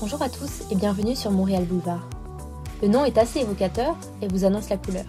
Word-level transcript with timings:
Bonjour 0.00 0.22
à 0.22 0.30
tous 0.30 0.62
et 0.70 0.76
bienvenue 0.76 1.14
sur 1.14 1.30
Montréal 1.30 1.66
Boulevard. 1.66 2.08
Le 2.80 2.88
nom 2.88 3.04
est 3.04 3.18
assez 3.18 3.40
évocateur 3.40 3.94
et 4.22 4.28
vous 4.28 4.46
annonce 4.46 4.70
la 4.70 4.78
couleur. 4.78 5.04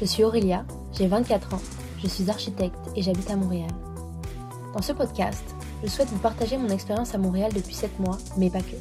Je 0.00 0.04
suis 0.04 0.24
Aurélia, 0.24 0.64
j'ai 0.92 1.06
24 1.06 1.54
ans, 1.54 1.62
je 2.02 2.08
suis 2.08 2.28
architecte 2.28 2.74
et 2.96 3.02
j'habite 3.02 3.30
à 3.30 3.36
Montréal. 3.36 3.70
Dans 4.74 4.82
ce 4.82 4.92
podcast, 4.92 5.44
je 5.84 5.88
souhaite 5.88 6.08
vous 6.08 6.18
partager 6.18 6.58
mon 6.58 6.70
expérience 6.70 7.14
à 7.14 7.18
Montréal 7.18 7.52
depuis 7.54 7.72
7 7.76 8.00
mois, 8.00 8.18
mais 8.36 8.50
pas 8.50 8.62
que. 8.62 8.74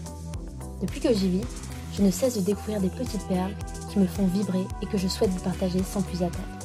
Depuis 0.82 1.00
que 1.00 1.14
j'y 1.14 1.30
vis, 1.30 1.48
je 1.96 2.02
ne 2.02 2.10
cesse 2.10 2.36
de 2.36 2.42
découvrir 2.42 2.82
des 2.82 2.90
petites 2.90 3.28
perles 3.28 3.54
qui 3.92 4.00
me 4.00 4.08
font 4.08 4.26
vibrer 4.26 4.66
et 4.82 4.88
que 4.88 4.98
je 4.98 5.08
souhaite 5.08 5.30
vous 5.30 5.44
partager 5.44 5.84
sans 5.84 6.02
plus 6.02 6.24
attendre. 6.24 6.58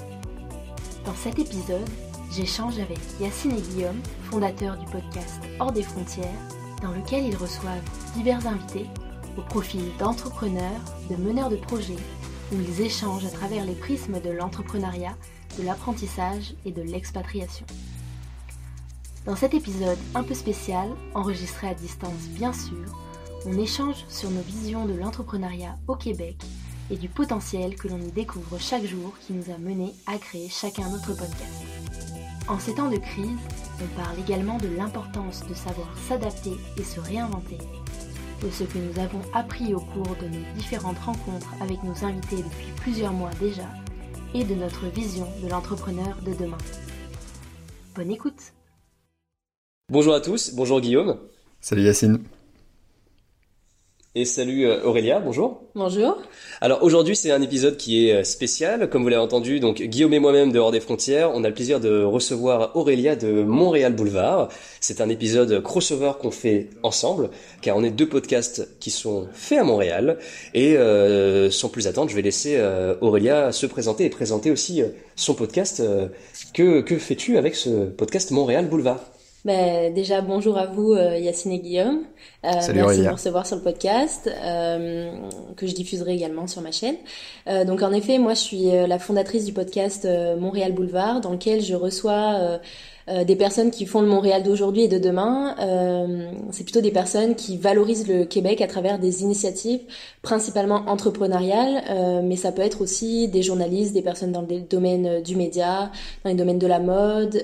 Dans 1.05 1.15
cet 1.23 1.39
épisode, 1.39 1.87
j'échange 2.33 2.79
avec 2.79 2.99
Yacine 3.21 3.59
et 3.59 3.61
Guillaume, 3.61 4.01
fondateurs 4.31 4.79
du 4.79 4.87
podcast 4.87 5.39
Hors 5.61 5.73
des 5.73 5.83
frontières, 5.83 6.33
dans 6.83 6.93
lequel 6.93 7.27
ils 7.27 7.37
reçoivent 7.37 7.83
divers 8.15 8.47
invités 8.47 8.87
au 9.37 9.43
profil 9.43 9.83
d'entrepreneurs, 9.99 10.81
de 11.11 11.17
meneurs 11.17 11.51
de 11.51 11.57
projets, 11.57 11.97
où 12.53 12.57
ils 12.61 12.81
échangent 12.81 13.27
à 13.27 13.31
travers 13.31 13.65
les 13.65 13.75
prismes 13.75 14.21
de 14.21 14.31
l'entrepreneuriat, 14.31 15.17
de 15.59 15.65
l'apprentissage 15.65 16.55
et 16.65 16.73
de 16.73 16.83
l'expatriation. 16.83 17.67
Dans 19.27 19.37
cet 19.37 19.55
épisode 19.55 19.99
un 20.15 20.23
peu 20.23 20.35
spécial, 20.35 20.89
enregistré 21.15 21.69
à 21.69 21.75
distance 21.75 22.29
bien 22.31 22.53
sûr, 22.53 22.87
on 23.47 23.59
échange 23.59 24.05
sur 24.09 24.31
nos 24.31 24.41
visions 24.41 24.87
de 24.87 24.95
l'entrepreneuriat 24.95 25.79
au 25.87 25.95
Québec 25.95 26.37
et 26.91 26.97
du 26.97 27.09
potentiel 27.09 27.77
que 27.77 27.89
l'on 27.89 28.01
y 28.01 28.11
découvre 28.11 28.59
chaque 28.59 28.85
jour 28.85 29.13
qui 29.21 29.35
nous 29.35 29.53
a 29.53 29.59
menés 29.59 29.95
à 30.07 30.19
créer 30.19 30.49
chacun 30.49 30.89
notre 30.89 31.15
podcast. 31.15 31.65
En 32.49 32.59
ces 32.59 32.75
temps 32.75 32.91
de 32.91 32.97
crise, 32.97 33.39
on 33.83 34.01
parle 34.01 34.19
également 34.19 34.59
de 34.59 34.69
l'importance 34.69 35.47
de 35.49 35.55
savoir 35.55 35.89
s'adapter 36.09 36.57
et 36.77 36.83
se 36.83 37.01
réinventer, 37.01 37.59
de 38.43 38.51
ce 38.51 38.65
que 38.65 38.79
nous 38.79 38.99
avons 39.01 39.23
appris 39.35 39.75
au 39.75 39.81
cours 39.81 40.17
de 40.21 40.29
nos 40.29 40.55
différentes 40.57 40.99
rencontres 40.99 41.53
avec 41.61 41.83
nos 41.83 42.05
invités 42.05 42.37
depuis 42.37 42.73
plusieurs 42.77 43.13
mois 43.13 43.31
déjà, 43.41 43.69
et 44.35 44.45
de 44.45 44.55
notre 44.55 44.87
vision 44.87 45.27
de 45.43 45.49
l'entrepreneur 45.49 46.17
de 46.25 46.35
demain. 46.35 46.59
Bonne 47.95 48.11
écoute 48.11 48.53
Bonjour 49.91 50.15
à 50.15 50.21
tous, 50.21 50.53
bonjour 50.55 50.81
Guillaume. 50.81 51.19
Salut 51.61 51.83
Yacine. 51.83 52.23
Et 54.19 54.25
salut 54.25 54.67
euh, 54.67 54.83
Aurélia, 54.83 55.21
bonjour. 55.21 55.63
Bonjour. 55.77 56.21
Alors 56.61 56.83
aujourd'hui 56.83 57.15
c'est 57.15 57.31
un 57.31 57.41
épisode 57.41 57.77
qui 57.77 58.09
est 58.09 58.15
euh, 58.15 58.25
spécial, 58.25 58.91
comme 58.91 59.05
vous 59.05 59.09
l'avez 59.09 59.23
entendu, 59.23 59.61
donc 59.61 59.81
Guillaume 59.81 60.13
et 60.13 60.19
moi-même 60.19 60.51
de 60.51 60.59
Hors 60.59 60.73
des 60.73 60.81
Frontières, 60.81 61.31
on 61.33 61.45
a 61.45 61.49
le 61.49 61.55
plaisir 61.55 61.79
de 61.79 62.03
recevoir 62.03 62.75
Aurélia 62.75 63.15
de 63.15 63.45
Montréal 63.45 63.95
Boulevard. 63.95 64.49
C'est 64.81 65.01
un 65.01 65.09
épisode 65.09 65.63
crossover 65.63 66.15
qu'on 66.21 66.33
fait 66.33 66.69
ensemble, 66.83 67.31
car 67.63 67.77
on 67.77 67.85
est 67.85 67.93
deux 67.93 68.09
podcasts 68.09 68.69
qui 68.81 68.91
sont 68.91 69.29
faits 69.33 69.61
à 69.61 69.63
Montréal. 69.63 70.19
Et 70.53 70.77
euh, 70.77 71.49
sans 71.53 71.69
plus 71.69 71.87
attendre, 71.87 72.11
je 72.11 72.17
vais 72.17 72.23
laisser 72.23 72.57
euh, 72.57 72.97
Aurélia 73.01 73.53
se 73.53 73.67
présenter 73.67 74.05
et 74.05 74.11
présenter 74.11 74.51
aussi 74.51 74.83
son 75.15 75.35
podcast. 75.35 75.81
que 76.55 76.81
que 76.81 76.99
fais-tu 76.99 77.39
avec 77.39 77.55
ce 77.55 77.85
podcast 77.87 78.33
Montréal 78.33 78.67
Boulevard? 78.67 78.99
Ben, 79.45 79.95
déjà, 79.95 80.21
bonjour 80.21 80.59
à 80.59 80.67
vous, 80.67 80.93
euh, 80.93 81.17
Yacine 81.17 81.53
et 81.53 81.61
Guillaume. 81.61 82.03
Euh, 82.45 82.61
Salut, 82.61 82.81
merci 82.81 82.99
de 82.99 83.05
me 83.05 83.13
recevoir 83.13 83.47
sur 83.47 83.57
le 83.57 83.63
podcast, 83.63 84.29
euh, 84.29 85.11
que 85.57 85.67
je 85.67 85.75
diffuserai 85.75 86.15
également 86.15 86.47
sur 86.47 86.61
ma 86.61 86.73
chaîne. 86.73 86.97
Euh, 87.49 87.65
donc, 87.65 87.83
en 87.83 87.93
effet, 87.93 88.19
moi, 88.19 88.35
je 88.35 88.41
suis 88.41 88.65
la 88.65 88.99
fondatrice 88.99 89.45
du 89.45 89.53
podcast 89.53 90.09
Montréal 90.39 90.73
Boulevard, 90.73 91.21
dans 91.21 91.33
lequel 91.33 91.61
je 91.61 91.75
reçois 91.75 92.59
des 93.25 93.37
personnes 93.37 93.71
qui 93.71 93.87
font 93.87 94.03
le 94.03 94.07
Montréal 94.07 94.43
d'aujourd'hui 94.43 94.83
et 94.83 94.89
de 94.89 94.99
demain. 94.99 95.55
C'est 96.51 96.65
plutôt 96.65 96.81
des 96.81 96.91
personnes 96.91 97.35
qui 97.35 97.57
valorisent 97.57 98.07
le 98.07 98.25
Québec 98.25 98.61
à 98.61 98.67
travers 98.67 98.99
des 98.99 99.23
initiatives 99.23 99.81
principalement 100.21 100.83
entrepreneuriales, 100.87 102.23
mais 102.25 102.37
ça 102.37 102.53
peut 102.53 102.63
être 102.63 102.83
aussi 102.83 103.29
des 103.29 103.43
journalistes, 103.43 103.95
des 103.95 104.03
personnes 104.03 104.33
dans 104.33 104.43
le 104.43 104.61
domaine 104.61 105.23
du 105.23 105.37
média, 105.37 105.91
dans 106.25 106.31
les 106.31 106.37
domaines 106.37 106.59
de 106.59 106.67
la 106.67 106.81
mode 106.81 107.43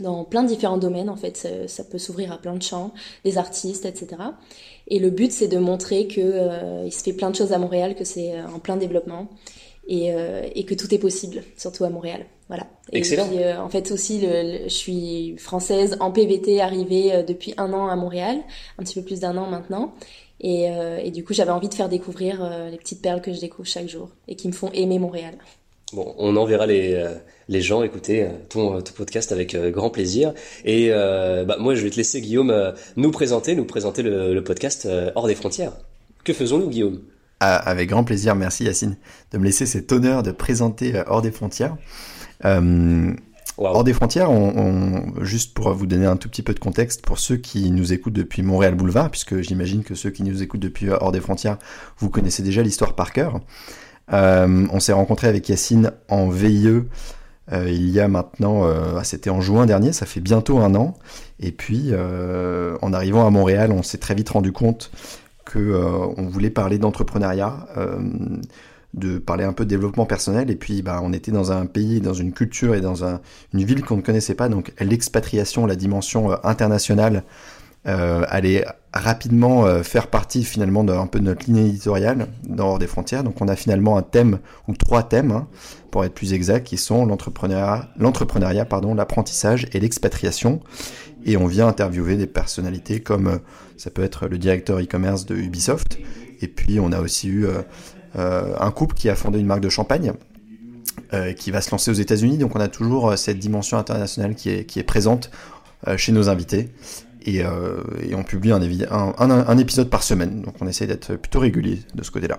dans 0.00 0.24
plein 0.24 0.42
de 0.42 0.48
différents 0.48 0.78
domaines 0.78 1.08
en 1.08 1.16
fait 1.16 1.48
ça, 1.66 1.84
peut 1.84 1.98
s'ouvrir 1.98 2.32
à 2.32 2.38
plein 2.38 2.54
de 2.54 2.62
champs 2.62 2.92
des 3.24 3.38
artistes 3.38 3.84
etc 3.84 4.16
et 4.88 4.98
le 4.98 5.10
but 5.10 5.32
c'est 5.32 5.48
de 5.48 5.58
montrer 5.58 6.06
que 6.06 6.20
euh, 6.20 6.84
il 6.84 6.92
se 6.92 7.02
fait 7.02 7.12
plein 7.12 7.30
de 7.30 7.36
choses 7.36 7.52
à 7.52 7.58
Montréal 7.58 7.94
que 7.94 8.04
c'est 8.04 8.32
euh, 8.32 8.46
en 8.54 8.58
plein 8.58 8.76
développement 8.76 9.28
et, 9.88 10.12
euh, 10.12 10.42
et, 10.54 10.64
que 10.64 10.74
tout 10.74 10.92
est 10.92 10.98
possible 10.98 11.44
surtout 11.56 11.84
à 11.84 11.90
Montréal. 11.90 12.26
Voilà. 12.48 12.66
Et 12.92 12.98
Excellent. 12.98 13.28
Puis, 13.28 13.38
en 13.44 13.68
fait 13.68 13.92
aussi 13.92 14.20
le, 14.20 14.64
je 14.64 14.74
suis 14.74 15.36
française 15.38 15.96
en 16.00 16.10
PVT 16.10 16.60
arrivée 16.60 17.24
depuis 17.26 17.54
un 17.56 17.72
an 17.72 17.86
à 17.86 17.96
Montréal 17.96 18.38
un 18.78 18.82
petit 18.82 18.94
peu 18.94 19.02
plus 19.02 19.20
d'un 19.20 19.36
an 19.36 19.48
maintenant. 19.48 19.94
Et, 20.40 20.66
et 21.02 21.10
du 21.12 21.24
coup 21.24 21.34
j'avais 21.34 21.50
envie 21.50 21.68
de 21.68 21.74
faire 21.74 21.88
découvrir 21.88 22.68
les 22.70 22.76
petites 22.76 23.00
perles 23.00 23.22
que 23.22 23.32
je 23.32 23.40
découvre 23.40 23.66
chaque 23.66 23.88
jour 23.88 24.10
et 24.28 24.36
qui 24.36 24.48
me 24.48 24.52
font 24.52 24.70
aimer 24.72 24.98
Montréal. 24.98 25.38
Bon, 25.92 26.14
on 26.18 26.34
enverra 26.36 26.66
les, 26.66 26.94
euh, 26.94 27.14
les 27.48 27.60
gens 27.60 27.82
écouter 27.82 28.24
euh, 28.24 28.28
ton, 28.48 28.80
ton 28.80 28.92
podcast 28.92 29.32
avec 29.32 29.54
euh, 29.54 29.70
grand 29.70 29.90
plaisir. 29.90 30.32
Et 30.64 30.90
bah, 30.90 31.56
moi, 31.58 31.74
je 31.74 31.82
vais 31.82 31.90
te 31.90 31.96
laisser, 31.96 32.20
Guillaume, 32.20 32.72
nous 32.96 33.10
présenter, 33.10 33.54
nous 33.54 33.64
présenter 33.64 34.02
le, 34.02 34.40
podcast 34.42 34.88
Hors 35.14 35.26
des 35.26 35.34
frontières. 35.34 35.72
Que 36.24 36.32
faisons-nous, 36.32 36.68
Guillaume? 36.68 37.00
Ah, 37.40 37.56
Avec 37.56 37.90
grand 37.90 38.04
plaisir, 38.04 38.34
merci 38.34 38.64
Yacine, 38.64 38.96
de 39.32 39.38
me 39.38 39.44
laisser 39.44 39.66
cet 39.66 39.92
honneur 39.92 40.22
de 40.22 40.32
présenter 40.32 41.02
Hors 41.06 41.22
des 41.22 41.30
frontières. 41.30 41.76
Hors 43.58 43.84
des 43.84 43.92
frontières, 43.92 44.30
on, 44.30 45.22
juste 45.22 45.54
pour 45.54 45.72
vous 45.72 45.86
donner 45.86 46.06
un 46.06 46.16
tout 46.16 46.28
petit 46.28 46.42
peu 46.42 46.54
de 46.54 46.58
contexte, 46.58 47.02
pour 47.02 47.18
ceux 47.18 47.36
qui 47.36 47.70
nous 47.70 47.92
écoutent 47.92 48.12
depuis 48.12 48.42
Montréal 48.42 48.74
Boulevard, 48.74 49.10
puisque 49.10 49.40
j'imagine 49.40 49.82
que 49.82 49.94
ceux 49.94 50.10
qui 50.10 50.22
nous 50.22 50.42
écoutent 50.42 50.60
depuis 50.60 50.88
Hors 50.90 51.12
des 51.12 51.20
frontières, 51.20 51.58
vous 51.98 52.10
connaissez 52.10 52.42
déjà 52.42 52.62
l'histoire 52.62 52.94
par 52.94 53.12
cœur. 53.12 53.40
Euh, 54.12 54.66
on 54.72 54.80
s'est 54.80 54.92
rencontré 54.92 55.26
avec 55.26 55.48
Yacine 55.48 55.92
en 56.08 56.28
VIE 56.28 56.84
euh, 57.52 57.68
il 57.70 57.90
y 57.90 58.00
a 58.00 58.08
maintenant, 58.08 58.64
euh, 58.64 58.96
ah, 58.98 59.04
c'était 59.04 59.30
en 59.30 59.40
juin 59.40 59.66
dernier, 59.66 59.92
ça 59.92 60.06
fait 60.06 60.20
bientôt 60.20 60.58
un 60.58 60.74
an. 60.74 60.98
Et 61.40 61.52
puis, 61.52 61.92
en 61.94 62.92
arrivant 62.92 63.26
à 63.26 63.30
Montréal, 63.30 63.72
on 63.72 63.82
s'est 63.82 63.98
très 63.98 64.14
vite 64.14 64.30
rendu 64.30 64.52
compte 64.52 64.90
que 65.44 65.74
on 66.16 66.26
voulait 66.26 66.50
parler 66.50 66.78
d'entrepreneuriat, 66.78 67.68
de 68.94 69.18
parler 69.18 69.44
un 69.44 69.52
peu 69.52 69.64
de 69.64 69.70
développement 69.70 70.06
personnel. 70.06 70.50
Et 70.50 70.56
puis, 70.56 70.80
bah, 70.80 71.00
on 71.02 71.12
était 71.12 71.32
dans 71.32 71.52
un 71.52 71.66
pays, 71.66 72.00
dans 72.00 72.14
une 72.14 72.32
culture 72.32 72.74
et 72.74 72.80
dans 72.80 73.04
un, 73.04 73.20
une 73.52 73.64
ville 73.64 73.84
qu'on 73.84 73.98
ne 73.98 74.02
connaissait 74.02 74.34
pas. 74.34 74.48
Donc, 74.48 74.72
l'expatriation, 74.80 75.66
la 75.66 75.76
dimension 75.76 76.30
internationale 76.42 77.22
euh, 77.86 78.24
allait 78.28 78.64
rapidement 78.98 79.66
euh, 79.66 79.82
faire 79.82 80.08
partie 80.08 80.44
finalement 80.44 80.84
d'un 80.84 81.06
peu 81.06 81.18
de 81.18 81.24
notre 81.24 81.46
ligne 81.46 81.66
éditoriale 81.66 82.28
dans 82.46 82.78
des 82.78 82.86
frontières. 82.86 83.24
Donc 83.24 83.40
on 83.40 83.48
a 83.48 83.56
finalement 83.56 83.96
un 83.96 84.02
thème 84.02 84.38
ou 84.68 84.74
trois 84.74 85.02
thèmes 85.02 85.32
hein, 85.32 85.48
pour 85.90 86.04
être 86.04 86.14
plus 86.14 86.32
exact 86.32 86.66
qui 86.66 86.76
sont 86.76 87.06
l'entrepreneuriat, 87.06 88.64
pardon, 88.64 88.94
l'apprentissage 88.94 89.66
et 89.72 89.80
l'expatriation. 89.80 90.60
Et 91.24 91.36
on 91.36 91.46
vient 91.46 91.66
interviewer 91.66 92.16
des 92.16 92.26
personnalités 92.26 93.00
comme 93.00 93.26
euh, 93.26 93.38
ça 93.76 93.90
peut 93.90 94.02
être 94.02 94.28
le 94.28 94.38
directeur 94.38 94.78
e-commerce 94.78 95.26
de 95.26 95.34
Ubisoft. 95.34 95.98
Et 96.40 96.48
puis 96.48 96.78
on 96.80 96.92
a 96.92 97.00
aussi 97.00 97.28
eu 97.28 97.46
euh, 97.46 98.54
un 98.58 98.70
couple 98.70 98.94
qui 98.94 99.08
a 99.08 99.14
fondé 99.14 99.38
une 99.38 99.46
marque 99.46 99.60
de 99.62 99.68
champagne 99.68 100.12
qui 101.38 101.50
va 101.50 101.60
se 101.60 101.70
lancer 101.70 101.90
aux 101.90 101.94
États-Unis. 101.94 102.36
Donc 102.36 102.56
on 102.56 102.60
a 102.60 102.68
toujours 102.68 103.16
cette 103.16 103.38
dimension 103.38 103.78
internationale 103.78 104.34
qui 104.34 104.50
est, 104.50 104.64
qui 104.64 104.80
est 104.80 104.82
présente 104.82 105.30
chez 105.96 106.10
nos 106.10 106.28
invités 106.28 106.70
et, 107.26 107.42
euh, 107.42 107.82
et 108.02 108.14
on 108.14 108.22
publie 108.22 108.52
un, 108.52 109.58
épisode 109.58 109.90
par 109.90 110.02
semaine. 110.02 110.42
Donc 110.42 110.54
on 110.60 110.68
essaie 110.68 110.86
d'être 110.86 111.16
plutôt 111.16 111.40
régulier 111.40 111.80
de 111.94 112.02
ce 112.02 112.10
côté-là. 112.10 112.38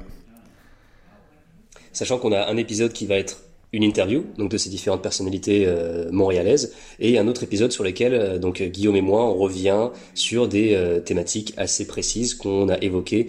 Sachant 1.91 2.17
qu'on 2.17 2.31
a 2.31 2.47
un 2.47 2.57
épisode 2.57 2.93
qui 2.93 3.05
va 3.05 3.15
être 3.15 3.41
une 3.77 3.83
interview 3.83 4.25
donc 4.39 4.49
de 4.49 4.57
ces 4.57 4.69
différentes 4.71 5.03
personnalités 5.03 5.65
euh, 5.67 6.09
montréalaises 6.11 6.73
et 6.99 7.19
un 7.19 7.27
autre 7.27 7.43
épisode 7.43 7.71
sur 7.71 7.83
lequel 7.83 8.13
euh, 8.15 8.39
donc 8.39 8.63
Guillaume 8.63 8.95
et 8.95 9.01
moi 9.01 9.23
on 9.23 9.35
revient 9.35 9.89
sur 10.15 10.47
des 10.47 10.73
euh, 10.73 10.99
thématiques 10.99 11.53
assez 11.57 11.85
précises 11.85 12.33
qu'on 12.33 12.69
a 12.69 12.77
évoquées 12.81 13.27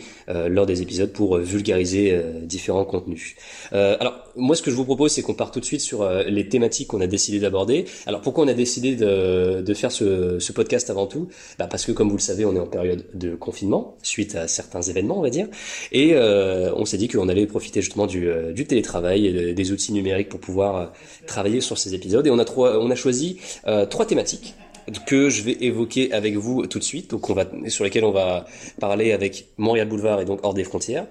lors 0.48 0.66
des 0.66 0.82
épisodes 0.82 1.12
pour 1.12 1.36
vulgariser 1.38 2.18
différents 2.42 2.84
contenus. 2.84 3.34
alors 3.72 4.14
moi 4.36 4.54
ce 4.56 4.62
que 4.62 4.70
je 4.70 4.76
vous 4.76 4.84
propose 4.84 5.12
c'est 5.12 5.22
qu'on 5.22 5.34
part 5.34 5.50
tout 5.50 5.60
de 5.60 5.64
suite 5.64 5.80
sur 5.80 6.08
les 6.26 6.48
thématiques 6.48 6.88
qu'on 6.88 7.00
a 7.00 7.06
décidé 7.06 7.40
d'aborder. 7.40 7.84
Alors 8.06 8.20
pourquoi 8.20 8.44
on 8.44 8.48
a 8.48 8.54
décidé 8.54 8.94
de, 8.96 9.60
de 9.60 9.74
faire 9.74 9.92
ce, 9.92 10.38
ce, 10.38 10.52
podcast 10.52 10.90
avant 10.90 11.06
tout? 11.06 11.28
Bah 11.58 11.66
Parce 11.66 11.84
que 11.84 11.92
comme 11.92 12.08
vous 12.08 12.16
le 12.16 12.22
savez 12.22 12.44
on 12.44 12.54
est 12.54 12.60
en 12.60 12.66
période 12.66 13.04
de 13.14 13.34
confinement 13.34 13.96
suite 14.02 14.34
à 14.34 14.48
certains 14.48 14.82
événements 14.82 15.18
on 15.18 15.22
va 15.22 15.30
dire 15.30 15.48
et 15.92 16.16
on 16.16 16.84
s'est 16.84 16.98
dit 16.98 17.08
qu'on 17.08 17.28
allait 17.28 17.46
profiter 17.46 17.82
justement 17.82 18.06
du, 18.06 18.28
du 18.54 18.66
télétravail 18.66 19.26
et 19.26 19.54
des 19.54 19.72
outils 19.72 19.92
numériques 19.92 20.28
pour 20.28 20.37
pouvoir 20.38 20.76
euh, 20.76 20.86
travailler 21.26 21.60
sur 21.60 21.78
ces 21.78 21.94
épisodes. 21.94 22.26
Et 22.26 22.30
on 22.30 22.38
a, 22.38 22.44
trois, 22.44 22.78
on 22.78 22.90
a 22.90 22.94
choisi 22.94 23.38
euh, 23.66 23.86
trois 23.86 24.06
thématiques 24.06 24.54
que 25.06 25.28
je 25.28 25.42
vais 25.42 25.56
évoquer 25.60 26.12
avec 26.12 26.36
vous 26.36 26.66
tout 26.66 26.78
de 26.78 26.84
suite, 26.84 27.10
donc 27.10 27.28
on 27.28 27.34
va, 27.34 27.44
sur 27.68 27.84
lesquelles 27.84 28.04
on 28.04 28.10
va 28.10 28.46
parler 28.80 29.12
avec 29.12 29.48
Montréal 29.58 29.86
Boulevard 29.86 30.20
et 30.20 30.24
donc 30.24 30.40
hors 30.42 30.54
des 30.54 30.64
frontières. 30.64 31.06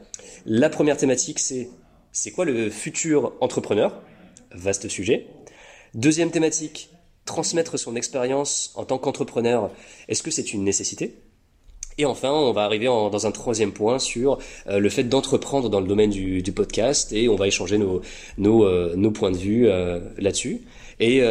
La 0.48 0.70
première 0.70 0.98
thématique, 0.98 1.38
c'est 1.38 1.70
c'est 2.12 2.32
quoi 2.32 2.46
le 2.46 2.72
futur 2.72 3.34
entrepreneur? 3.42 4.02
Vaste 4.52 4.88
sujet. 4.88 5.28
Deuxième 5.94 6.32
thématique, 6.32 6.90
transmettre 7.26 7.78
son 7.78 7.96
expérience 7.96 8.72
en 8.76 8.86
tant 8.86 8.98
qu'entrepreneur, 8.98 9.70
est-ce 10.08 10.24
que 10.24 10.32
c'est 10.32 10.54
une 10.54 10.64
nécessité? 10.64 11.16
Et 12.00 12.06
enfin, 12.06 12.30
on 12.30 12.52
va 12.52 12.64
arriver 12.64 12.86
dans 12.86 13.26
un 13.26 13.32
troisième 13.32 13.72
point 13.72 13.98
sur 13.98 14.38
euh, 14.68 14.78
le 14.78 14.90
fait 14.90 15.04
d'entreprendre 15.04 15.70
dans 15.70 15.80
le 15.80 15.88
domaine 15.88 16.12
du, 16.12 16.44
du, 16.44 16.52
podcast 16.52 17.12
et 17.12 17.28
on 17.28 17.36
va 17.36 17.48
échanger 17.48 17.80
nos, 17.80 18.02
nos, 18.38 18.66
euh, 18.66 18.94
nos 18.96 19.10
points 19.10 19.32
de 19.32 19.38
vue 19.38 19.68
euh, 19.68 20.00
là-dessus. 20.18 20.62
Et 21.00 21.22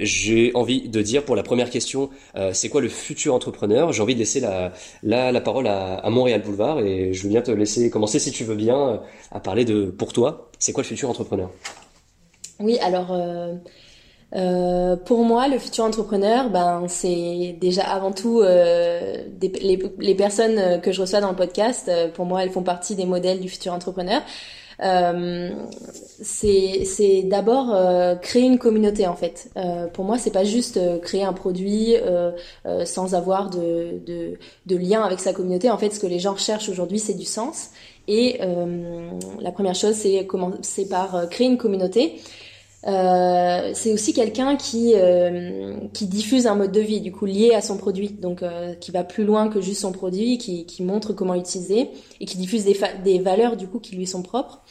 j'ai 0.00 0.50
envie 0.52 0.90
de 0.90 1.00
dire 1.00 1.24
pour 1.24 1.34
la 1.34 1.42
première 1.42 1.70
question, 1.70 2.10
c'est 2.52 2.68
quoi 2.68 2.82
le 2.82 2.90
futur 2.90 3.32
entrepreneur? 3.32 3.94
J'ai 3.94 4.02
envie 4.02 4.12
de 4.12 4.18
laisser 4.18 4.40
la, 4.40 4.74
la, 5.02 5.32
la 5.32 5.40
parole 5.40 5.68
à, 5.68 5.94
à, 5.94 6.10
Montréal 6.10 6.42
Boulevard 6.42 6.80
et 6.80 7.14
je 7.14 7.22
veux 7.22 7.30
bien 7.30 7.40
te 7.40 7.50
laisser 7.50 7.88
commencer 7.88 8.18
si 8.18 8.30
tu 8.30 8.44
veux 8.44 8.56
bien 8.56 9.00
à 9.30 9.40
parler 9.40 9.64
de 9.64 9.86
pour 9.86 10.12
toi, 10.12 10.50
c'est 10.58 10.74
quoi 10.74 10.82
le 10.82 10.88
futur 10.88 11.08
entrepreneur? 11.08 11.50
Oui, 12.58 12.78
alors 12.80 13.16
euh, 14.36 14.96
pour 14.96 15.24
moi, 15.24 15.48
le 15.48 15.58
futur 15.58 15.84
entrepreneur, 15.84 16.50
ben 16.50 16.84
c'est 16.88 17.56
déjà 17.60 17.82
avant 17.82 18.12
tout 18.12 18.40
euh, 18.40 19.24
les, 19.40 20.14
personnes 20.14 20.80
que 20.80 20.92
je 20.92 21.00
reçois 21.00 21.20
dans 21.20 21.30
le 21.30 21.36
podcast. 21.36 21.88
Euh, 21.88 22.08
pour 22.08 22.26
moi, 22.26 22.42
elles 22.42 22.50
font 22.50 22.62
partie 22.62 22.94
des 22.94 23.06
modèles 23.06 23.40
du 23.40 23.48
futur 23.48 23.72
entrepreneur. 23.72 24.22
Euh, 24.82 25.50
c'est 26.22 27.22
d'abord 27.24 27.74
euh, 27.74 28.14
créer 28.14 28.44
une 28.44 28.58
communauté 28.58 29.06
en 29.06 29.16
fait. 29.16 29.50
Euh, 29.56 29.86
pour 29.88 30.04
moi, 30.04 30.16
c'est 30.16 30.30
pas 30.30 30.44
juste 30.44 30.80
créer 31.02 31.22
un 31.22 31.32
produit 31.32 31.96
sans 32.84 33.14
avoir 33.14 33.50
de, 33.50 33.98
de, 34.06 34.38
de, 34.66 34.76
lien 34.76 35.02
avec 35.02 35.20
sa 35.20 35.32
communauté. 35.32 35.70
En 35.70 35.78
fait, 35.78 35.90
ce 35.90 36.00
que 36.00 36.06
les 36.06 36.18
gens 36.18 36.32
recherchent 36.32 36.68
aujourd'hui, 36.68 36.98
c'est 36.98 37.14
du 37.14 37.24
sens. 37.24 37.70
Et 38.08 38.40
la 39.40 39.52
première 39.52 39.74
chose, 39.74 39.94
c'est 39.94 40.88
par 40.88 41.28
créer 41.30 41.46
une 41.46 41.58
communauté. 41.58 42.20
Euh, 42.86 43.72
c'est 43.74 43.92
aussi 43.92 44.14
quelqu'un 44.14 44.56
qui 44.56 44.94
euh, 44.94 45.76
qui 45.92 46.06
diffuse 46.06 46.46
un 46.46 46.54
mode 46.54 46.72
de 46.72 46.80
vie 46.80 47.02
du 47.02 47.12
coup 47.12 47.26
lié 47.26 47.52
à 47.54 47.60
son 47.60 47.76
produit. 47.76 48.08
Donc 48.10 48.42
euh, 48.42 48.74
qui 48.74 48.90
va 48.90 49.04
plus 49.04 49.24
loin 49.24 49.48
que 49.48 49.60
juste 49.60 49.82
son 49.82 49.92
produit 49.92 50.38
qui, 50.38 50.64
qui 50.64 50.82
montre 50.82 51.12
comment 51.12 51.34
l'utiliser 51.34 51.90
et 52.20 52.24
qui 52.24 52.38
diffuse 52.38 52.64
des, 52.64 52.78
des 53.04 53.18
valeurs 53.18 53.56
du 53.56 53.66
coup 53.68 53.80
qui 53.80 53.96
lui 53.96 54.06
sont 54.06 54.22
propres. 54.22 54.62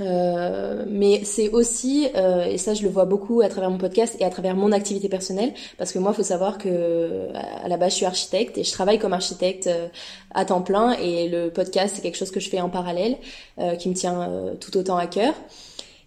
Euh, 0.00 0.86
mais 0.88 1.24
c'est 1.24 1.50
aussi, 1.50 2.08
euh, 2.16 2.46
et 2.46 2.56
ça 2.56 2.72
je 2.72 2.82
le 2.82 2.88
vois 2.88 3.04
beaucoup 3.04 3.42
à 3.42 3.48
travers 3.50 3.70
mon 3.70 3.76
podcast 3.76 4.16
et 4.18 4.24
à 4.24 4.30
travers 4.30 4.56
mon 4.56 4.72
activité 4.72 5.10
personnelle, 5.10 5.52
parce 5.76 5.92
que 5.92 5.98
moi 5.98 6.12
il 6.12 6.16
faut 6.16 6.22
savoir 6.22 6.56
que 6.56 7.28
à 7.34 7.68
la 7.68 7.76
base 7.76 7.90
je 7.90 7.96
suis 7.96 8.06
architecte 8.06 8.56
et 8.56 8.64
je 8.64 8.72
travaille 8.72 8.98
comme 8.98 9.12
architecte 9.12 9.68
à 10.32 10.44
temps 10.46 10.62
plein. 10.62 10.92
Et 10.92 11.28
le 11.28 11.50
podcast 11.50 11.96
c'est 11.96 12.02
quelque 12.02 12.16
chose 12.16 12.30
que 12.30 12.40
je 12.40 12.48
fais 12.48 12.60
en 12.60 12.70
parallèle, 12.70 13.18
qui 13.78 13.88
me 13.90 13.94
tient 13.94 14.30
tout 14.58 14.76
autant 14.78 14.96
à 14.96 15.06
cœur. 15.06 15.34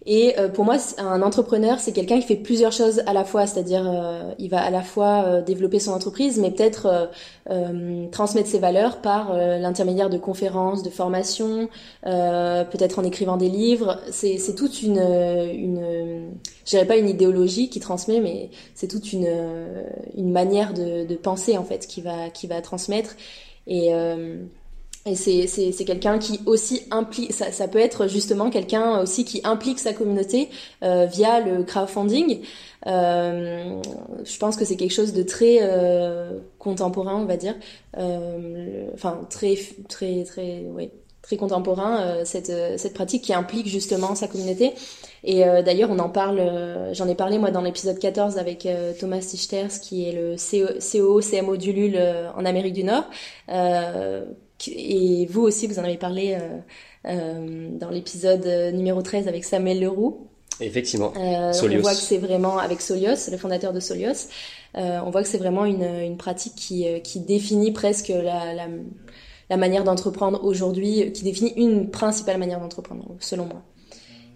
Et 0.06 0.38
euh, 0.38 0.48
pour 0.48 0.64
moi, 0.64 0.76
un 0.98 1.22
entrepreneur, 1.22 1.78
c'est 1.80 1.92
quelqu'un 1.92 2.20
qui 2.20 2.26
fait 2.26 2.36
plusieurs 2.36 2.72
choses 2.72 3.02
à 3.06 3.14
la 3.14 3.24
fois, 3.24 3.46
c'est-à-dire 3.46 3.88
euh, 3.88 4.32
il 4.38 4.50
va 4.50 4.60
à 4.60 4.68
la 4.68 4.82
fois 4.82 5.24
euh, 5.24 5.42
développer 5.42 5.78
son 5.78 5.92
entreprise, 5.92 6.38
mais 6.38 6.50
peut-être 6.50 7.10
transmettre 8.10 8.48
ses 8.48 8.58
valeurs 8.58 9.00
par 9.02 9.34
l'intermédiaire 9.34 10.08
de 10.08 10.16
conférences, 10.16 10.82
de 10.82 10.88
formations, 10.88 11.68
peut-être 12.02 12.98
en 12.98 13.04
écrivant 13.04 13.36
des 13.36 13.50
livres. 13.50 14.00
C'est, 14.10 14.38
c'est 14.38 14.54
toute 14.54 14.82
une, 14.82 14.98
une, 14.98 16.30
je 16.64 16.70
dirais 16.70 16.86
pas 16.86 16.96
une 16.96 17.08
idéologie 17.08 17.68
qui 17.68 17.80
transmet, 17.80 18.20
mais 18.20 18.48
c'est 18.74 18.88
toute 18.88 19.12
une, 19.12 19.28
une 20.16 20.32
manière 20.32 20.72
de, 20.72 21.04
de 21.04 21.14
penser 21.16 21.58
en 21.58 21.64
fait 21.64 21.86
qui 21.86 22.00
va, 22.00 22.30
qui 22.30 22.46
va 22.46 22.62
transmettre. 22.62 23.14
Et 23.66 23.92
et 25.06 25.16
c'est, 25.16 25.84
quelqu'un 25.84 26.18
qui 26.18 26.40
aussi 26.46 26.82
implique, 26.90 27.32
ça, 27.34 27.52
ça 27.52 27.68
peut 27.68 27.78
être 27.78 28.06
justement 28.06 28.48
quelqu'un 28.48 29.00
aussi 29.02 29.26
qui 29.26 29.42
implique 29.44 29.78
sa 29.78 29.92
communauté 29.92 30.48
euh, 30.82 31.04
via 31.04 31.40
le 31.40 31.62
crowdfunding. 31.62 32.40
Euh, 32.86 33.82
je 34.24 34.38
pense 34.38 34.56
que 34.56 34.64
c'est 34.64 34.76
quelque 34.76 34.94
chose 34.94 35.12
de 35.12 35.22
très 35.22 35.58
euh, 35.60 36.38
contemporain, 36.58 37.16
on 37.16 37.26
va 37.26 37.36
dire. 37.36 37.54
Euh, 37.98 38.88
enfin, 38.94 39.20
très, 39.28 39.58
très, 39.90 40.24
très, 40.24 40.64
oui, 40.74 40.90
très 41.20 41.36
contemporain, 41.36 42.00
euh, 42.00 42.22
cette, 42.24 42.52
cette 42.78 42.94
pratique 42.94 43.24
qui 43.24 43.34
implique 43.34 43.66
justement 43.66 44.14
sa 44.14 44.26
communauté. 44.26 44.72
Et 45.22 45.42
d'ailleurs, 45.64 45.90
on 45.90 45.98
en 46.00 46.10
parle, 46.10 46.92
j'en 46.92 47.08
ai 47.08 47.14
parlé 47.14 47.38
moi 47.38 47.50
dans 47.50 47.62
l'épisode 47.62 47.98
14 47.98 48.36
avec 48.36 48.68
Thomas 49.00 49.20
Tichters, 49.20 49.80
qui 49.80 50.06
est 50.06 50.12
le 50.12 50.34
CEO, 50.36 51.20
CMO 51.22 51.56
du 51.56 51.72
LUL 51.72 51.98
en 52.36 52.44
Amérique 52.44 52.74
du 52.74 52.84
Nord 52.84 53.04
et 54.68 55.26
vous 55.26 55.42
aussi, 55.42 55.66
vous 55.66 55.78
en 55.78 55.84
avez 55.84 55.98
parlé 55.98 56.36
euh, 56.38 56.58
euh, 57.06 57.68
dans 57.78 57.90
l'épisode 57.90 58.46
numéro 58.74 59.02
13 59.02 59.28
avec 59.28 59.44
Samuel 59.44 59.80
Leroux. 59.80 60.28
Effectivement. 60.60 61.12
Euh, 61.16 61.52
on 61.62 61.80
voit 61.80 61.92
que 61.92 62.00
c'est 62.00 62.18
vraiment 62.18 62.58
avec 62.58 62.80
Solios, 62.80 63.30
le 63.30 63.36
fondateur 63.36 63.72
de 63.72 63.80
Solios. 63.80 64.28
Euh, 64.76 65.00
on 65.04 65.10
voit 65.10 65.22
que 65.22 65.28
c'est 65.28 65.38
vraiment 65.38 65.64
une, 65.64 65.84
une 65.84 66.16
pratique 66.16 66.54
qui, 66.54 66.88
euh, 66.88 67.00
qui 67.00 67.20
définit 67.20 67.72
presque 67.72 68.08
la, 68.08 68.54
la, 68.54 68.68
la 69.50 69.56
manière 69.56 69.84
d'entreprendre 69.84 70.44
aujourd'hui, 70.44 71.12
qui 71.12 71.24
définit 71.24 71.52
une 71.56 71.90
principale 71.90 72.38
manière 72.38 72.60
d'entreprendre, 72.60 73.04
selon 73.18 73.46
moi. 73.46 73.62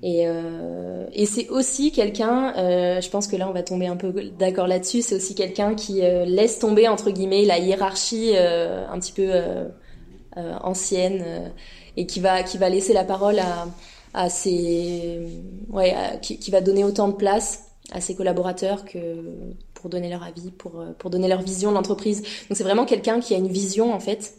Et, 0.03 0.29
euh, 0.29 1.07
et 1.13 1.27
c'est 1.27 1.49
aussi 1.49 1.91
quelqu'un, 1.91 2.55
euh, 2.57 3.01
je 3.01 3.11
pense 3.11 3.27
que 3.27 3.35
là 3.35 3.49
on 3.49 3.53
va 3.53 3.65
tomber 3.65 3.89
un 3.89 3.97
peu 3.97 4.13
d'accord 4.39 4.69
là-dessus, 4.69 5.03
c'est 5.03 5.17
aussi 5.17 5.35
quelqu'un 5.35 5.75
qui 5.75 6.03
euh, 6.05 6.25
laisse 6.25 6.61
tomber 6.61 6.87
entre 6.87 7.11
guillemets 7.11 7.45
la 7.45 7.59
hiérarchie 7.59 8.37
un 8.37 8.97
petit 9.01 9.11
peu 9.11 9.27
euh, 9.27 9.65
ancienne 10.63 11.23
euh, 11.25 11.49
et 11.97 12.07
qui 12.07 12.21
va 12.21 12.43
qui 12.43 12.59
va 12.59 12.69
laisser 12.69 12.93
la 12.93 13.05
parole 13.05 13.39
à 13.39 13.67
à 14.15 14.31
ses 14.31 15.21
ouais 15.71 15.95
qui, 16.23 16.39
qui 16.39 16.51
va 16.51 16.61
donner 16.61 16.85
autant 16.85 17.09
de 17.09 17.15
place 17.15 17.65
à 17.93 18.01
ses 18.01 18.15
collaborateurs 18.15 18.85
que 18.85 18.99
pour 19.79 19.91
donner 19.91 20.11
leur 20.11 20.23
avis, 20.23 20.51
pour, 20.51 20.81
euh, 20.81 20.93
pour 20.99 21.11
donner 21.11 21.29
leur 21.29 21.43
vision 21.43 21.71
de 21.71 21.77
l'entreprise. 21.77 22.23
Donc 22.23 22.57
c'est 22.57 22.65
vraiment 22.65 22.85
quelqu'un 22.85 23.21
qui 23.21 23.35
a 23.35 23.39
une 23.39 23.49
vision 23.49 23.93
en 23.95 24.01
fait 24.01 24.35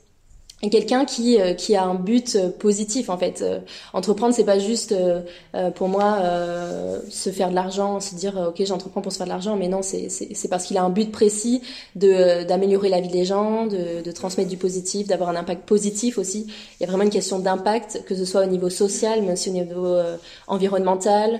quelqu'un 0.68 1.06
qui 1.06 1.40
euh, 1.40 1.54
qui 1.54 1.76
a 1.78 1.86
un 1.86 1.96
but 1.96 2.36
euh, 2.36 2.50
positif 2.50 3.10
en 3.10 3.18
fait. 3.18 3.42
Euh, 3.42 3.60
entreprendre 3.94 4.34
c'est 4.34 4.44
pas 4.44 4.60
juste 4.60 4.94
pour 5.76 5.88
moi 5.88 6.20
se 7.10 7.30
faire 7.30 7.50
de 7.50 7.56
l'argent 7.56 8.00
se 8.00 8.16
dire 8.16 8.50
ok 8.50 8.66
j'entreprends 8.66 9.02
pour 9.02 9.12
se 9.12 9.18
faire 9.18 9.28
de 9.28 9.32
l'argent. 9.32 9.56
Mais 9.56 9.70
non 9.70 9.82
c'est 9.82 10.10
c'est 10.10 10.48
parce 10.50 10.66
qu'il 10.66 10.78
a 10.78 10.84
un 10.84 10.90
but 10.90 11.12
précis 11.12 11.62
de 11.96 12.44
d'améliorer 12.44 12.90
la 12.90 13.00
vie 13.00 13.10
des 13.10 13.26
gens 13.26 13.66
de, 13.66 14.02
de 14.02 14.12
transmettre 14.12 14.50
du 14.50 14.58
positif 14.58 15.08
d'avoir 15.08 15.30
un 15.30 15.36
impact 15.36 15.66
positif 15.66 16.18
aussi. 16.18 16.48
Il 16.80 16.84
y 16.84 16.86
a 16.86 16.88
vraiment 16.88 17.04
une 17.04 17.10
question 17.10 17.40
d'impact 17.40 18.04
que 18.06 18.16
ce 18.16 18.26
soit 18.26 18.44
au 18.44 18.48
niveau 18.48 18.70
social 18.70 19.22
mais 19.22 19.34
aussi 19.34 19.50
au 19.50 19.54
niveau 19.54 19.98
environnemental 20.48 21.40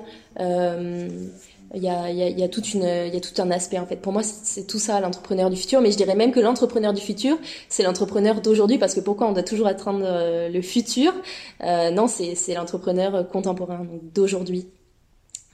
il 1.76 1.84
y 1.84 1.90
a, 1.90 2.10
y 2.12 2.50
toute 2.50 2.74
une, 2.74 2.84
il 2.84 3.14
y 3.14 3.18
a 3.18 3.20
tout 3.22 3.40
un 3.42 3.52
aspect 3.52 3.80
en 3.80 3.86
fait. 3.86 3.98
Pour 3.98 4.14
moi, 4.14 4.24
c'est 4.24 4.66
tout 4.66 4.80
ça 4.80 5.00
l'entrepreneur 5.00 5.50
du 5.50 5.56
futur. 5.56 5.82
Mais 5.82 5.92
je 5.92 5.98
dirais 5.98 6.16
même 6.16 6.32
que 6.32 6.40
l'entrepreneur 6.40 6.94
du 6.94 7.02
futur, 7.02 7.38
c'est 7.70 7.84
l'entrepreneur 7.84 8.42
d'aujourd'hui 8.42 8.78
parce 8.78 8.96
que 8.96 9.00
pourquoi 9.02 9.28
on 9.28 9.34
doit 9.34 9.44
toujours 9.44 9.68
attendre 9.68 10.04
euh, 10.04 10.50
le 10.50 10.62
futur? 10.62 11.14
Euh, 11.64 11.92
Non, 11.92 12.08
c'est 12.08 12.54
l'entrepreneur 12.54 13.28
contemporain 13.30 13.86
d'aujourd'hui. 14.14 14.68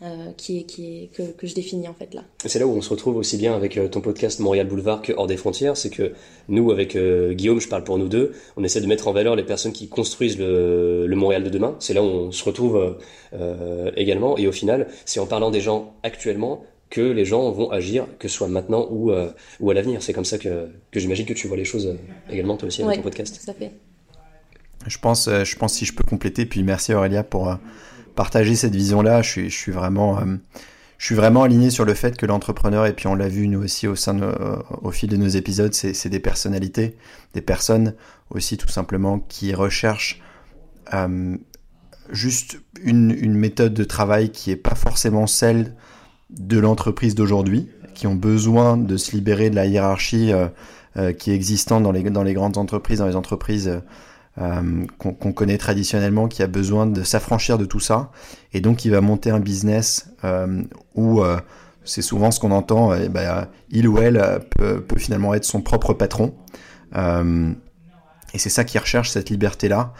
Euh, 0.01 0.33
qui 0.35 0.59
est, 0.59 0.63
qui 0.63 1.03
est, 1.03 1.07
que, 1.15 1.23
que, 1.31 1.47
je 1.47 1.55
définis 1.55 1.87
en 1.87 1.93
fait 1.93 2.13
là. 2.13 2.25
C'est 2.45 2.59
là 2.59 2.67
où 2.67 2.71
on 2.71 2.81
se 2.81 2.89
retrouve 2.89 3.15
aussi 3.15 3.37
bien 3.37 3.55
avec 3.55 3.77
euh, 3.77 3.87
ton 3.87 4.01
podcast 4.01 4.41
Montréal 4.41 4.67
Boulevard 4.67 5.01
que 5.01 5.13
hors 5.13 5.25
des 5.25 5.37
frontières, 5.37 5.77
c'est 5.77 5.89
que 5.89 6.11
nous 6.49 6.69
avec 6.69 6.97
euh, 6.97 7.31
Guillaume, 7.31 7.61
je 7.61 7.69
parle 7.69 7.85
pour 7.85 7.97
nous 7.97 8.09
deux, 8.09 8.33
on 8.57 8.63
essaie 8.65 8.81
de 8.81 8.87
mettre 8.87 9.07
en 9.07 9.13
valeur 9.13 9.37
les 9.37 9.43
personnes 9.43 9.71
qui 9.71 9.87
construisent 9.87 10.37
le, 10.37 11.07
le 11.07 11.15
Montréal 11.15 11.45
de 11.45 11.49
demain. 11.49 11.77
C'est 11.79 11.93
là 11.93 12.03
où 12.03 12.07
on 12.07 12.31
se 12.33 12.43
retrouve 12.43 12.97
euh, 13.31 13.91
également 13.95 14.37
et 14.37 14.47
au 14.47 14.51
final, 14.51 14.87
c'est 15.05 15.21
en 15.21 15.27
parlant 15.27 15.49
des 15.49 15.61
gens 15.61 15.93
actuellement 16.03 16.65
que 16.89 16.99
les 16.99 17.23
gens 17.23 17.49
vont 17.51 17.71
agir, 17.71 18.05
que 18.19 18.27
ce 18.27 18.35
soit 18.35 18.49
maintenant 18.49 18.89
ou, 18.91 19.13
ou 19.61 19.69
à 19.69 19.73
l'avenir. 19.73 20.03
C'est 20.03 20.11
comme 20.11 20.25
ça 20.25 20.37
que, 20.37 20.67
que 20.91 20.99
j'imagine 20.99 21.25
que 21.25 21.33
tu 21.33 21.47
vois 21.47 21.55
les 21.55 21.63
choses 21.63 21.95
également 22.29 22.57
toi 22.57 22.67
aussi 22.67 22.83
avec 22.83 22.97
ton 22.97 23.01
podcast. 23.01 23.39
Tout 23.41 23.49
à 23.49 23.53
fait. 23.53 23.71
Je 24.87 24.97
pense, 24.97 25.29
je 25.29 25.55
pense 25.55 25.73
si 25.73 25.85
je 25.85 25.93
peux 25.93 26.03
compléter, 26.03 26.45
puis 26.45 26.63
merci 26.63 26.93
Aurélia 26.93 27.23
pour 27.23 27.57
partager 28.15 28.55
cette 28.55 28.75
vision-là. 28.75 29.21
Je 29.21 29.29
suis, 29.29 29.49
je 29.49 29.55
suis 29.55 29.71
vraiment, 29.71 30.19
euh, 30.19 30.37
je 30.97 31.05
suis 31.05 31.15
vraiment 31.15 31.43
aligné 31.43 31.69
sur 31.69 31.85
le 31.85 31.93
fait 31.93 32.17
que 32.17 32.25
l'entrepreneur, 32.25 32.85
et 32.85 32.93
puis 32.93 33.07
on 33.07 33.15
l'a 33.15 33.27
vu 33.27 33.47
nous 33.47 33.63
aussi 33.63 33.87
au 33.87 33.93
euh, 33.93 34.91
fil 34.91 35.09
de 35.09 35.17
nos 35.17 35.27
épisodes, 35.27 35.73
c'est 35.73 36.09
des 36.09 36.19
personnalités, 36.19 36.97
des 37.33 37.41
personnes 37.41 37.93
aussi 38.29 38.57
tout 38.57 38.67
simplement 38.67 39.19
qui 39.19 39.53
recherchent 39.53 40.21
euh, 40.93 41.37
juste 42.11 42.59
une, 42.81 43.33
méthode 43.33 43.73
de 43.73 43.83
travail 43.83 44.31
qui 44.31 44.51
est 44.51 44.55
pas 44.55 44.75
forcément 44.75 45.27
celle 45.27 45.75
de 46.29 46.59
l'entreprise 46.59 47.15
d'aujourd'hui, 47.15 47.69
qui 47.93 48.07
ont 48.07 48.15
besoin 48.15 48.77
de 48.77 48.97
se 48.97 49.11
libérer 49.11 49.49
de 49.49 49.55
la 49.55 49.65
hiérarchie 49.65 50.31
qui 51.17 51.31
est 51.31 51.35
existante 51.35 51.83
dans 51.83 51.91
les 51.91 52.33
grandes 52.33 52.57
entreprises, 52.57 52.99
dans 52.99 53.07
les 53.07 53.15
entreprises 53.15 53.81
euh, 54.37 54.85
qu'on 54.97 55.31
connaît 55.31 55.57
traditionnellement, 55.57 56.27
qui 56.27 56.43
a 56.43 56.47
besoin 56.47 56.87
de 56.87 57.03
s'affranchir 57.03 57.57
de 57.57 57.63
tout 57.63 57.79
ça, 57.79 58.11
et 58.51 58.59
donc 58.59 58.83
il 58.83 58.91
va 58.91 58.99
monter 58.99 59.29
un 59.29 59.39
business 59.39 60.09
euh, 60.25 60.61
où 60.93 61.21
euh, 61.21 61.37
c'est 61.85 62.01
souvent 62.01 62.31
ce 62.31 62.41
qu'on 62.41 62.51
entend, 62.51 62.93
et 62.93 63.07
ben, 63.07 63.47
il 63.69 63.87
ou 63.87 63.97
elle 63.97 64.41
peut, 64.57 64.83
finalement 64.97 65.33
être 65.33 65.45
son 65.45 65.61
propre 65.61 65.93
patron, 65.93 66.35
et 66.93 68.37
c'est 68.37 68.49
ça 68.49 68.65
qui 68.65 68.77
recherche 68.77 69.09
cette 69.09 69.29
liberté-là. 69.29 69.93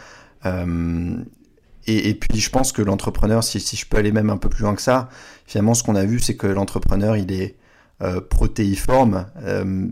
Et, 1.86 2.10
et, 2.10 2.14
puis 2.14 2.38
je 2.38 2.50
pense 2.50 2.72
que 2.72 2.82
l'entrepreneur, 2.82 3.42
si, 3.42 3.58
si 3.58 3.74
je 3.76 3.86
peux 3.86 3.96
aller 3.96 4.12
même 4.12 4.28
un 4.28 4.36
peu 4.36 4.50
plus 4.50 4.64
loin 4.64 4.74
que 4.74 4.82
ça, 4.82 5.08
finalement 5.46 5.72
ce 5.72 5.82
qu'on 5.82 5.96
a 5.96 6.04
vu, 6.04 6.20
c'est 6.20 6.36
que 6.36 6.46
l'entrepreneur, 6.46 7.16
il 7.16 7.32
est 7.32 7.56
protéiforme. 8.28 9.28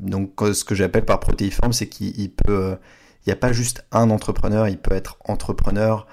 donc 0.03 0.33
ce 0.53 0.65
que 0.65 0.75
j'appelle 0.75 1.07
par 1.07 1.21
protéiforme, 1.21 1.73
c'est 1.73 1.89
qu'il 1.89 2.31
peut, 2.31 2.77
il 3.25 3.31
n'y 3.31 3.33
a 3.33 3.37
pas 3.37 3.53
juste 3.53 3.85
un 3.93 4.11
entrepreneur, 4.11 4.69
il 4.69 4.79
peut 4.79 4.95
être 4.95 5.17
entrepreneur 5.25 6.07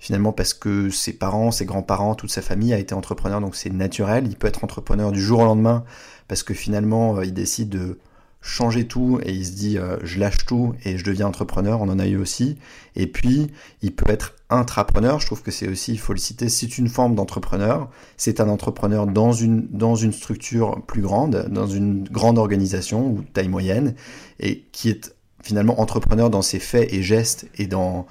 finalement 0.00 0.32
parce 0.32 0.54
que 0.54 0.90
ses 0.90 1.12
parents, 1.12 1.52
ses 1.52 1.66
grands-parents, 1.66 2.14
toute 2.14 2.30
sa 2.30 2.42
famille 2.42 2.72
a 2.72 2.78
été 2.78 2.94
entrepreneur, 2.94 3.40
donc 3.40 3.54
c'est 3.54 3.70
naturel. 3.70 4.26
Il 4.26 4.36
peut 4.36 4.48
être 4.48 4.64
entrepreneur 4.64 5.12
du 5.12 5.20
jour 5.20 5.40
au 5.40 5.44
lendemain 5.44 5.84
parce 6.26 6.42
que 6.42 6.54
finalement 6.54 7.20
il 7.22 7.34
décide 7.34 7.68
de 7.68 7.98
changer 8.40 8.86
tout 8.86 9.20
et 9.22 9.32
il 9.32 9.44
se 9.44 9.52
dit 9.52 9.76
euh, 9.76 9.98
je 10.02 10.18
lâche 10.18 10.46
tout 10.46 10.74
et 10.84 10.96
je 10.96 11.04
deviens 11.04 11.26
entrepreneur, 11.26 11.82
on 11.82 11.88
en 11.90 11.98
a 11.98 12.06
eu 12.06 12.16
aussi. 12.16 12.56
Et 12.96 13.06
puis 13.06 13.52
il 13.82 13.94
peut 13.94 14.10
être 14.10 14.34
intrapreneur, 14.48 15.20
je 15.20 15.26
trouve 15.26 15.42
que 15.42 15.50
c'est 15.50 15.68
aussi, 15.68 15.92
il 15.92 15.98
faut 15.98 16.14
le 16.14 16.18
citer, 16.18 16.48
c'est 16.48 16.78
une 16.78 16.88
forme 16.88 17.14
d'entrepreneur. 17.14 17.90
C'est 18.16 18.40
un 18.40 18.48
entrepreneur 18.48 19.06
dans 19.06 19.32
une, 19.32 19.68
dans 19.68 19.94
une 19.94 20.12
structure 20.12 20.82
plus 20.86 21.02
grande, 21.02 21.48
dans 21.50 21.66
une 21.66 22.04
grande 22.04 22.38
organisation 22.38 23.06
ou 23.06 23.22
taille 23.34 23.48
moyenne, 23.48 23.94
et 24.40 24.64
qui 24.72 24.88
est 24.88 25.14
finalement 25.42 25.80
entrepreneur 25.80 26.30
dans 26.30 26.42
ses 26.42 26.58
faits 26.58 26.92
et 26.92 27.02
gestes 27.02 27.48
et 27.56 27.66
dans, 27.66 28.06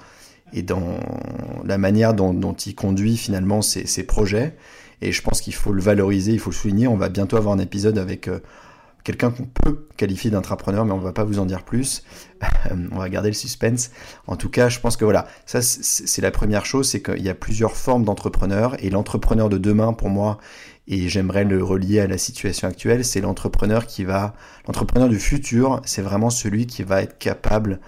et 0.52 0.62
dans 0.62 0.98
la 1.64 1.78
manière 1.78 2.14
dont, 2.14 2.52
il 2.52 2.74
conduit 2.74 3.16
finalement 3.16 3.62
ses, 3.62 3.86
ses 3.86 4.02
projets. 4.02 4.56
Et 5.02 5.12
je 5.12 5.22
pense 5.22 5.40
qu'il 5.40 5.54
faut 5.54 5.72
le 5.72 5.80
valoriser, 5.80 6.32
il 6.32 6.38
faut 6.38 6.50
le 6.50 6.56
souligner. 6.56 6.86
On 6.86 6.96
va 6.96 7.08
bientôt 7.08 7.36
avoir 7.36 7.54
un 7.54 7.58
épisode 7.58 7.98
avec 7.98 8.28
euh, 8.28 8.40
quelqu'un 9.04 9.30
qu'on 9.30 9.46
peut 9.46 9.86
qualifier 9.96 10.30
d'intrapreneur, 10.30 10.84
mais 10.84 10.92
on 10.92 10.98
ne 10.98 11.02
va 11.02 11.12
pas 11.12 11.24
vous 11.24 11.38
en 11.38 11.46
dire 11.46 11.64
plus. 11.64 12.04
on 12.92 12.98
va 12.98 13.08
garder 13.08 13.28
le 13.28 13.34
suspense. 13.34 13.90
En 14.26 14.36
tout 14.36 14.48
cas, 14.48 14.68
je 14.68 14.80
pense 14.80 14.96
que 14.96 15.04
voilà, 15.04 15.26
ça 15.46 15.62
c'est 15.62 16.22
la 16.22 16.30
première 16.30 16.66
chose, 16.66 16.88
c'est 16.88 17.02
qu'il 17.02 17.22
y 17.22 17.28
a 17.28 17.34
plusieurs 17.34 17.76
formes 17.76 18.04
d'entrepreneurs 18.04 18.76
et 18.84 18.90
l'entrepreneur 18.90 19.48
de 19.48 19.58
demain, 19.58 19.92
pour 19.92 20.08
moi, 20.08 20.38
et 20.86 21.08
j'aimerais 21.08 21.44
le 21.44 21.62
relier 21.62 22.00
à 22.00 22.06
la 22.06 22.18
situation 22.18 22.66
actuelle, 22.66 23.04
c'est 23.04 23.20
l'entrepreneur 23.20 23.86
qui 23.86 24.04
va, 24.04 24.34
l'entrepreneur 24.66 25.08
du 25.08 25.20
futur, 25.20 25.80
c'est 25.84 26.02
vraiment 26.02 26.30
celui 26.30 26.66
qui 26.66 26.82
va 26.82 27.02
être 27.02 27.18
capable 27.18 27.80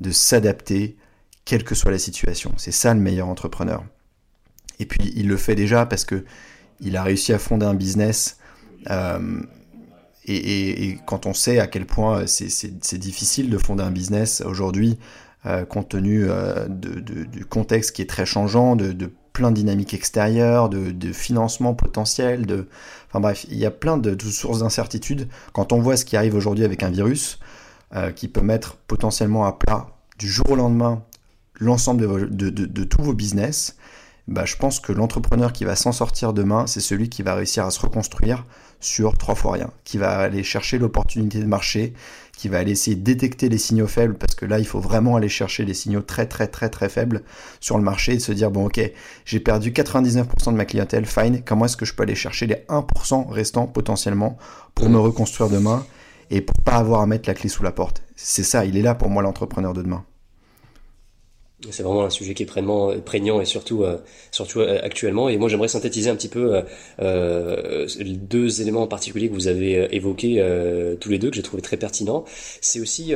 de 0.00 0.10
s'adapter, 0.10 0.96
quelle 1.44 1.64
que 1.64 1.74
soit 1.74 1.90
la 1.90 1.98
situation. 1.98 2.52
C'est 2.56 2.72
ça 2.72 2.94
le 2.94 3.00
meilleur 3.00 3.28
entrepreneur. 3.28 3.84
Et 4.78 4.86
puis 4.86 5.12
il 5.16 5.28
le 5.28 5.36
fait 5.36 5.54
déjà 5.54 5.86
parce 5.86 6.04
que 6.04 6.24
il 6.80 6.96
a 6.96 7.02
réussi 7.02 7.32
à 7.32 7.38
fonder 7.38 7.66
un 7.66 7.74
business. 7.74 8.38
Euh, 8.90 9.42
et, 10.26 10.98
quand 11.06 11.26
on 11.26 11.34
sait 11.34 11.58
à 11.60 11.66
quel 11.66 11.86
point 11.86 12.26
c'est 12.26 12.98
difficile 12.98 13.50
de 13.50 13.58
fonder 13.58 13.84
un 13.84 13.90
business 13.90 14.42
aujourd'hui, 14.44 14.98
euh, 15.46 15.64
compte 15.64 15.90
tenu 15.90 16.24
euh, 16.28 16.66
du 16.68 17.44
contexte 17.44 17.92
qui 17.92 18.02
est 18.02 18.06
très 18.06 18.26
changeant, 18.26 18.74
de, 18.74 19.10
plein 19.32 19.50
de 19.50 19.56
dynamiques 19.56 19.94
extérieures, 19.94 20.68
de, 20.68 21.12
financement 21.12 21.74
potentiel, 21.74 22.46
de, 22.46 22.66
enfin 23.08 23.20
bref, 23.20 23.46
il 23.50 23.58
y 23.58 23.66
a 23.66 23.70
plein 23.70 23.98
de, 23.98 24.16
sources 24.28 24.60
d'incertitude. 24.60 25.28
Quand 25.52 25.72
on 25.72 25.78
voit 25.78 25.96
ce 25.96 26.04
qui 26.04 26.16
arrive 26.16 26.34
aujourd'hui 26.34 26.64
avec 26.64 26.82
un 26.82 26.90
virus 26.90 27.38
euh, 27.94 28.10
qui 28.10 28.26
peut 28.26 28.40
mettre 28.40 28.76
potentiellement 28.88 29.44
à 29.44 29.52
plat 29.52 29.86
du 30.18 30.28
jour 30.28 30.50
au 30.50 30.56
lendemain 30.56 31.02
l'ensemble 31.60 32.34
de, 32.34 32.84
tous 32.84 33.02
vos 33.02 33.14
business, 33.14 33.76
bah, 34.26 34.44
je 34.44 34.56
pense 34.56 34.80
que 34.80 34.92
l'entrepreneur 34.92 35.52
qui 35.52 35.64
va 35.64 35.76
s'en 35.76 35.92
sortir 35.92 36.32
demain, 36.32 36.66
c'est 36.66 36.80
celui 36.80 37.08
qui 37.08 37.22
va 37.22 37.34
réussir 37.34 37.64
à 37.64 37.70
se 37.70 37.78
reconstruire 37.78 38.44
sur 38.80 39.16
trois 39.16 39.34
fois 39.34 39.52
rien, 39.52 39.70
qui 39.84 39.98
va 39.98 40.18
aller 40.18 40.42
chercher 40.42 40.78
l'opportunité 40.78 41.40
de 41.40 41.46
marché, 41.46 41.94
qui 42.36 42.48
va 42.48 42.58
aller 42.58 42.72
essayer 42.72 42.96
de 42.96 43.02
détecter 43.02 43.48
les 43.48 43.58
signaux 43.58 43.86
faibles, 43.86 44.14
parce 44.14 44.34
que 44.34 44.44
là, 44.44 44.58
il 44.58 44.66
faut 44.66 44.80
vraiment 44.80 45.16
aller 45.16 45.28
chercher 45.28 45.64
les 45.64 45.74
signaux 45.74 46.02
très 46.02 46.26
très 46.26 46.46
très 46.46 46.68
très 46.68 46.88
faibles 46.88 47.22
sur 47.60 47.78
le 47.78 47.84
marché 47.84 48.14
et 48.14 48.18
se 48.18 48.32
dire, 48.32 48.50
bon 48.50 48.66
ok, 48.66 48.80
j'ai 49.24 49.40
perdu 49.40 49.70
99% 49.70 50.52
de 50.52 50.56
ma 50.56 50.64
clientèle, 50.64 51.06
fine, 51.06 51.42
comment 51.44 51.64
est-ce 51.64 51.76
que 51.76 51.86
je 51.86 51.94
peux 51.94 52.02
aller 52.02 52.14
chercher 52.14 52.46
les 52.46 52.64
1% 52.68 53.30
restants 53.30 53.66
potentiellement 53.66 54.36
pour 54.74 54.88
me 54.88 54.98
reconstruire 54.98 55.48
demain 55.50 55.84
et 56.30 56.40
pour 56.40 56.56
pas 56.62 56.74
avoir 56.74 57.00
à 57.00 57.06
mettre 57.06 57.28
la 57.28 57.34
clé 57.34 57.48
sous 57.48 57.62
la 57.62 57.72
porte? 57.72 58.02
C'est 58.16 58.44
ça, 58.44 58.64
il 58.64 58.76
est 58.76 58.82
là 58.82 58.94
pour 58.94 59.08
moi 59.08 59.22
l'entrepreneur 59.22 59.72
de 59.72 59.82
demain. 59.82 60.04
C'est 61.70 61.82
vraiment 61.82 62.04
un 62.04 62.10
sujet 62.10 62.34
qui 62.34 62.42
est 62.42 62.46
prégnant, 62.46 63.00
prégnant 63.00 63.40
et 63.40 63.46
surtout, 63.46 63.82
euh, 63.82 63.96
surtout 64.30 64.60
euh, 64.60 64.78
actuellement. 64.82 65.30
Et 65.30 65.38
moi, 65.38 65.48
j'aimerais 65.48 65.68
synthétiser 65.68 66.10
un 66.10 66.14
petit 66.14 66.28
peu 66.28 66.62
euh, 67.00 67.86
deux 67.98 68.60
éléments 68.60 68.82
en 68.82 68.86
particulier 68.86 69.30
que 69.30 69.34
vous 69.34 69.48
avez 69.48 69.88
évoqués 69.94 70.44
tous 71.00 71.08
les 71.08 71.18
deux, 71.18 71.30
que 71.30 71.36
j'ai 71.36 71.42
trouvé 71.42 71.62
très 71.62 71.78
pertinents. 71.78 72.24
C'est 72.60 72.80
aussi 72.80 73.14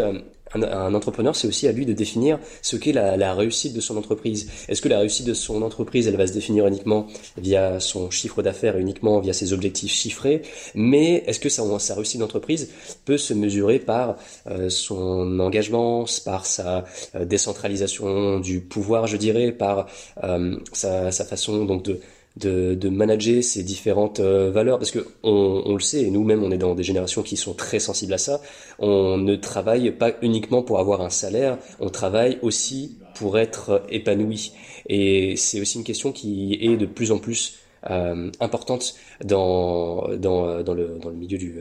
un, 0.54 0.94
entrepreneur, 0.94 1.34
c'est 1.36 1.46
aussi 1.46 1.68
à 1.68 1.72
lui 1.72 1.86
de 1.86 1.92
définir 1.92 2.38
ce 2.62 2.76
qu'est 2.76 2.92
la, 2.92 3.34
réussite 3.34 3.74
de 3.74 3.80
son 3.80 3.96
entreprise. 3.96 4.50
Est-ce 4.68 4.82
que 4.82 4.88
la 4.88 4.98
réussite 4.98 5.26
de 5.26 5.34
son 5.34 5.62
entreprise, 5.62 6.08
elle 6.08 6.16
va 6.16 6.26
se 6.26 6.32
définir 6.32 6.66
uniquement 6.66 7.06
via 7.36 7.80
son 7.80 8.10
chiffre 8.10 8.42
d'affaires, 8.42 8.76
uniquement 8.76 9.20
via 9.20 9.32
ses 9.32 9.52
objectifs 9.52 9.92
chiffrés, 9.92 10.42
mais 10.74 11.22
est-ce 11.26 11.40
que 11.40 11.48
sa, 11.48 11.94
réussite 11.94 12.20
d'entreprise 12.20 12.70
peut 13.04 13.18
se 13.18 13.34
mesurer 13.34 13.78
par 13.78 14.16
euh, 14.48 14.68
son 14.68 15.38
engagement, 15.40 16.04
par 16.24 16.46
sa 16.46 16.84
euh, 17.14 17.24
décentralisation 17.24 18.40
du 18.40 18.60
pouvoir, 18.60 19.06
je 19.06 19.16
dirais, 19.16 19.52
par 19.52 19.86
euh, 20.24 20.56
sa, 20.72 21.10
sa 21.12 21.24
façon 21.24 21.64
donc 21.64 21.84
de 21.84 22.00
de, 22.36 22.74
de 22.74 22.88
manager 22.88 23.42
ces 23.42 23.62
différentes 23.62 24.20
euh, 24.20 24.50
valeurs. 24.50 24.78
Parce 24.78 24.90
que 24.90 25.06
on, 25.22 25.62
on 25.66 25.74
le 25.74 25.80
sait 25.80 26.02
et 26.02 26.10
nous-mêmes 26.10 26.42
on 26.42 26.50
est 26.50 26.58
dans 26.58 26.74
des 26.74 26.82
générations 26.82 27.22
qui 27.22 27.36
sont 27.36 27.54
très 27.54 27.80
sensibles 27.80 28.12
à 28.14 28.18
ça. 28.18 28.40
On 28.78 29.16
ne 29.16 29.36
travaille 29.36 29.90
pas 29.92 30.12
uniquement 30.22 30.62
pour 30.62 30.78
avoir 30.78 31.00
un 31.02 31.10
salaire. 31.10 31.58
On 31.80 31.90
travaille 31.90 32.38
aussi 32.42 32.96
pour 33.14 33.38
être 33.38 33.82
épanoui. 33.90 34.52
Et 34.88 35.36
c'est 35.36 35.60
aussi 35.60 35.78
une 35.78 35.84
question 35.84 36.12
qui 36.12 36.58
est 36.60 36.76
de 36.76 36.86
plus 36.86 37.12
en 37.12 37.18
plus 37.18 37.58
euh, 37.90 38.30
importante 38.40 38.94
dans, 39.24 40.08
dans, 40.16 40.62
dans, 40.62 40.74
le, 40.74 40.98
dans 41.00 41.08
le 41.08 41.16
milieu 41.16 41.38
du, 41.38 41.60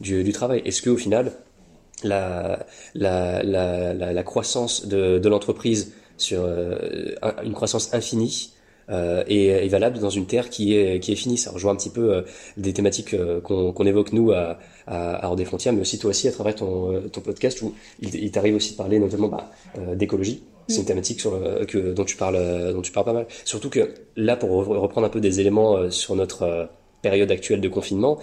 du, 0.00 0.24
du 0.24 0.32
travail. 0.32 0.62
Est-ce 0.64 0.82
que 0.82 0.90
au 0.90 0.96
final, 0.96 1.32
la, 2.04 2.66
la, 2.94 3.42
la, 3.42 3.94
la, 3.94 4.22
croissance 4.22 4.86
de, 4.86 5.18
de 5.18 5.28
l'entreprise 5.28 5.92
sur 6.16 6.40
euh, 6.42 7.14
une 7.44 7.52
croissance 7.54 7.92
infinie 7.94 8.52
euh, 8.90 9.22
est, 9.26 9.68
valable 9.68 9.98
dans 9.98 10.08
une 10.08 10.24
terre 10.24 10.48
qui 10.48 10.74
est 10.74 11.00
qui 11.00 11.12
est 11.12 11.16
finie. 11.16 11.36
Ça 11.36 11.50
rejoint 11.50 11.72
un 11.72 11.76
petit 11.76 11.90
peu 11.90 12.14
euh, 12.14 12.22
des 12.56 12.72
thématiques 12.72 13.12
euh, 13.12 13.40
qu'on 13.40 13.86
évoque 13.86 14.12
nous 14.14 14.32
à, 14.32 14.58
à, 14.86 15.26
Hors 15.26 15.36
des 15.36 15.44
frontières, 15.44 15.74
mais 15.74 15.82
aussi 15.82 15.98
toi 15.98 16.10
aussi 16.10 16.26
à 16.26 16.32
travers 16.32 16.54
ton, 16.54 17.02
ton 17.12 17.20
podcast 17.20 17.60
où 17.60 17.74
il, 18.00 18.30
t'arrive 18.30 18.54
aussi 18.54 18.72
de 18.72 18.76
parler 18.76 18.98
notamment 18.98 19.28
bah, 19.28 19.50
d'écologie. 19.94 20.42
C'est 20.68 20.76
une 20.76 20.82
mm. 20.82 20.86
thématique 20.86 21.20
sur 21.20 21.38
que 21.66 21.92
dont 21.92 22.04
tu 22.04 22.16
parles 22.16 22.72
dont 22.72 22.80
tu 22.80 22.92
parles 22.92 23.06
pas 23.06 23.12
mal. 23.12 23.26
Surtout 23.44 23.68
que 23.68 23.92
là, 24.16 24.36
pour 24.36 24.50
reprendre 24.50 25.06
un 25.06 25.10
peu 25.10 25.20
des 25.20 25.40
éléments 25.40 25.90
sur 25.90 26.16
notre 26.16 26.70
période 27.02 27.30
actuelle 27.30 27.60
de 27.60 27.68
confinement, 27.68 28.18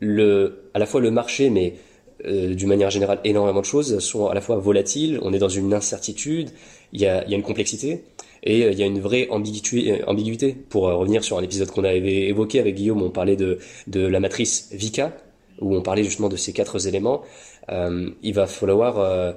le 0.00 0.68
à 0.74 0.78
la 0.78 0.86
fois 0.86 1.00
le 1.00 1.10
marché, 1.10 1.48
mais 1.48 1.76
d'une 2.24 2.68
manière 2.68 2.90
générale, 2.90 3.18
énormément 3.24 3.60
de 3.60 3.66
choses 3.66 3.98
sont 3.98 4.26
à 4.26 4.34
la 4.34 4.42
fois 4.42 4.56
volatiles. 4.56 5.18
On 5.22 5.32
est 5.32 5.38
dans 5.38 5.48
une 5.48 5.72
incertitude. 5.72 6.50
Il 6.92 7.00
y 7.00 7.06
a, 7.06 7.24
il 7.24 7.30
y 7.30 7.34
a 7.34 7.36
une 7.36 7.42
complexité. 7.42 8.04
Et 8.42 8.64
euh, 8.64 8.72
il 8.72 8.78
y 8.78 8.82
a 8.82 8.86
une 8.86 9.00
vraie 9.00 9.28
ambiguïté, 9.30 9.92
euh, 9.92 10.04
ambiguïté. 10.06 10.56
Pour 10.68 10.88
euh, 10.88 10.94
revenir 10.94 11.22
sur 11.24 11.38
un 11.38 11.42
épisode 11.42 11.70
qu'on 11.70 11.84
avait 11.84 12.28
évoqué 12.28 12.60
avec 12.60 12.74
Guillaume, 12.74 13.02
on 13.02 13.10
parlait 13.10 13.36
de, 13.36 13.58
la 13.94 14.20
matrice 14.20 14.68
VICA, 14.72 15.12
où 15.60 15.76
on 15.76 15.82
parlait 15.82 16.04
justement 16.04 16.28
de 16.28 16.36
ces 16.36 16.52
quatre 16.52 16.86
éléments. 16.86 17.22
Il 17.70 18.34
va 18.34 18.46
falloir 18.46 19.36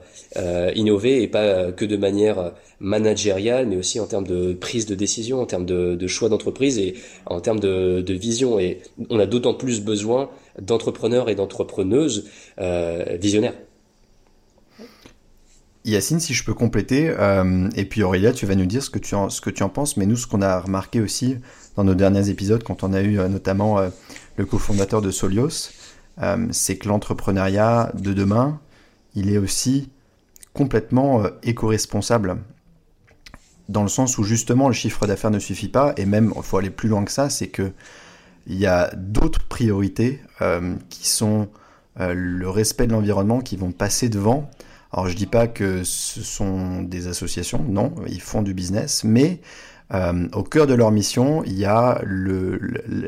innover 0.76 1.22
et 1.22 1.28
pas 1.28 1.72
que 1.72 1.86
de 1.86 1.96
manière 1.96 2.54
managériale, 2.80 3.68
mais 3.68 3.78
aussi 3.78 4.00
en 4.00 4.08
termes 4.08 4.26
de 4.26 4.54
prise 4.54 4.88
de 4.88 4.96
décision, 4.96 5.42
en 5.42 5.46
termes 5.46 5.66
de, 5.66 6.08
choix 6.08 6.30
d'entreprise 6.30 6.80
et 6.80 6.96
en 7.28 7.40
termes 7.40 7.60
de, 7.60 8.14
vision. 8.14 8.58
Et 8.60 8.80
on 9.12 9.20
a 9.20 9.28
d'autant 9.28 9.54
plus 9.54 9.82
besoin 9.82 10.32
d'entrepreneurs 10.60 11.30
et 11.30 11.36
d'entrepreneuses 11.36 12.28
visionnaires. 13.20 13.56
Yacine, 15.86 16.20
si 16.20 16.34
je 16.34 16.44
peux 16.44 16.56
compléter, 16.56 17.10
euh, 17.10 17.70
et 17.76 17.86
puis 17.86 18.02
Aurélia, 18.02 18.34
tu 18.34 18.48
vas 18.48 18.56
nous 18.56 18.66
dire 18.66 18.82
ce 18.82 18.90
que 18.90 18.98
tu 18.98 19.14
en, 19.14 19.30
ce 19.30 19.40
que 19.40 19.52
tu 19.52 19.62
en 19.62 19.70
penses, 19.70 19.98
mais 19.98 20.08
nous, 20.08 20.16
ce 20.16 20.26
qu'on 20.26 20.42
a 20.42 20.60
remarqué 20.60 21.00
aussi 21.00 21.38
dans 21.76 21.84
nos 21.84 21.94
derniers 21.94 22.30
épisodes, 22.30 22.64
quand 22.64 22.84
on 22.84 22.92
a 22.92 23.02
eu 23.02 23.20
euh, 23.20 23.28
notamment 23.28 23.78
euh, 23.78 23.90
le 24.36 24.46
cofondateur 24.46 25.02
de 25.02 25.12
Solios, 25.12 25.70
c'est 26.52 26.78
que 26.78 26.88
l'entrepreneuriat 26.88 27.92
de 27.94 28.14
demain, 28.14 28.62
il 29.16 29.30
est 29.30 29.38
aussi 29.38 29.92
complètement 30.54 31.24
éco-responsable. 31.44 32.38
Dans 33.68 33.84
le 33.84 33.90
sens 33.90 34.18
où 34.18 34.24
justement 34.24 34.70
le 34.70 34.74
chiffre 34.74 35.08
d'affaires 35.08 35.32
ne 35.32 35.40
suffit 35.40 35.68
pas, 35.68 35.94
et 35.98 36.06
même 36.06 36.32
il 36.34 36.42
faut 36.42 36.58
aller 36.58 36.70
plus 36.70 36.88
loin 36.88 37.04
que 37.04 37.12
ça, 37.12 37.30
c'est 37.30 37.48
que 37.48 37.74
il 38.48 38.58
y 38.58 38.66
a 38.66 38.92
d'autres 38.96 39.44
priorités 39.44 40.22
qui 40.90 41.10
sont 41.10 41.50
le 42.00 42.50
respect 42.50 42.88
de 42.88 42.94
l'environnement 42.94 43.42
qui 43.42 43.58
vont 43.58 43.74
passer 43.74 44.08
devant 44.08 44.50
alors 44.96 45.10
je 45.10 45.16
dis 45.16 45.26
pas 45.26 45.48
que 45.48 45.84
ce 45.84 46.24
sont 46.24 46.82
des 46.82 47.08
associations, 47.08 47.62
non, 47.68 47.94
ils 48.08 48.22
font 48.22 48.42
du 48.42 48.54
business, 48.54 49.04
mais 49.04 49.42
euh, 49.94 50.30
au 50.32 50.42
cœur 50.42 50.68
de 50.68 50.74
leur 50.74 50.90
mission, 50.92 51.44
il 51.44 51.60
y 51.60 51.66
a 51.66 52.00
le, 52.06 52.62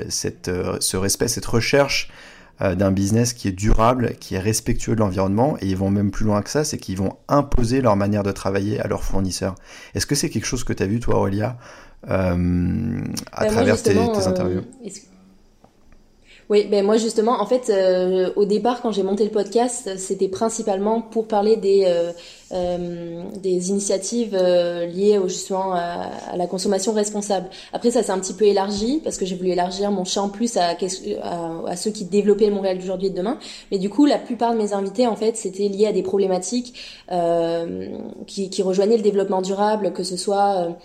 cette, 0.09 0.49
euh, 0.49 0.75
ce 0.81 0.97
respect, 0.97 1.29
cette 1.29 1.45
recherche 1.45 2.11
euh, 2.59 2.75
d'un 2.75 2.91
business 2.91 3.31
qui 3.31 3.47
est 3.47 3.53
durable, 3.53 4.15
qui 4.19 4.35
est 4.35 4.39
respectueux 4.39 4.95
de 4.95 4.99
l'environnement, 4.99 5.55
et 5.61 5.67
ils 5.67 5.77
vont 5.77 5.89
même 5.89 6.11
plus 6.11 6.25
loin 6.25 6.41
que 6.41 6.49
ça, 6.49 6.65
c'est 6.65 6.77
qu'ils 6.77 6.97
vont 6.97 7.15
imposer 7.29 7.79
leur 7.79 7.95
manière 7.95 8.23
de 8.23 8.33
travailler 8.33 8.81
à 8.81 8.87
leurs 8.87 9.05
fournisseurs. 9.05 9.55
Est-ce 9.95 10.05
que 10.05 10.15
c'est 10.15 10.29
quelque 10.29 10.45
chose 10.45 10.65
que 10.65 10.73
tu 10.73 10.83
as 10.83 10.87
vu, 10.87 10.99
toi, 10.99 11.15
Aurélia, 11.15 11.57
à 12.05 12.35
ben, 12.35 13.13
travers 13.31 13.81
tes, 13.81 13.97
interviews? 13.97 14.63
Oui, 16.49 16.65
ben 16.71 16.85
moi 16.85 16.95
justement, 16.95 17.41
en 17.41 17.45
fait, 17.45 17.69
euh, 17.69 18.31
au 18.37 18.45
départ, 18.45 18.81
quand 18.81 18.93
j'ai 18.93 19.03
monté 19.03 19.25
le 19.25 19.31
podcast, 19.31 19.97
c'était 19.97 20.29
principalement 20.29 21.01
pour 21.01 21.27
parler 21.27 21.57
des 21.57 21.83
euh, 21.85 22.13
euh 22.53 23.23
des 23.43 23.69
initiatives 23.69 24.33
euh, 24.33 24.85
liées 24.85 25.17
au, 25.17 25.27
justement 25.27 25.73
à, 25.73 26.37
la 26.37 26.47
consommation 26.47 26.93
responsable. 26.93 27.49
Après, 27.73 27.91
ça 27.91 28.01
s'est 28.01 28.11
un 28.11 28.19
petit 28.19 28.33
peu 28.33 28.45
élargi 28.45 29.01
parce 29.03 29.17
que 29.17 29.25
j'ai 29.25 29.35
voulu 29.35 29.49
élargir 29.49 29.91
mon 29.91 30.05
champ 30.05 30.29
plus 30.29 30.55
à, 30.55 30.77
à, 31.67 31.75
ceux 31.75 31.91
qui 31.91 32.05
développaient 32.05 32.49
Montréal 32.49 32.77
d'aujourd'hui 32.77 33.07
et 33.07 33.09
de 33.09 33.17
demain. 33.17 33.39
Mais 33.71 33.77
du 33.77 33.89
coup, 33.89 34.05
la 34.05 34.17
plupart 34.17 34.53
de 34.53 34.57
mes 34.57 34.71
invités, 34.71 35.05
en 35.05 35.17
fait, 35.17 35.35
c'était 35.35 35.67
lié 35.67 35.87
à 35.87 35.91
des 35.91 36.03
problématiques 36.03 36.73
qui, 38.25 38.49
qui 38.49 38.61
rejoignaient 38.61 38.97
le 38.97 39.03
développement 39.03 39.41
durable, 39.41 39.91
que 39.91 40.03
ce 40.03 40.15
soit 40.15 40.77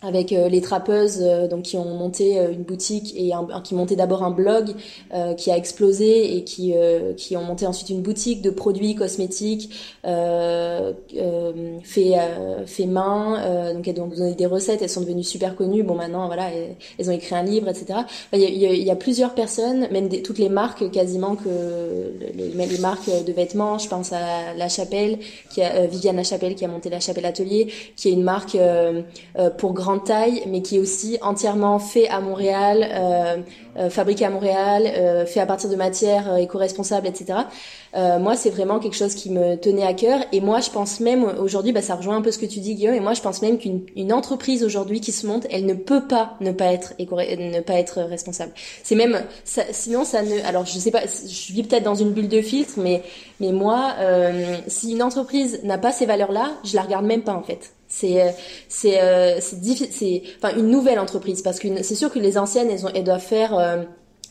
avec 0.00 0.32
euh, 0.32 0.48
les 0.48 0.60
trappeuses 0.60 1.18
euh, 1.20 1.48
donc 1.48 1.62
qui 1.62 1.76
ont 1.76 1.84
monté 1.84 2.38
euh, 2.38 2.52
une 2.52 2.62
boutique 2.62 3.12
et 3.16 3.32
un, 3.32 3.44
qui 3.62 3.74
montaient 3.74 3.96
d'abord 3.96 4.22
un 4.22 4.30
blog 4.30 4.74
qui 5.36 5.50
a 5.50 5.56
explosé 5.56 6.36
et 6.36 6.44
qui 6.44 6.74
qui 7.16 7.36
ont 7.36 7.42
monté 7.42 7.66
ensuite 7.66 7.90
une 7.90 8.02
boutique 8.02 8.42
de 8.42 8.50
produits 8.50 8.94
cosmétiques 8.94 9.70
fait 10.04 10.94
fait 12.66 12.86
main 12.86 13.74
donc 13.74 13.88
elles 13.88 14.00
ont 14.00 14.06
donné 14.06 14.34
des 14.34 14.46
recettes 14.46 14.82
elles 14.82 14.88
sont 14.88 15.00
devenues 15.00 15.24
super 15.24 15.56
connues. 15.56 15.82
Bon 15.82 15.94
maintenant 15.94 16.26
voilà 16.26 16.50
elles, 16.98 17.08
ont 17.08 17.12
écrit 17.12 17.34
un 17.34 17.42
livre 17.42 17.68
etc 17.68 18.00
il 18.32 18.40
y 18.40 18.66
a, 18.66 18.72
il 18.72 18.82
y 18.82 18.90
a, 18.90 18.96
plusieurs 18.96 19.34
personnes 19.34 19.88
même 19.90 20.08
des, 20.08 20.22
toutes 20.22 20.38
les 20.38 20.48
marques 20.48 20.90
quasiment 20.90 21.36
que 21.36 21.48
les, 22.34 22.66
les, 22.66 22.78
marques 22.78 23.10
de 23.26 23.32
vêtements. 23.32 23.78
Je 23.78 23.88
pense 23.88 24.12
à 24.12 24.54
La 24.56 24.68
Chapelle 24.68 25.18
qui 25.50 25.62
a 25.62 25.86
Viviane 25.86 26.16
La 26.16 26.24
Chapelle 26.24 26.54
qui 26.54 26.64
a 26.64 26.68
monté 26.68 26.90
La 26.90 27.00
Chapelle 27.00 27.26
Atelier 27.26 27.68
qui 27.96 28.08
est 28.08 28.12
une 28.12 28.24
marque 28.24 28.56
pour 29.58 29.72
grands 29.72 29.87
taille, 29.96 30.42
mais 30.46 30.60
qui 30.60 30.76
est 30.76 30.78
aussi 30.78 31.16
entièrement 31.22 31.78
fait 31.78 32.08
à 32.08 32.20
Montréal, 32.20 32.86
euh, 32.92 33.36
euh, 33.78 33.88
fabriqué 33.88 34.26
à 34.26 34.30
Montréal, 34.30 34.82
euh, 34.86 35.24
fait 35.24 35.40
à 35.40 35.46
partir 35.46 35.70
de 35.70 35.76
matières 35.76 36.36
éco-responsables, 36.36 37.06
etc. 37.06 37.38
moi, 37.94 38.36
c'est 38.36 38.50
vraiment 38.50 38.80
quelque 38.80 38.96
chose 38.96 39.14
qui 39.14 39.30
me 39.30 39.56
tenait 39.56 39.86
à 39.86 39.94
cœur. 39.94 40.20
Et 40.32 40.42
moi, 40.42 40.60
je 40.60 40.68
pense 40.70 41.00
même 41.00 41.24
aujourd'hui, 41.40 41.72
bah, 41.72 41.80
ça 41.80 41.94
rejoint 41.94 42.16
un 42.16 42.20
peu 42.20 42.30
ce 42.30 42.38
que 42.38 42.44
tu 42.44 42.60
dis, 42.60 42.74
Guillaume. 42.74 42.94
Et 42.94 43.00
moi, 43.00 43.14
je 43.14 43.22
pense 43.22 43.40
même 43.40 43.56
qu'une 43.58 44.12
entreprise 44.12 44.62
aujourd'hui 44.62 45.00
qui 45.00 45.10
se 45.10 45.26
monte, 45.26 45.46
elle 45.50 45.64
ne 45.64 45.74
peut 45.74 46.06
pas 46.06 46.36
ne 46.40 46.52
pas 46.52 46.66
être 46.66 46.92
ne 46.98 47.60
pas 47.60 47.74
être 47.74 48.02
responsable. 48.02 48.52
C'est 48.82 48.94
même, 48.94 49.22
ça, 49.44 49.62
sinon, 49.70 50.04
ça 50.04 50.22
ne. 50.22 50.38
Alors, 50.46 50.66
je 50.66 50.78
sais 50.78 50.90
pas, 50.90 51.02
je 51.06 51.52
vis 51.52 51.62
peut-être 51.62 51.84
dans 51.84 51.94
une 51.94 52.10
bulle 52.10 52.28
de 52.28 52.42
filtre, 52.42 52.74
mais 52.76 53.02
mais 53.40 53.52
moi, 53.52 53.94
si 54.66 54.92
une 54.92 55.02
entreprise 55.02 55.60
n'a 55.64 55.78
pas 55.78 55.92
ces 55.92 56.04
valeurs-là, 56.04 56.52
je 56.64 56.76
la 56.76 56.82
regarde 56.82 57.06
même 57.06 57.22
pas 57.22 57.34
en 57.34 57.42
fait. 57.42 57.72
C'est 57.88 58.22
euh, 58.22 58.30
c'est 58.68 59.00
euh, 59.00 59.40
c'est 59.40 60.22
enfin 60.40 60.56
une 60.56 60.68
nouvelle 60.68 60.98
entreprise. 60.98 61.42
Parce 61.42 61.58
que 61.58 61.82
c'est 61.82 61.94
sûr 61.94 62.12
que 62.12 62.18
les 62.18 62.38
anciennes 62.38 62.70
elles, 62.70 62.86
ont, 62.86 62.90
elles 62.94 63.04
doivent 63.04 63.20
faire 63.20 63.58
euh, 63.58 63.82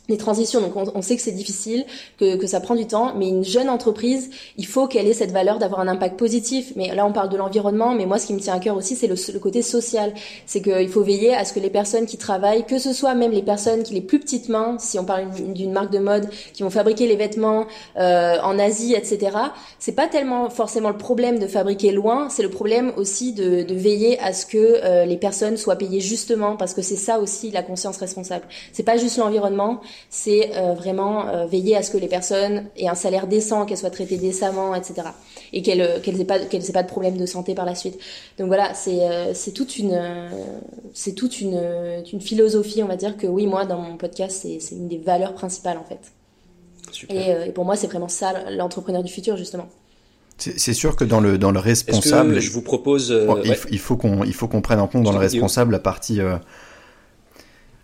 les 0.10 0.18
transitions. 0.18 0.62
Donc 0.62 0.74
on, 0.76 1.02
sait 1.02 1.16
que 1.16 1.22
c'est 1.22 1.32
difficile, 1.32 1.86
que, 2.20 2.36
que 2.36 2.48
ça 2.48 2.60
prend 2.60 2.76
du 2.76 2.88
temps, 2.88 3.14
mais 3.16 3.28
une 3.28 3.44
jeune 3.44 3.70
entreprise, 3.70 4.30
il 4.58 4.66
faut 4.66 4.88
qu'elle 4.88 5.08
ait 5.08 5.14
cette 5.14 5.32
valeur 5.32 5.60
d'avoir 5.60 5.82
un 5.82 5.88
impact 5.88 6.18
positif. 6.18 6.74
Mais 6.76 6.94
là 6.96 7.06
on 7.06 7.12
parle 7.12 7.30
de 7.30 7.38
l'environnement, 7.38 7.94
mais 7.94 8.06
moi 8.06 8.20
ce 8.20 8.28
qui 8.28 8.34
me 8.34 8.40
tient 8.40 8.56
à 8.56 8.60
cœur 8.60 8.76
aussi 8.76 8.96
c'est 8.96 9.08
le, 9.08 9.16
le, 9.34 9.40
côté 9.40 9.62
social. 9.62 10.14
C'est 10.46 10.62
qu'il 10.62 10.90
faut 10.90 11.04
veiller 11.04 11.34
à 11.34 11.46
ce 11.46 11.54
que 11.54 11.60
les 11.60 11.70
personnes 11.70 12.06
qui 12.06 12.18
travaillent, 12.18 12.66
que 12.66 12.80
ce 12.80 12.94
soit 12.94 13.16
même 13.16 13.32
les 13.32 13.42
personnes 13.42 13.84
qui 13.84 13.94
les 13.94 14.02
plus 14.02 14.20
petites 14.20 14.50
mains, 14.50 14.78
si 14.80 15.00
on 15.00 15.06
parle 15.06 15.30
d'une 15.54 15.72
marque 15.72 15.92
de 15.92 16.00
mode, 16.00 16.30
qui 16.54 16.64
vont 16.64 16.70
fabriquer 16.70 17.08
les 17.08 17.16
vêtements 17.16 17.66
euh, 17.98 18.38
en 18.42 18.60
Asie, 18.60 18.94
etc. 18.94 19.38
C'est 19.80 19.94
pas 19.94 20.08
tellement 20.08 20.50
forcément 20.50 20.90
le 20.90 20.98
problème 20.98 21.40
de 21.40 21.48
fabriquer 21.48 21.92
loin, 21.92 22.30
c'est 22.30 22.44
le 22.44 22.50
problème 22.50 22.94
aussi 22.98 23.34
de, 23.34 23.64
de, 23.64 23.76
veiller 23.76 24.20
à 24.20 24.34
ce 24.34 24.46
que 24.46 24.58
euh, 24.58 25.06
les 25.06 25.18
personnes 25.18 25.58
soient 25.58 25.76
payées 25.76 26.00
justement, 26.00 26.56
parce 26.56 26.74
que 26.74 26.82
c'est 26.82 26.96
ça 26.96 27.20
aussi 27.20 27.52
la 27.52 27.64
conscience 27.64 27.98
responsable. 27.98 28.46
C'est 28.74 28.84
pas 28.84 28.98
juste 28.98 29.18
l'environnement, 29.18 29.82
c'est 30.10 30.56
euh, 30.56 30.74
vraiment 30.74 31.27
euh, 31.27 31.46
veiller 31.46 31.75
à 31.75 31.84
ce 31.84 31.92
que 31.92 31.98
les 31.98 32.08
personnes 32.08 32.66
aient 32.77 32.88
un 32.88 32.96
salaire 32.96 33.27
décent, 33.27 33.66
qu'elles 33.66 33.77
soient 33.77 33.89
traitées 33.89 34.18
décemment, 34.18 34.74
etc. 34.74 35.10
Et 35.54 35.62
qu'elles 35.62 35.82
euh, 35.82 36.00
qu'elles 36.00 36.22
aient 36.22 36.25
pas 36.25 36.39
qu'elles 36.39 36.70
aient 36.70 36.74
pas 36.74 36.84
de 36.84 36.88
problème 36.88 37.18
de 37.18 37.25
santé 37.25 37.56
par 37.56 37.66
la 37.66 37.75
suite. 37.75 37.98
Donc 38.38 38.48
voilà, 38.48 38.74
c'est 38.74 39.00
c'est 39.34 39.51
toute 39.51 39.77
une 39.77 40.00
c'est 40.93 41.13
toute 41.13 41.41
une 41.41 41.60
une 42.12 42.21
philosophie, 42.21 42.84
on 42.84 42.88
va 42.88 42.95
dire 42.95 43.17
que 43.17 43.28
oui, 43.28 43.48
moi 43.48 43.65
dans 43.65 43.80
mon 43.80 43.98
podcast, 43.98 44.39
c'est 44.41 44.60
c'est 44.60 44.76
une 44.76 44.88
des 44.88 44.98
valeurs 44.98 45.34
principales 45.34 45.78
en 45.78 45.84
fait. 45.84 46.00
Et, 47.10 47.48
et 47.48 47.52
pour 47.52 47.65
moi, 47.65 47.76
c'est 47.76 47.88
vraiment 47.88 48.08
ça 48.08 48.50
l'entrepreneur 48.50 49.04
du 49.04 49.12
futur 49.12 49.36
justement. 49.36 49.67
C'est 50.38 50.74
sûr 50.74 50.95
que 50.95 51.04
dans 51.04 51.19
le 51.19 51.38
dans 51.38 51.52
le 51.52 51.60
responsable, 51.60 52.39
je 52.39 52.52
vous 52.52 52.62
propose, 52.62 53.13
il, 53.69 53.80
faut 53.80 53.98
qu'on 53.98 54.24
il 54.24 54.34
faut 54.34 54.48
qu'on 54.48 54.62
prenne 54.62 54.80
en 54.80 54.88
compte 54.88 55.04
dans 55.04 55.12
le 55.12 55.17
responsable 55.17 55.71
la 55.71 55.80
partie 55.80 56.19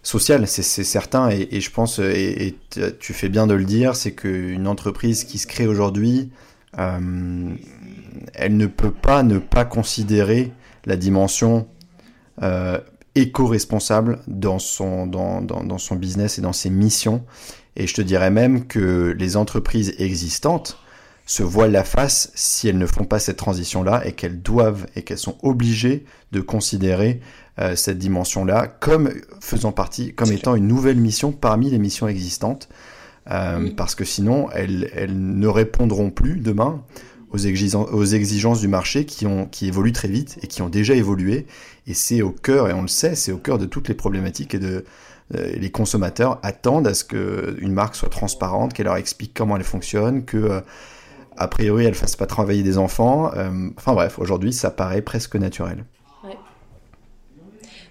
social, 0.03 0.47
c'est 0.47 0.63
certain, 0.63 1.29
et, 1.29 1.61
je 1.61 1.71
pense, 1.71 1.99
et, 1.99 2.55
tu 2.99 3.13
fais 3.13 3.29
bien 3.29 3.47
de 3.47 3.53
le 3.53 3.63
dire, 3.63 3.95
c'est 3.95 4.11
qu'une 4.11 4.67
entreprise 4.67 5.23
qui 5.23 5.37
se 5.37 5.47
crée 5.47 5.65
aujourd'hui, 5.65 6.29
euh, 6.77 7.55
elle 8.33 8.57
ne 8.57 8.67
peut 8.67 8.91
pas 8.91 9.23
ne 9.23 9.37
pas 9.39 9.65
considérer 9.65 10.51
la 10.85 10.97
dimension 10.97 11.67
euh, 12.41 12.79
éco-responsable 13.15 14.19
dans 14.27 14.59
son, 14.59 15.07
dans, 15.07 15.41
dans, 15.41 15.63
dans, 15.63 15.77
son 15.77 15.95
business 15.95 16.37
et 16.37 16.41
dans 16.41 16.53
ses 16.53 16.69
missions. 16.69 17.23
Et 17.75 17.87
je 17.87 17.93
te 17.93 18.01
dirais 18.01 18.31
même 18.31 18.65
que 18.67 19.15
les 19.17 19.37
entreprises 19.37 19.95
existantes 19.99 20.79
se 21.25 21.43
voilent 21.43 21.71
la 21.71 21.83
face 21.83 22.31
si 22.35 22.67
elles 22.67 22.77
ne 22.77 22.85
font 22.85 23.05
pas 23.05 23.19
cette 23.19 23.37
transition-là 23.37 24.05
et 24.05 24.11
qu'elles 24.11 24.41
doivent 24.41 24.87
et 24.95 25.03
qu'elles 25.03 25.17
sont 25.17 25.37
obligées 25.41 26.05
de 26.31 26.41
considérer 26.41 27.21
euh, 27.59 27.75
cette 27.75 27.99
dimension-là 27.99 28.65
comme 28.65 29.11
faisant 29.39 29.71
partie, 29.71 30.11
comme 30.15 30.31
étant 30.31 30.55
une 30.55 30.67
nouvelle 30.67 30.97
mission 30.97 31.31
parmi 31.31 31.69
les 31.69 31.77
missions 31.77 32.07
existantes, 32.07 32.67
euh, 33.29 33.69
parce 33.77 33.93
que 33.93 34.03
sinon 34.03 34.49
elles, 34.53 34.89
elles, 34.95 35.15
ne 35.15 35.47
répondront 35.47 36.09
plus 36.09 36.39
demain 36.39 36.81
aux, 37.29 37.37
exigences, 37.37 37.89
aux 37.91 38.05
exigences 38.05 38.59
du 38.59 38.67
marché 38.67 39.05
qui, 39.05 39.27
ont, 39.27 39.45
qui 39.45 39.67
évoluent 39.67 39.91
très 39.91 40.07
vite 40.07 40.39
et 40.41 40.47
qui 40.47 40.63
ont 40.63 40.69
déjà 40.69 40.95
évolué. 40.95 41.45
Et 41.85 41.93
c'est 41.93 42.23
au 42.23 42.31
cœur, 42.31 42.69
et 42.69 42.73
on 42.73 42.81
le 42.81 42.87
sait, 42.87 43.13
c'est 43.13 43.31
au 43.31 43.37
cœur 43.37 43.59
de 43.59 43.67
toutes 43.67 43.87
les 43.87 43.93
problématiques 43.93 44.55
et 44.55 44.59
de 44.59 44.83
euh, 45.35 45.51
les 45.55 45.69
consommateurs 45.69 46.39
attendent 46.41 46.87
à 46.87 46.95
ce 46.95 47.03
qu'une 47.05 47.71
marque 47.71 47.95
soit 47.95 48.09
transparente, 48.09 48.73
qu'elle 48.73 48.87
leur 48.87 48.97
explique 48.97 49.35
comment 49.35 49.57
elle 49.57 49.63
fonctionne, 49.63 50.25
que 50.25 50.63
a 51.37 51.47
priori 51.47 51.85
elle 51.85 51.93
fasse 51.93 52.15
pas 52.15 52.25
travailler 52.25 52.63
des 52.63 52.79
enfants. 52.79 53.31
enfin 53.77 53.93
bref, 53.93 54.17
aujourd'hui 54.17 54.53
ça 54.53 54.71
paraît 54.71 55.03
presque 55.03 55.35
naturel. 55.35 55.85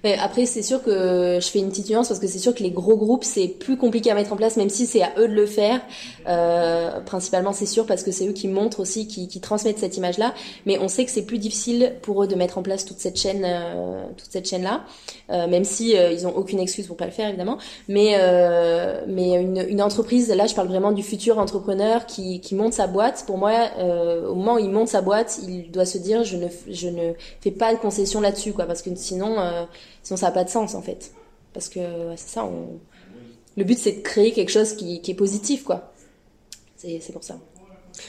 Mais 0.04 0.16
après, 0.18 0.46
c'est 0.46 0.62
sûr 0.62 0.82
que 0.82 1.38
je 1.40 1.46
fais 1.48 1.60
une 1.60 1.68
petite 1.68 1.88
nuance 1.90 2.08
parce 2.08 2.20
que 2.20 2.26
c'est 2.26 2.38
sûr 2.38 2.54
que 2.54 2.62
les 2.62 2.70
gros 2.70 2.96
groupes, 2.96 3.24
c'est 3.24 3.48
plus 3.48 3.76
compliqué 3.76 4.10
à 4.10 4.14
mettre 4.14 4.32
en 4.32 4.36
place, 4.36 4.56
même 4.56 4.70
si 4.70 4.86
c'est 4.86 5.02
à 5.02 5.12
eux 5.18 5.28
de 5.28 5.34
le 5.34 5.46
faire. 5.46 5.80
Euh, 6.28 7.00
principalement, 7.00 7.52
c'est 7.52 7.66
sûr 7.66 7.86
parce 7.86 8.02
que 8.02 8.10
c'est 8.10 8.26
eux 8.26 8.32
qui 8.32 8.48
montrent 8.48 8.80
aussi, 8.80 9.06
qui, 9.06 9.28
qui 9.28 9.40
transmettent 9.40 9.78
cette 9.78 9.96
image-là. 9.96 10.34
Mais 10.66 10.78
on 10.78 10.88
sait 10.88 11.04
que 11.04 11.10
c'est 11.10 11.22
plus 11.22 11.38
difficile 11.38 11.94
pour 12.02 12.22
eux 12.22 12.26
de 12.26 12.34
mettre 12.34 12.58
en 12.58 12.62
place 12.62 12.84
toute 12.84 12.98
cette 12.98 13.16
chaîne, 13.16 13.44
euh, 13.44 14.04
toute 14.16 14.30
cette 14.30 14.48
chaîne-là, 14.48 14.84
euh, 15.30 15.46
même 15.46 15.64
si 15.64 15.96
euh, 15.96 16.10
ils 16.10 16.26
ont 16.26 16.36
aucune 16.36 16.58
excuse 16.58 16.86
pour 16.86 16.96
pas 16.96 17.06
le 17.06 17.12
faire 17.12 17.28
évidemment. 17.28 17.58
Mais 17.88 18.16
euh, 18.18 19.02
mais 19.06 19.40
une, 19.40 19.64
une, 19.68 19.82
entreprise, 19.82 20.28
là, 20.30 20.46
je 20.46 20.54
parle 20.54 20.68
vraiment 20.68 20.92
du 20.92 21.02
futur 21.02 21.38
entrepreneur 21.38 22.06
qui, 22.06 22.40
qui 22.40 22.54
monte 22.54 22.72
sa 22.72 22.86
boîte. 22.86 23.24
Pour 23.26 23.38
moi, 23.38 23.52
euh, 23.78 24.28
au 24.28 24.34
moment 24.34 24.54
où 24.54 24.58
il 24.58 24.70
monte 24.70 24.88
sa 24.88 25.00
boîte, 25.00 25.40
il 25.46 25.70
doit 25.70 25.86
se 25.86 25.98
dire 25.98 26.24
je 26.24 26.36
ne 26.36 26.48
je 26.68 26.88
ne 26.88 27.12
fais 27.40 27.50
pas 27.50 27.72
de 27.74 27.78
concession 27.78 28.20
là-dessus, 28.20 28.52
quoi, 28.52 28.64
parce 28.66 28.82
que 28.82 28.90
sinon 28.96 29.36
Sinon, 30.02 30.16
ça 30.16 30.26
n'a 30.26 30.32
pas 30.32 30.44
de 30.44 30.50
sens, 30.50 30.74
en 30.74 30.82
fait. 30.82 31.12
Parce 31.52 31.68
que 31.68 31.80
c'est 32.16 32.30
ça, 32.30 32.48
le 33.56 33.64
but, 33.64 33.78
c'est 33.78 33.92
de 33.92 34.00
créer 34.00 34.32
quelque 34.32 34.50
chose 34.50 34.74
qui, 34.74 35.00
qui 35.02 35.10
est 35.10 35.14
positif, 35.14 35.64
quoi. 35.64 35.92
C'est 36.76 37.12
pour 37.12 37.22
ça. 37.22 37.38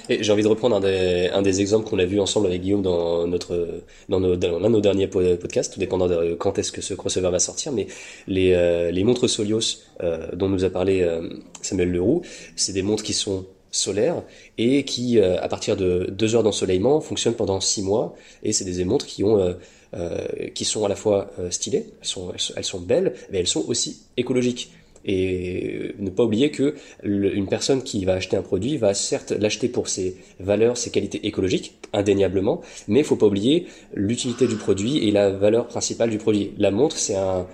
Et 0.10 0.24
j'ai 0.24 0.32
envie 0.32 0.44
de 0.44 0.48
reprendre 0.48 0.76
un 0.78 0.80
des, 0.80 1.30
un 1.34 1.42
des 1.42 1.62
exemples 1.62 1.88
qu'on 1.88 2.00
a 2.00 2.06
vu 2.06 2.20
ensemble 2.20 2.48
avec 2.48 2.62
Guillaume 2.62 2.82
dans 2.82 3.28
notre 3.28 3.82
dans, 4.10 4.20
nos, 4.20 4.36
dans 4.36 4.60
l'un 4.60 4.70
de 4.70 4.74
nos 4.74 4.82
derniers 4.82 5.08
podcasts, 5.08 5.74
tout 5.74 5.80
dépendant 5.80 6.08
de 6.08 6.34
quand 6.36 6.58
est-ce 6.58 6.72
que 6.72 6.82
ce 6.82 6.94
crossover 6.94 7.30
va 7.30 7.40
sortir. 7.40 7.72
Mais 7.72 7.88
les, 8.28 8.54
euh, 8.54 8.92
les 8.92 9.04
montres 9.04 9.30
Solios 9.30 9.82
euh, 10.02 10.28
dont 10.34 10.50
nous 10.50 10.64
a 10.64 10.70
parlé 10.70 11.02
euh, 11.02 11.30
Samuel 11.62 11.92
Leroux, 11.92 12.22
c'est 12.56 12.74
des 12.74 12.82
montres 12.82 13.04
qui 13.04 13.14
sont 13.14 13.46
solaires 13.72 14.24
et 14.58 14.86
qui, 14.86 15.20
à 15.20 15.48
partir 15.48 15.76
de 15.76 16.08
deux 16.12 16.36
heures 16.36 16.44
d'ensoleillement, 16.44 17.02
fonctionnent 17.02 17.34
pendant 17.34 17.60
six 17.60 17.82
mois. 17.82 18.14
Et 18.44 18.54
c'est 18.54 18.66
des 18.66 18.86
montres 18.86 19.08
qui 19.08 19.24
ont 19.24 19.56
euh, 19.94 20.26
qui 20.54 20.66
sont 20.66 20.86
à 20.86 20.90
la 20.90 20.96
fois 20.96 21.32
euh, 21.40 21.52
stylées, 21.52 21.86
elles 22.02 22.08
sont, 22.08 22.32
elles 22.56 22.64
sont, 22.64 22.80
belles, 22.80 23.14
mais 23.32 23.40
elles 23.40 23.48
sont 23.48 23.64
aussi 23.68 24.04
écologiques. 24.18 24.72
Et 25.06 25.94
ne 26.00 26.10
pas 26.10 26.24
oublier 26.24 26.50
que 26.50 26.76
une 27.04 27.48
personne 27.48 27.84
qui 27.84 28.06
va 28.06 28.14
acheter 28.14 28.38
un 28.38 28.42
produit 28.42 28.78
va 28.78 28.94
certes 28.94 29.32
l'acheter 29.32 29.68
pour 29.68 29.90
ses 29.90 30.16
valeurs, 30.40 30.78
ses 30.78 30.92
qualités 30.92 31.28
écologiques, 31.28 31.74
indéniablement, 31.92 32.62
mais 32.88 33.00
il 33.00 33.06
faut 33.06 33.18
pas 33.18 33.26
oublier 33.26 33.68
l'utilité 33.94 34.48
du 34.48 34.56
produit 34.56 35.06
et 35.06 35.12
la 35.12 35.30
valeur 35.30 35.68
principale 35.68 36.10
du 36.10 36.20
produit. 36.20 36.54
La 36.58 36.72
montre, 36.72 36.96
c'est 36.96 37.18
un, 37.18 37.46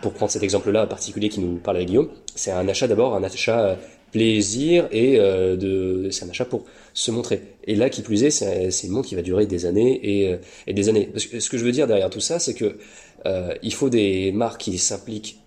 pour 0.00 0.14
prendre 0.14 0.32
cet 0.32 0.42
exemple-là 0.42 0.86
particulier 0.86 1.28
qui 1.28 1.40
nous 1.40 1.58
parle 1.58 1.76
avec 1.76 1.88
Guillaume, 1.88 2.08
c'est 2.34 2.52
un 2.52 2.66
achat 2.68 2.88
d'abord, 2.88 3.14
un 3.14 3.22
achat 3.22 3.78
plaisir 4.14 4.86
et 4.92 5.18
euh, 5.18 6.10
c'est 6.12 6.24
un 6.24 6.28
achat 6.28 6.44
pour 6.44 6.64
se 6.94 7.10
montrer. 7.10 7.42
Et 7.64 7.74
là, 7.74 7.90
qui 7.90 8.02
plus 8.02 8.22
est, 8.22 8.30
c'est 8.30 8.86
une 8.86 8.92
montre 8.92 9.08
qui 9.08 9.16
va 9.16 9.22
durer 9.22 9.46
des 9.46 9.66
années 9.66 10.00
et, 10.02 10.28
euh, 10.28 10.36
et 10.66 10.72
des 10.72 10.88
années. 10.88 11.10
ce 11.16 11.50
que 11.50 11.58
je 11.58 11.64
veux 11.64 11.72
dire 11.72 11.86
derrière 11.86 12.08
tout 12.08 12.20
ça, 12.20 12.38
c'est 12.38 12.54
que 12.54 12.78
euh, 13.26 13.54
il 13.62 13.74
faut 13.74 13.90
des 13.90 14.32
marques 14.32 14.60
qui 14.60 14.78
s'impliquent 14.78 15.40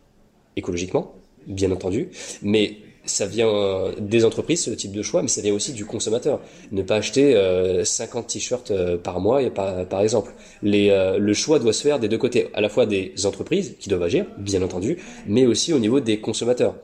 écologiquement, 0.57 1.15
bien 1.47 1.71
entendu, 1.71 2.09
mais 2.41 2.77
ça 3.05 3.25
vient 3.25 3.93
des 3.99 4.25
entreprises, 4.25 4.63
ce 4.63 4.71
type 4.71 4.91
de 4.91 5.01
choix, 5.01 5.21
mais 5.21 5.29
ça 5.29 5.39
vient 5.41 5.53
aussi 5.53 5.71
du 5.71 5.85
consommateur. 5.85 6.41
Ne 6.73 6.81
pas 6.81 6.97
acheter 6.97 7.41
50 7.85 8.27
t-shirts 8.27 8.73
par 8.97 9.21
mois, 9.21 9.39
par, 9.49 9.87
par 9.87 10.01
exemple. 10.01 10.33
Le 10.61 11.33
choix 11.33 11.59
doit 11.59 11.71
se 11.71 11.83
faire 11.83 11.99
des 11.99 12.09
deux 12.09 12.17
côtés, 12.17 12.49
à 12.53 12.59
la 12.59 12.67
fois 12.67 12.85
des 12.85 13.13
entreprises 13.25 13.75
qui 13.79 13.87
doivent 13.87 14.03
agir, 14.03 14.25
bien 14.37 14.61
entendu, 14.61 14.97
mais 15.25 15.45
aussi 15.45 15.71
au 15.71 15.79
niveau 15.79 16.01
des 16.01 16.19
consommateurs. 16.19 16.75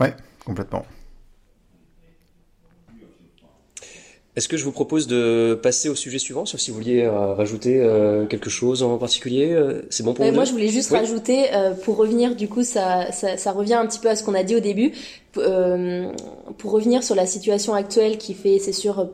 Ouais, 0.00 0.12
complètement. 0.44 0.84
Est-ce 4.36 4.48
que 4.48 4.58
je 4.58 4.64
vous 4.64 4.72
propose 4.72 5.06
de 5.06 5.58
passer 5.62 5.88
au 5.88 5.94
sujet 5.94 6.18
suivant, 6.18 6.44
sauf 6.44 6.60
si 6.60 6.70
vous 6.70 6.76
vouliez 6.76 7.04
euh, 7.04 7.32
rajouter 7.32 7.80
euh, 7.80 8.26
quelque 8.26 8.50
chose 8.50 8.82
en 8.82 8.98
particulier 8.98 9.50
euh, 9.52 9.80
C'est 9.88 10.02
bon 10.02 10.12
pour 10.12 10.26
vous 10.26 10.32
Moi, 10.32 10.44
je 10.44 10.52
voulais 10.52 10.68
juste 10.68 10.90
rajouter, 10.90 11.46
pour 11.84 11.96
revenir, 11.96 12.36
du 12.36 12.46
coup, 12.46 12.62
ça, 12.62 13.10
ça, 13.12 13.38
ça, 13.38 13.52
revient 13.52 13.74
un 13.74 13.86
petit 13.86 13.98
peu 13.98 14.10
à 14.10 14.16
ce 14.16 14.22
qu'on 14.22 14.34
a 14.34 14.42
dit 14.42 14.54
au 14.54 14.60
début. 14.60 14.92
Pour 16.58 16.70
revenir 16.72 17.02
sur 17.02 17.14
la 17.14 17.26
situation 17.26 17.74
actuelle 17.74 18.18
qui 18.18 18.34
fait, 18.34 18.58
c'est 18.58 18.72
sûr, 18.72 19.10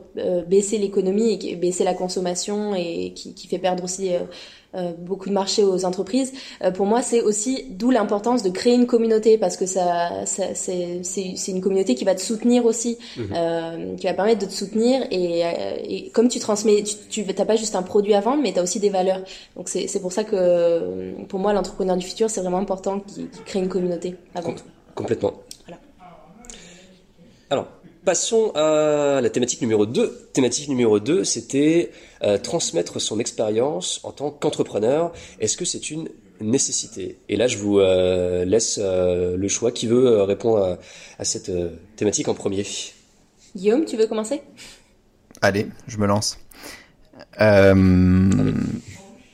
baisser 0.47 0.77
l'économie 0.77 1.39
et 1.41 1.55
baisser 1.55 1.83
la 1.83 1.93
consommation 1.93 2.75
et 2.75 3.13
qui, 3.13 3.33
qui 3.33 3.47
fait 3.47 3.59
perdre 3.59 3.83
aussi 3.83 4.11
euh, 4.75 4.91
beaucoup 4.97 5.29
de 5.29 5.33
marchés 5.35 5.63
aux 5.63 5.85
entreprises. 5.85 6.33
Euh, 6.63 6.71
pour 6.71 6.87
moi, 6.87 7.03
c'est 7.03 7.21
aussi 7.21 7.65
d'où 7.69 7.91
l'importance 7.91 8.41
de 8.41 8.49
créer 8.49 8.73
une 8.73 8.87
communauté 8.87 9.37
parce 9.37 9.55
que 9.55 9.67
ça, 9.67 10.25
ça 10.25 10.45
c'est 10.55 11.47
une 11.47 11.61
communauté 11.61 11.93
qui 11.93 12.05
va 12.05 12.15
te 12.15 12.21
soutenir 12.21 12.65
aussi, 12.65 12.97
mhm. 13.15 13.27
euh, 13.35 13.95
qui 13.97 14.07
va 14.07 14.15
permettre 14.15 14.41
de 14.41 14.47
te 14.47 14.51
soutenir 14.51 15.05
et, 15.11 15.43
et 15.83 16.09
comme 16.09 16.27
tu 16.27 16.39
transmets, 16.39 16.83
tu 17.11 17.23
n'as 17.23 17.45
pas 17.45 17.55
juste 17.55 17.75
un 17.75 17.83
produit 17.83 18.15
à 18.15 18.21
vendre, 18.21 18.41
mais 18.41 18.51
tu 18.51 18.57
as 18.57 18.63
aussi 18.63 18.79
des 18.79 18.89
valeurs. 18.89 19.21
Donc 19.55 19.69
c'est 19.69 20.01
pour 20.01 20.11
ça 20.11 20.23
que 20.23 21.13
pour 21.29 21.39
moi, 21.39 21.53
l'entrepreneur 21.53 21.95
du 21.95 22.07
futur, 22.07 22.31
c'est 22.31 22.41
vraiment 22.41 22.57
important 22.57 22.99
qu'il 22.99 23.29
crée 23.45 23.59
une 23.59 23.69
communauté 23.69 24.15
avant 24.33 24.53
tout. 24.53 24.65
Complètement. 24.95 25.33
Alors, 27.53 27.67
Passons 28.03 28.51
à 28.55 29.21
la 29.21 29.29
thématique 29.29 29.61
numéro 29.61 29.85
2. 29.85 30.29
Thématique 30.33 30.67
numéro 30.67 30.99
2, 30.99 31.23
c'était 31.23 31.91
euh, 32.23 32.37
transmettre 32.37 32.99
son 32.99 33.17
expérience 33.17 34.01
en 34.03 34.11
tant 34.11 34.29
qu'entrepreneur. 34.29 35.13
Est-ce 35.39 35.55
que 35.55 35.63
c'est 35.63 35.89
une 35.89 36.09
nécessité? 36.41 37.19
Et 37.29 37.37
là, 37.37 37.47
je 37.47 37.57
vous 37.57 37.79
euh, 37.79 38.43
laisse 38.43 38.77
euh, 38.81 39.37
le 39.37 39.47
choix. 39.47 39.71
Qui 39.71 39.87
veut 39.87 40.21
répondre 40.23 40.79
à, 41.17 41.23
cette 41.23 41.51
thématique 41.95 42.27
en 42.27 42.33
premier? 42.33 42.65
Guillaume, 43.55 43.85
tu 43.85 43.95
veux 43.95 44.07
commencer? 44.07 44.41
Allez, 45.41 45.67
je 45.87 45.97
me 45.97 46.07
lance. 46.07 46.39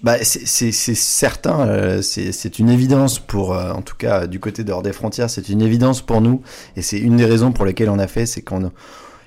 Bah, 0.01 0.15
c'est 0.23 0.71
certain, 0.71 1.67
euh, 1.67 2.01
c'est 2.01 2.59
une 2.59 2.69
évidence 2.69 3.19
pour, 3.19 3.53
euh, 3.53 3.73
en 3.73 3.81
tout 3.81 3.97
cas 3.97 4.27
du 4.27 4.39
côté 4.39 4.63
de 4.63 4.71
hors 4.71 4.81
des 4.81 4.93
frontières, 4.93 5.29
c'est 5.29 5.49
une 5.49 5.61
évidence 5.61 6.01
pour 6.01 6.21
nous, 6.21 6.41
et 6.77 6.81
c'est 6.81 6.99
une 6.99 7.17
des 7.17 7.25
raisons 7.25 7.51
pour 7.51 7.65
lesquelles 7.65 7.89
on 7.89 7.99
a 7.99 8.07
fait, 8.07 8.25
c'est 8.25 8.41
qu'on 8.41 8.71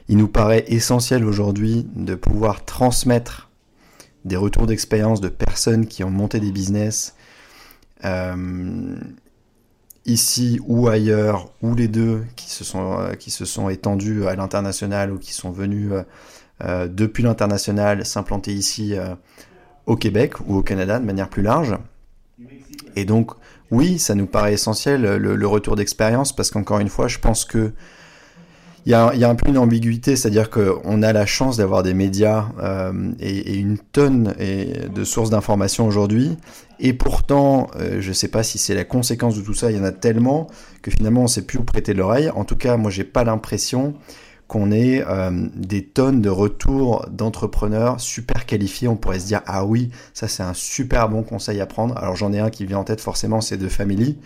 il 0.09 0.17
nous 0.17 0.29
paraît 0.29 0.65
essentiel 0.69 1.25
aujourd'hui 1.27 1.87
de 1.95 2.15
pouvoir 2.15 2.65
transmettre 2.65 3.51
des 4.25 4.37
retours 4.37 4.67
d'expérience 4.67 5.21
de 5.21 5.29
personnes 5.29 5.87
qui 5.87 6.05
ont 6.05 6.11
monté 6.11 6.41
des 6.41 6.51
business 6.51 7.17
euh, 8.07 8.97
ici 10.07 10.59
ou 10.67 10.89
ailleurs, 10.89 11.53
ou 11.61 11.75
les 11.75 11.89
deux, 11.89 12.25
qui 12.35 12.49
se 12.49 12.65
sont, 12.65 12.97
qui 13.19 13.31
se 13.31 13.45
sont 13.45 13.69
étendus 13.69 14.27
à 14.27 14.35
l'international 14.37 15.13
ou 15.13 15.19
qui 15.19 15.35
sont 15.35 15.51
venus 15.51 15.93
depuis 16.89 17.23
l'international 17.23 18.07
s'implanter 18.07 18.53
ici 18.53 18.95
au 19.87 19.97
Québec 19.97 20.35
ou 20.47 20.57
au 20.57 20.63
Canada 20.63 20.99
de 20.99 21.05
manière 21.05 21.29
plus 21.29 21.43
large. 21.43 21.77
Et 22.97 23.05
donc, 23.05 23.33
oui, 23.71 23.99
ça 23.99 24.15
nous 24.15 24.27
paraît 24.27 24.55
essentiel 24.55 25.03
le, 25.03 25.47
retour 25.47 25.77
d'expérience 25.77 26.35
parce 26.35 26.51
qu'encore 26.51 26.79
une 26.79 26.89
fois, 26.89 27.09
je 27.09 27.19
pense 27.19 27.45
que 27.45 27.73
il 28.85 28.91
y, 28.91 28.95
a, 28.95 29.29
un 29.29 29.35
peu 29.37 29.49
une 29.49 29.59
ambiguïté, 29.59 30.17
c'est-à-dire 30.17 30.51
qu'on 30.51 31.03
a 31.05 31.13
la 31.13 31.25
chance 31.25 31.57
d'avoir 31.57 31.85
des 31.85 31.95
médias 31.95 32.47
euh, 32.61 33.13
et, 33.21 33.57
une 33.57 33.79
tonne 33.79 34.35
de 34.93 35.05
sources 35.05 35.31
d'informations 35.31 35.87
aujourd'hui, 35.87 36.37
et 36.81 36.93
pourtant, 36.93 37.71
euh, 37.77 38.01
je 38.01 38.09
ne 38.09 38.13
sais 38.13 38.27
pas 38.27 38.43
si 38.43 38.59
c'est 38.59 38.75
la 38.75 38.85
conséquence 38.85 39.37
de 39.37 39.41
tout 39.41 39.55
ça, 39.55 39.71
il 39.71 39.77
y 39.77 39.81
en 39.81 39.85
a 39.85 39.93
tellement 39.93 40.49
que 40.83 40.91
finalement 40.91 41.21
on 41.21 41.25
ne 41.25 41.29
sait 41.29 41.43
plus 41.47 41.61
où 41.61 41.63
prêter 41.63 41.95
l'oreille. 41.95 42.29
En 42.31 42.45
tout 42.45 42.57
cas, 42.57 42.77
moi 42.77 42.91
j'ai 42.91 43.05
pas 43.05 43.23
l'impression 43.23 43.95
qu'on 44.53 44.71
ait 44.71 45.03
euh, 45.09 45.31
des 45.55 45.83
tonnes 45.83 46.21
de 46.21 46.29
retours 46.29 47.07
d'entrepreneurs 47.11 47.99
super 47.99 48.45
qualifiés. 48.45 48.87
On 48.87 48.97
pourrait 48.97 49.19
se 49.19 49.25
dire 49.25 49.41
ah 49.47 49.65
oui, 49.65 49.91
ça 50.13 50.29
c'est 50.29 50.43
un 50.43 50.53
super 50.53 51.09
bon 51.09 51.23
conseil 51.23 51.59
à 51.63 51.65
prendre. 51.65 51.97
Alors 51.97 52.17
j'en 52.17 52.35
ai 52.35 52.39
un 52.39 52.51
qui 52.51 52.67
vient 52.67 52.77
en 52.77 52.85
tête 52.85 53.01
forcément, 53.01 53.41
c'est 53.41 53.57
de 53.57 53.67
Family, 53.67 54.19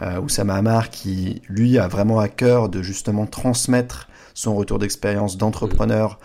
euh, 0.00 0.20
Oussama 0.20 0.56
Amar 0.56 0.90
qui 0.90 1.40
lui 1.48 1.78
a 1.78 1.88
vraiment 1.88 2.20
à 2.20 2.28
cœur 2.28 2.68
de 2.68 2.82
justement 2.82 3.24
transmettre 3.24 4.10
son 4.34 4.54
retour 4.54 4.78
d'expérience 4.78 5.38
d'entrepreneur 5.38 6.18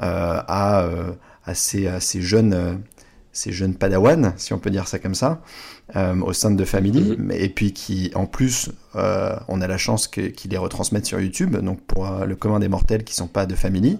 euh, 0.00 0.40
à, 0.46 0.82
euh, 0.82 1.10
à 1.44 1.54
ces 1.54 2.20
jeunes 2.20 2.84
ces 3.36 3.52
jeunes 3.52 3.74
padawans, 3.74 4.32
si 4.36 4.54
on 4.54 4.58
peut 4.58 4.70
dire 4.70 4.88
ça 4.88 4.98
comme 4.98 5.14
ça, 5.14 5.42
euh, 5.94 6.18
au 6.22 6.32
sein 6.32 6.50
de 6.50 6.64
Family, 6.64 7.16
mhm. 7.16 7.32
et 7.32 7.48
puis 7.48 7.72
qui, 7.72 8.10
en 8.14 8.26
plus, 8.26 8.70
euh, 8.96 9.36
on 9.48 9.60
a 9.60 9.66
la 9.66 9.76
chance 9.76 10.08
qu'ils 10.08 10.50
les 10.50 10.56
retransmettent 10.56 11.06
sur 11.06 11.20
YouTube, 11.20 11.54
donc 11.56 11.80
pour 11.82 12.06
euh, 12.06 12.24
le 12.24 12.34
commun 12.34 12.58
des 12.58 12.68
mortels 12.68 13.04
qui 13.04 13.14
sont 13.14 13.28
pas 13.28 13.46
de 13.46 13.54
Family. 13.54 13.98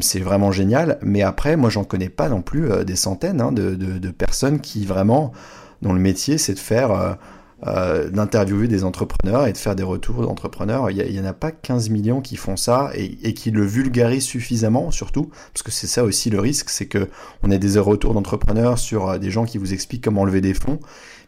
c'est 0.00 0.20
vraiment 0.20 0.52
génial, 0.52 0.98
mais 1.00 1.22
après, 1.22 1.56
moi, 1.56 1.70
j'en 1.70 1.84
connais 1.84 2.10
pas 2.10 2.28
non 2.28 2.42
plus 2.42 2.68
des 2.84 2.96
centaines 2.96 3.40
hein, 3.40 3.52
de, 3.52 3.74
de, 3.74 3.98
de, 3.98 4.10
personnes 4.10 4.60
qui 4.60 4.84
vraiment, 4.84 5.32
dont 5.80 5.94
le 5.94 6.00
métier, 6.00 6.36
c'est 6.36 6.52
de 6.52 6.58
faire 6.58 7.16
euh, 7.66 8.08
d'interviewer 8.08 8.68
des 8.68 8.84
entrepreneurs 8.84 9.46
et 9.46 9.52
de 9.52 9.58
faire 9.58 9.76
des 9.76 9.82
retours 9.82 10.22
d'entrepreneurs. 10.22 10.90
Il 10.90 11.12
n'y 11.12 11.20
en 11.20 11.26
a 11.26 11.34
pas 11.34 11.50
15 11.50 11.90
millions 11.90 12.22
qui 12.22 12.36
font 12.36 12.56
ça 12.56 12.90
et, 12.94 13.34
qui 13.34 13.50
le 13.50 13.64
vulgarisent 13.64 14.24
suffisamment, 14.24 14.90
surtout, 14.90 15.30
parce 15.52 15.62
que 15.62 15.70
c'est 15.70 15.86
ça 15.86 16.04
aussi 16.04 16.30
le 16.30 16.40
risque, 16.40 16.70
c'est 16.70 16.86
que 16.86 17.10
on 17.42 17.50
ait 17.50 17.58
des 17.58 17.78
retours 17.78 18.14
d'entrepreneurs 18.14 18.78
sur 18.78 19.10
euh, 19.10 19.18
des 19.18 19.30
gens 19.30 19.44
qui 19.44 19.58
vous 19.58 19.74
expliquent 19.74 20.04
comment 20.04 20.24
lever 20.24 20.40
des 20.40 20.54
fonds, 20.54 20.80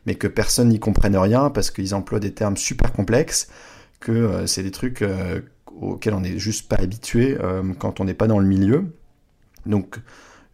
mais 0.06 0.14
que 0.14 0.26
personne 0.26 0.70
n'y 0.70 0.80
comprenne 0.80 1.16
rien 1.18 1.50
parce 1.50 1.70
qu'ils 1.70 1.94
emploient 1.94 2.20
des 2.20 2.32
termes 2.32 2.56
super 2.56 2.92
complexes, 2.92 3.48
que 4.00 4.12
euh, 4.12 4.46
c'est 4.46 4.62
des 4.62 4.70
trucs 4.70 5.04
auxquels 5.80 6.14
on 6.14 6.20
n'est 6.20 6.38
juste 6.38 6.66
pas 6.66 6.76
habitué 6.76 7.36
quand 7.78 8.00
on 8.00 8.04
n'est 8.04 8.14
pas 8.14 8.26
dans 8.26 8.38
le 8.38 8.46
milieu. 8.46 8.86
Donc 9.66 9.98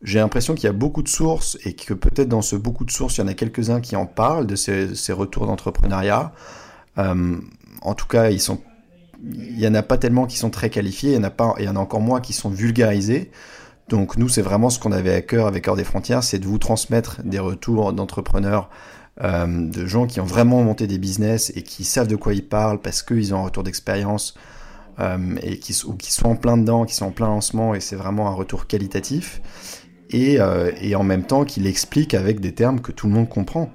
j'ai 0.02 0.20
l'impression 0.20 0.54
qu'il 0.54 0.64
y 0.64 0.70
a 0.70 0.72
beaucoup 0.72 1.02
de 1.02 1.08
sources 1.08 1.58
et 1.64 1.74
que 1.74 1.92
peut-être 1.92 2.28
dans 2.28 2.42
ce 2.42 2.54
beaucoup 2.56 2.84
de 2.84 2.90
sources, 2.90 3.16
il 3.16 3.20
y 3.22 3.24
en 3.24 3.28
a 3.28 3.34
quelques-uns 3.34 3.80
qui 3.80 3.96
en 3.96 4.06
parlent 4.06 4.46
de 4.46 4.54
ces, 4.54 5.12
retours 5.12 5.46
d'entrepreneuriat. 5.46 6.32
Euh, 6.98 7.37
en 7.82 7.94
tout 7.94 8.06
cas, 8.06 8.30
ils 8.30 8.40
sont, 8.40 8.61
il 9.22 9.58
y 9.58 9.66
en 9.66 9.74
a 9.74 9.82
pas 9.82 9.98
tellement 9.98 10.26
qui 10.26 10.37
sont 10.37 10.50
très 10.50 10.70
qualifiés, 10.70 11.12
il 11.12 11.16
y 11.16 11.18
en 11.18 11.24
a 11.24 11.30
pas, 11.30 11.54
il 11.58 11.64
y 11.64 11.68
en 11.68 11.76
a 11.76 11.80
encore 11.80 12.00
moins 12.00 12.20
qui 12.20 12.32
sont 12.32 12.50
vulgarisés. 12.50 13.30
Donc 13.88 14.16
nous, 14.18 14.28
c'est 14.28 14.42
vraiment 14.42 14.70
ce 14.70 14.78
qu'on 14.78 14.92
avait 14.92 15.14
à 15.14 15.22
cœur 15.22 15.46
avec 15.46 15.66
Hors 15.66 15.76
des 15.76 15.84
frontières, 15.84 16.22
c'est 16.22 16.38
de 16.38 16.46
vous 16.46 16.58
transmettre 16.58 17.22
des 17.24 17.38
retours 17.38 17.92
d'entrepreneurs, 17.92 18.70
euh, 19.22 19.68
de 19.68 19.87
gens 19.87 20.06
qui 20.06 20.20
ont 20.20 20.24
vraiment 20.24 20.62
monté 20.62 20.87
des 20.87 20.98
business 20.98 21.50
et 21.56 21.62
qui 21.62 21.82
savent 21.82 22.06
de 22.06 22.16
quoi 22.16 22.34
ils 22.34 22.46
parlent 22.46 22.80
parce 22.80 23.02
qu'ils 23.02 23.34
ont 23.34 23.38
un 23.38 23.44
retour 23.44 23.64
d'expérience 23.64 24.34
euh, 25.00 25.37
et 25.42 25.58
qui, 25.58 25.76
ou 25.87 25.94
qui 25.94 26.12
sont 26.12 26.28
en 26.28 26.37
plein 26.37 26.56
dedans, 26.56 26.84
qui 26.84 26.94
sont 26.94 27.06
en 27.06 27.11
plein 27.11 27.26
lancement 27.26 27.74
et 27.74 27.80
c'est 27.80 27.96
vraiment 27.96 28.28
un 28.28 28.34
retour 28.34 28.66
qualitatif 28.68 29.40
et, 30.10 30.40
euh, 30.40 30.70
et 30.80 30.94
en 30.94 31.04
même 31.04 31.24
temps 31.24 31.44
qu'il 31.44 31.66
explique 31.66 32.14
avec 32.14 32.40
des 32.40 32.52
termes 32.52 32.80
que 32.80 32.92
tout 32.92 33.06
le 33.06 33.12
monde 33.12 33.28
comprend. 33.28 33.70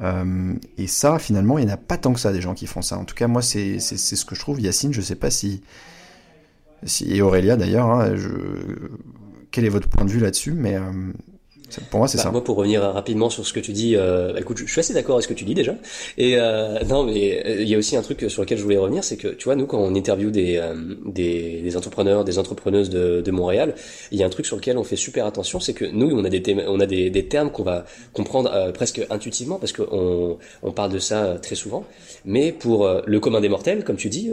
Euh, 0.00 0.54
et 0.78 0.86
ça, 0.86 1.18
finalement, 1.18 1.58
il 1.58 1.66
n'y 1.66 1.70
en 1.70 1.74
a 1.74 1.78
pas 1.78 1.96
tant 1.96 2.12
que 2.12 2.20
ça 2.20 2.32
des 2.32 2.40
gens 2.40 2.54
qui 2.54 2.66
font 2.66 2.82
ça. 2.82 2.98
En 2.98 3.04
tout 3.04 3.14
cas, 3.14 3.28
moi, 3.28 3.42
c'est 3.42 3.78
ce 3.78 4.24
que 4.24 4.34
je 4.34 4.40
trouve. 4.40 4.60
Yacine, 4.60 4.92
je 4.92 5.00
ne 5.00 5.04
sais 5.04 5.14
pas 5.14 5.30
si, 5.30 5.62
si 6.84 7.14
et 7.14 7.22
Aurélia 7.22 7.56
d'ailleurs, 7.56 7.90
hein, 7.90 8.14
quel 9.50 9.64
est 9.64 9.68
votre 9.68 9.88
point 9.88 10.04
de 10.04 10.10
vue 10.10 10.20
là-dessus, 10.20 10.52
mais 10.52 10.76
euh, 10.76 11.12
pour 11.90 11.98
moi, 11.98 12.08
c'est 12.08 12.16
bah, 12.18 12.24
ça. 12.24 12.30
Moi, 12.30 12.42
pour 12.44 12.56
revenir 12.56 12.82
rapidement 12.82 13.30
sur 13.30 13.46
ce 13.46 13.52
que 13.52 13.60
tu 13.60 13.72
dis, 13.72 13.96
euh, 13.96 14.36
écoute, 14.36 14.58
je 14.58 14.70
suis 14.70 14.80
assez 14.80 14.94
d'accord 14.94 15.16
avec 15.16 15.24
ce 15.24 15.28
que 15.28 15.34
tu 15.34 15.44
dis 15.44 15.54
déjà. 15.54 15.74
Et 16.18 16.36
euh, 16.36 16.80
non, 16.84 17.04
mais 17.04 17.42
euh, 17.46 17.62
il 17.62 17.68
y 17.68 17.74
a 17.74 17.78
aussi 17.78 17.96
un 17.96 18.02
truc 18.02 18.26
sur 18.28 18.42
lequel 18.42 18.58
je 18.58 18.62
voulais 18.62 18.76
revenir, 18.76 19.04
c'est 19.04 19.16
que 19.16 19.28
tu 19.28 19.44
vois, 19.44 19.56
nous, 19.56 19.66
quand 19.66 19.78
on 19.78 19.94
interview 19.94 20.30
des, 20.30 20.60
des, 21.06 21.60
des, 21.62 21.76
entrepreneurs, 21.76 22.24
des 22.24 22.38
entrepreneuses 22.38 22.90
de, 22.90 23.20
de 23.20 23.30
Montréal, 23.30 23.74
il 24.10 24.18
y 24.18 24.22
a 24.22 24.26
un 24.26 24.30
truc 24.30 24.46
sur 24.46 24.56
lequel 24.56 24.78
on 24.78 24.84
fait 24.84 24.96
super 24.96 25.26
attention, 25.26 25.60
c'est 25.60 25.74
que 25.74 25.84
nous, 25.84 26.10
on 26.10 26.24
a 26.24 26.30
des, 26.30 26.42
on 26.66 26.80
a 26.80 26.86
des, 26.86 27.10
des 27.10 27.26
termes 27.26 27.50
qu'on 27.50 27.62
va 27.62 27.84
comprendre 28.12 28.72
presque 28.72 29.04
intuitivement 29.10 29.58
parce 29.58 29.72
qu'on 29.72 30.38
on 30.62 30.72
parle 30.72 30.92
de 30.92 30.98
ça 30.98 31.38
très 31.40 31.54
souvent. 31.54 31.84
Mais 32.24 32.52
pour 32.52 32.88
le 33.04 33.20
commun 33.20 33.40
des 33.40 33.48
mortels, 33.48 33.84
comme 33.84 33.96
tu 33.96 34.08
dis, 34.08 34.30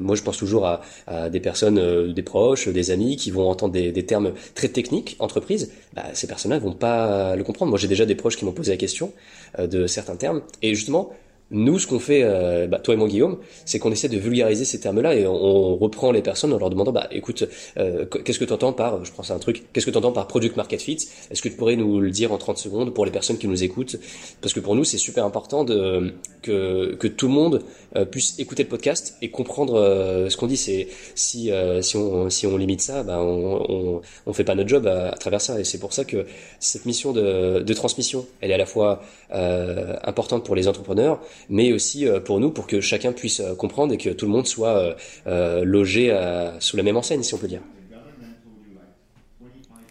moi, 0.00 0.16
je 0.16 0.22
pense 0.22 0.36
toujours 0.36 0.66
à, 0.66 0.80
à 1.06 1.30
des 1.30 1.40
personnes, 1.40 2.12
des 2.12 2.22
proches, 2.22 2.68
des 2.68 2.90
amis 2.90 3.16
qui 3.16 3.30
vont 3.30 3.48
entendre 3.48 3.72
des, 3.72 3.92
des 3.92 4.06
termes 4.06 4.32
très 4.54 4.68
techniques, 4.68 5.16
entreprise. 5.18 5.70
Bah, 5.94 6.04
ces 6.12 6.26
personnes 6.26 6.52
vont 6.58 6.72
pas 6.72 7.36
le 7.36 7.44
comprendre. 7.44 7.70
Moi, 7.70 7.78
j'ai 7.78 7.88
déjà 7.88 8.06
des 8.06 8.14
proches 8.14 8.36
qui 8.36 8.44
m'ont 8.44 8.52
posé 8.52 8.72
la 8.72 8.76
question 8.76 9.12
euh, 9.58 9.66
de 9.66 9.86
certains 9.86 10.16
termes. 10.16 10.42
Et 10.62 10.74
justement, 10.74 11.12
nous, 11.50 11.78
ce 11.78 11.86
qu'on 11.86 11.98
fait, 11.98 12.20
euh, 12.24 12.66
bah, 12.66 12.78
toi 12.78 12.92
et 12.92 12.96
moi, 12.96 13.08
Guillaume, 13.08 13.38
c'est 13.64 13.78
qu'on 13.78 13.90
essaie 13.90 14.08
de 14.08 14.18
vulgariser 14.18 14.66
ces 14.66 14.80
termes-là 14.80 15.14
et 15.14 15.26
on, 15.26 15.76
reprend 15.76 16.12
les 16.12 16.22
personnes 16.22 16.52
en 16.52 16.58
leur 16.58 16.70
demandant, 16.70 16.92
bah, 16.92 17.08
écoute, 17.10 17.44
euh, 17.78 18.04
qu'est-ce 18.04 18.38
que 18.38 18.44
tu 18.44 18.52
entends 18.52 18.72
par, 18.72 19.04
je 19.04 19.12
pense 19.12 19.30
à 19.30 19.34
un 19.34 19.38
truc, 19.38 19.64
qu'est-ce 19.72 19.86
que 19.86 19.90
tu 19.90 19.96
entends 19.96 20.12
par 20.12 20.26
product 20.26 20.56
market 20.56 20.82
fit? 20.82 20.98
Est-ce 21.30 21.40
que 21.40 21.48
tu 21.48 21.56
pourrais 21.56 21.76
nous 21.76 22.00
le 22.00 22.10
dire 22.10 22.32
en 22.32 22.38
30 22.38 22.58
secondes 22.58 22.92
pour 22.92 23.06
les 23.06 23.10
personnes 23.10 23.38
qui 23.38 23.48
nous 23.48 23.62
écoutent? 23.62 23.96
Parce 24.42 24.52
que 24.52 24.60
pour 24.60 24.74
nous, 24.74 24.84
c'est 24.84 24.98
super 24.98 25.24
important 25.24 25.64
de, 25.64 26.12
que, 26.42 26.94
que 26.96 27.06
tout 27.06 27.28
le 27.28 27.32
monde 27.32 27.62
euh, 27.96 28.04
puisse 28.04 28.38
écouter 28.38 28.64
le 28.64 28.68
podcast 28.68 29.16
et 29.22 29.30
comprendre 29.30 30.26
ce 30.28 30.36
qu'on 30.36 30.46
dit. 30.46 30.56
C'est 30.56 30.88
si 31.14 31.50
si 31.80 31.96
on 31.96 32.28
si 32.30 32.46
on 32.46 32.56
limite 32.56 32.82
ça, 32.82 33.02
bah, 33.02 33.18
on, 33.20 33.64
on, 33.68 34.00
on 34.26 34.32
fait 34.32 34.44
pas 34.44 34.54
notre 34.54 34.68
job 34.68 34.86
à, 34.86 35.10
à 35.10 35.16
travers 35.16 35.40
ça. 35.40 35.58
Et 35.60 35.64
c'est 35.64 35.78
pour 35.78 35.92
ça 35.92 36.04
que 36.04 36.26
cette 36.58 36.84
mission 36.84 37.12
de, 37.12 37.60
de 37.60 37.74
transmission, 37.74 38.26
elle 38.40 38.50
est 38.50 38.54
à 38.54 38.58
la 38.58 38.66
fois 38.66 39.02
importante 39.30 40.44
pour 40.44 40.56
les 40.56 40.68
entrepreneurs 40.68 41.20
mais 41.48 41.72
aussi 41.72 42.06
euh, 42.06 42.20
pour 42.20 42.40
nous, 42.40 42.50
pour 42.50 42.66
que 42.66 42.80
chacun 42.80 43.12
puisse 43.12 43.40
euh, 43.40 43.54
comprendre 43.54 43.92
et 43.92 43.98
que 43.98 44.10
tout 44.10 44.26
le 44.26 44.32
monde 44.32 44.46
soit 44.46 44.96
euh, 45.26 45.64
logé 45.64 46.16
sous 46.60 46.76
la 46.76 46.82
même 46.82 46.96
enseigne, 46.96 47.22
si 47.22 47.34
on 47.34 47.38
peut 47.38 47.48
dire. 47.48 47.62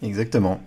Exactement. 0.02 0.60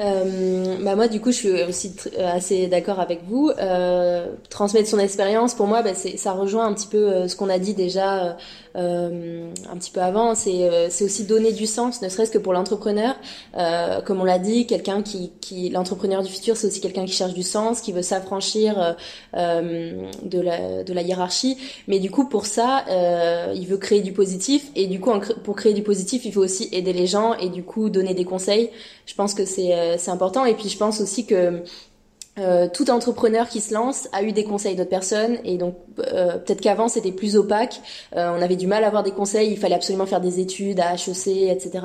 Euh, 0.00 0.76
bah 0.80 0.96
moi 0.96 1.08
du 1.08 1.20
coup 1.20 1.30
je 1.30 1.36
suis 1.36 1.62
aussi 1.62 1.94
assez 2.18 2.68
d'accord 2.68 3.00
avec 3.00 3.20
vous. 3.28 3.50
Euh, 3.58 4.28
transmettre 4.48 4.88
son 4.88 4.98
expérience 4.98 5.54
pour 5.54 5.66
moi 5.66 5.82
bah, 5.82 5.94
c'est 5.94 6.16
ça 6.16 6.32
rejoint 6.32 6.66
un 6.66 6.72
petit 6.72 6.86
peu 6.86 7.28
ce 7.28 7.36
qu'on 7.36 7.50
a 7.50 7.58
dit 7.58 7.74
déjà 7.74 8.38
euh, 8.76 9.50
un 9.70 9.76
petit 9.76 9.90
peu 9.90 10.00
avant, 10.00 10.34
c'est 10.34 10.68
euh, 10.68 10.88
c'est 10.90 11.04
aussi 11.04 11.24
donner 11.24 11.52
du 11.52 11.66
sens, 11.66 12.02
ne 12.02 12.08
serait-ce 12.08 12.30
que 12.30 12.38
pour 12.38 12.52
l'entrepreneur. 12.52 13.16
Euh, 13.56 14.00
comme 14.00 14.20
on 14.20 14.24
l'a 14.24 14.38
dit, 14.38 14.66
quelqu'un 14.66 15.02
qui, 15.02 15.32
qui 15.40 15.70
l'entrepreneur 15.70 16.22
du 16.22 16.30
futur, 16.30 16.56
c'est 16.56 16.66
aussi 16.66 16.80
quelqu'un 16.80 17.04
qui 17.04 17.12
cherche 17.12 17.34
du 17.34 17.42
sens, 17.42 17.80
qui 17.80 17.92
veut 17.92 18.02
s'affranchir 18.02 18.96
de 19.34 20.40
la 20.40 20.84
de 20.84 20.92
la 20.92 21.02
hiérarchie. 21.02 21.56
Mais 21.88 21.98
du 21.98 22.10
coup, 22.10 22.24
pour 22.28 22.46
ça, 22.46 22.84
il 23.54 23.66
veut 23.66 23.78
créer 23.78 24.02
du 24.02 24.12
positif. 24.12 24.70
Et 24.76 24.86
du 24.86 25.00
coup, 25.00 25.12
pour 25.44 25.56
créer 25.56 25.74
du 25.74 25.82
positif, 25.82 26.24
il 26.24 26.32
faut 26.32 26.42
aussi 26.42 26.68
aider 26.72 26.92
les 26.92 27.06
gens 27.06 27.34
et 27.34 27.48
du 27.48 27.62
coup 27.62 27.90
donner 27.90 28.14
des 28.14 28.24
conseils. 28.24 28.70
Je 29.06 29.14
pense 29.14 29.34
que 29.34 29.44
c'est 29.44 29.98
c'est 29.98 30.10
important. 30.10 30.44
Et 30.44 30.54
puis, 30.54 30.68
je 30.68 30.78
pense 30.78 31.00
aussi 31.00 31.26
que 31.26 31.62
euh, 32.38 32.68
tout 32.72 32.90
entrepreneur 32.90 33.48
qui 33.48 33.60
se 33.60 33.74
lance 33.74 34.08
a 34.12 34.22
eu 34.22 34.32
des 34.32 34.44
conseils 34.44 34.76
d'autres 34.76 34.88
personnes 34.88 35.38
et 35.44 35.58
donc 35.58 35.74
euh, 36.12 36.38
peut-être 36.38 36.60
qu'avant 36.60 36.88
c'était 36.88 37.12
plus 37.12 37.36
opaque, 37.36 37.80
euh, 38.16 38.30
on 38.36 38.42
avait 38.42 38.56
du 38.56 38.66
mal 38.66 38.84
à 38.84 38.88
avoir 38.88 39.02
des 39.02 39.10
conseils, 39.10 39.50
il 39.50 39.58
fallait 39.58 39.74
absolument 39.74 40.06
faire 40.06 40.20
des 40.20 40.40
études 40.40 40.80
à 40.80 40.94
HEC, 40.94 41.50
etc. 41.50 41.84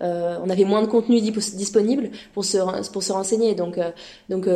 on 0.00 0.50
avait 0.50 0.64
moins 0.64 0.82
de 0.82 0.86
contenu 0.86 1.20
disponible 1.20 2.10
pour 2.34 2.44
se 2.44 2.58
pour 2.90 3.02
se 3.02 3.12
renseigner. 3.12 3.54
Donc 3.54 3.78
donc 4.28 4.46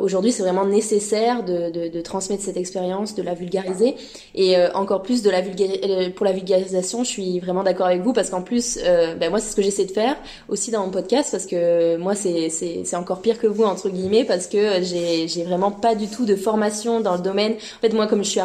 aujourd'hui 0.00 0.32
c'est 0.32 0.42
vraiment 0.42 0.66
nécessaire 0.66 1.44
de, 1.44 1.70
de, 1.88 2.00
transmettre 2.00 2.42
cette 2.42 2.56
expérience, 2.56 3.14
de 3.14 3.22
la 3.22 3.34
vulgariser 3.34 3.96
et 4.34 4.56
encore 4.74 5.02
plus 5.02 5.22
de 5.22 5.30
la 5.30 5.42
pour 6.10 6.26
la 6.26 6.32
vulgarisation. 6.32 7.04
Je 7.04 7.08
suis 7.08 7.40
vraiment 7.40 7.62
d'accord 7.62 7.86
avec 7.86 8.02
vous 8.02 8.12
parce 8.12 8.30
qu'en 8.30 8.42
plus 8.42 8.78
ben 8.78 9.30
moi 9.30 9.40
c'est 9.40 9.50
ce 9.50 9.56
que 9.56 9.62
j'essaie 9.62 9.84
de 9.84 9.92
faire 9.92 10.16
aussi 10.48 10.70
dans 10.70 10.84
mon 10.84 10.90
podcast 10.90 11.30
parce 11.30 11.46
que 11.46 11.96
moi 11.96 12.14
c'est 12.14 12.96
encore 12.96 13.20
pire 13.20 13.38
que 13.38 13.46
vous 13.46 13.64
entre 13.64 13.88
guillemets 13.88 14.24
parce 14.24 14.46
que 14.46 14.82
j'ai 14.82 15.44
vraiment 15.44 15.70
pas 15.70 15.94
du 15.94 16.08
tout 16.08 16.24
de 16.24 16.36
formation 16.36 17.00
dans 17.00 17.16
le 17.16 17.22
domaine. 17.22 17.52
En 17.52 17.80
fait, 17.80 17.92
moi, 17.92 18.06
comme 18.06 18.24
je 18.24 18.30
suis 18.30 18.40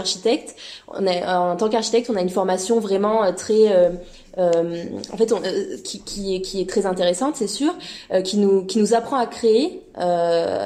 on 0.88 1.08
en 1.08 1.56
tant 1.56 1.70
qu'architecte, 1.70 2.10
on 2.10 2.16
a 2.16 2.22
une 2.22 2.30
formation 2.30 2.80
vraiment 2.80 3.24
euh, 3.24 3.32
très 3.32 3.72
euh, 3.72 3.90
euh, 4.38 4.86
en 5.12 5.18
fait, 5.18 5.32
euh, 5.32 5.78
qui, 5.84 6.36
est, 6.36 6.70
très 6.70 6.86
intéressante, 6.86 7.36
c'est 7.36 7.48
sûr, 7.48 7.74
euh, 8.12 8.22
qui 8.22 8.38
nous 8.38 8.94
apprend 8.94 9.18
à 9.18 9.26
créer, 9.26 9.82
euh, 9.98 10.66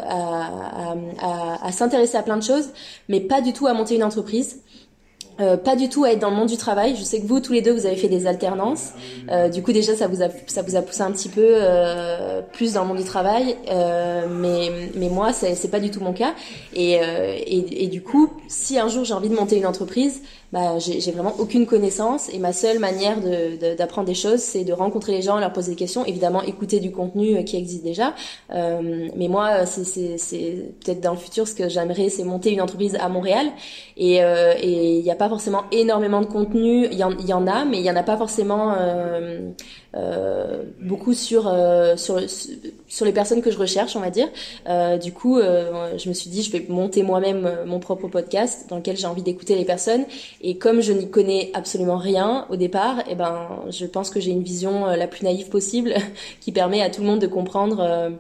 à 1.22 1.72
s'intéresser 1.72 2.18
à 2.18 2.24
plein 2.24 2.38
de 2.38 2.44
choses, 2.44 2.70
mais 3.10 3.20
pas 3.20 3.42
du 3.42 3.54
tout 3.54 3.68
à 3.68 3.74
monter 3.74 3.96
une 3.96 4.04
entreprise. 4.04 4.62
Euh, 5.40 5.58
pas 5.58 5.76
du 5.76 5.90
tout 5.90 6.04
à 6.04 6.12
être 6.12 6.20
dans 6.20 6.30
le 6.30 6.36
monde 6.36 6.50
du 6.50 6.58
travail. 6.58 6.96
Je 6.96 7.04
sais 7.04 7.20
que 7.20 7.26
vous, 7.26 7.40
tous 7.40 7.54
les 7.54 7.62
deux, 7.62 7.72
vous 7.72 7.86
avez 7.86 7.96
fait 7.96 8.08
des 8.08 8.28
alternances. 8.28 8.92
Euh, 9.30 9.50
du 9.50 9.64
coup, 9.64 9.72
déjà, 9.72 9.96
ça 9.96 10.08
vous 10.08 10.22
a, 10.22 10.28
ça 10.48 10.62
vous 10.62 10.76
a 10.76 10.82
poussé 10.82 11.02
un 11.02 11.12
petit 11.12 11.30
peu 11.30 11.42
euh, 11.44 12.42
plus 12.54 12.74
dans 12.74 12.84
le 12.84 12.90
monde 12.90 12.98
du 12.98 13.04
travail. 13.04 13.58
Euh, 13.70 14.28
mais, 14.30 14.70
mais 14.96 15.10
moi, 15.10 15.34
c'est 15.34 15.72
pas 15.72 15.80
du 15.80 15.90
tout 15.90 16.02
mon 16.02 16.14
cas. 16.14 16.34
Et, 16.74 17.00
euh, 17.02 17.36
et, 17.38 17.84
et, 17.84 17.88
du 17.88 18.02
coup, 18.02 18.32
si 18.48 18.78
un 18.78 18.88
jour 18.88 19.04
j'ai 19.04 19.14
envie 19.14 19.30
de 19.30 19.36
monter 19.36 19.58
une 19.58 19.66
entreprise, 19.66 20.22
bah, 20.54 20.80
j'ai 20.80 21.12
vraiment 21.12 21.34
aucune 21.40 21.66
connaissance. 21.66 22.30
Et 22.32 22.40
ma 22.40 22.54
seule 22.54 22.80
manière 22.80 23.18
d'apprendre 23.78 24.08
de, 24.08 24.14
des 24.14 24.18
choses, 24.18 24.40
c'est 24.40 24.64
de 24.64 24.72
rencontrer 24.72 25.12
les 25.12 25.22
gens, 25.22 25.40
leur 25.40 25.52
poser 25.52 25.72
des 25.72 25.78
questions. 25.78 26.06
Évidemment, 26.06 26.42
écouter 26.44 26.80
du 26.80 26.92
contenu 26.92 27.44
qui 27.44 27.58
existe 27.58 27.84
déjà. 27.84 28.14
mais 28.52 29.28
moi, 29.28 29.66
c'est 29.66 30.16
peut-être 30.86 31.02
dans 31.02 31.12
le 31.12 31.18
futur 31.18 31.48
ce 31.48 31.56
que 31.56 31.68
j'aimerais, 31.68 32.10
c'est 32.10 32.24
monter 32.24 32.52
une 32.54 32.62
entreprise 32.62 32.96
à 33.02 33.10
Montréal. 33.10 33.48
Et 33.98 34.20
il 34.20 35.02
n'y 35.04 35.12
a 35.12 35.16
pas 35.16 35.28
forcément 35.28 35.64
énormément 35.72 36.22
de 36.22 36.28
contenu. 36.28 36.86
Il 36.86 36.98
y, 36.98 37.04
en, 37.04 37.18
y 37.18 37.34
en 37.34 37.48
a, 37.48 37.66
mais 37.66 37.80
il 37.80 37.84
y 37.84 37.92
en 37.92 37.96
a 37.96 38.04
pas 38.04 38.18
forcément 38.18 38.76
euh, 38.78 39.52
euh, 39.96 40.64
beaucoup 40.82 41.14
sur, 41.14 41.48
euh, 41.48 41.96
sur 41.98 42.20
sur 42.88 43.06
les 43.06 43.12
personnes 43.12 43.42
que 43.42 43.52
je 43.52 43.58
recherche, 43.58 43.96
on 43.96 44.00
va 44.00 44.10
dire. 44.10 44.28
Euh, 44.68 44.98
du 44.98 45.14
coup, 45.14 45.38
euh, 45.38 45.98
je 45.98 46.10
me 46.10 46.14
suis 46.14 46.30
dit, 46.30 46.42
je 46.42 46.52
vais 46.52 46.66
monter 46.68 47.04
moi-même 47.04 47.50
mon 47.66 47.80
propre 47.80 48.08
podcast 48.08 48.66
dans 48.70 48.78
lequel 48.78 48.98
j'ai 48.98 49.08
envie 49.08 49.22
d'écouter 49.22 49.56
les 49.56 49.66
personnes. 49.66 50.06
Et 50.42 50.58
comme 50.58 50.82
je 50.82 50.94
n'y 50.94 51.10
connais 51.10 51.52
absolument 51.54 51.98
rien 51.98 52.46
au 52.50 52.56
départ, 52.56 53.00
et 53.02 53.12
eh 53.12 53.16
ben, 53.16 53.48
je 53.70 53.86
pense 53.86 54.10
que 54.10 54.20
j'ai 54.20 54.32
une 54.32 54.44
vision 54.44 54.86
la 54.86 55.08
plus 55.08 55.24
naïve 55.24 55.50
possible 55.50 55.94
qui 56.42 56.52
permet 56.52 56.82
à 56.82 56.90
tout 56.90 57.02
le 57.02 57.08
monde 57.08 57.20
de 57.20 57.28
comprendre 57.28 58.12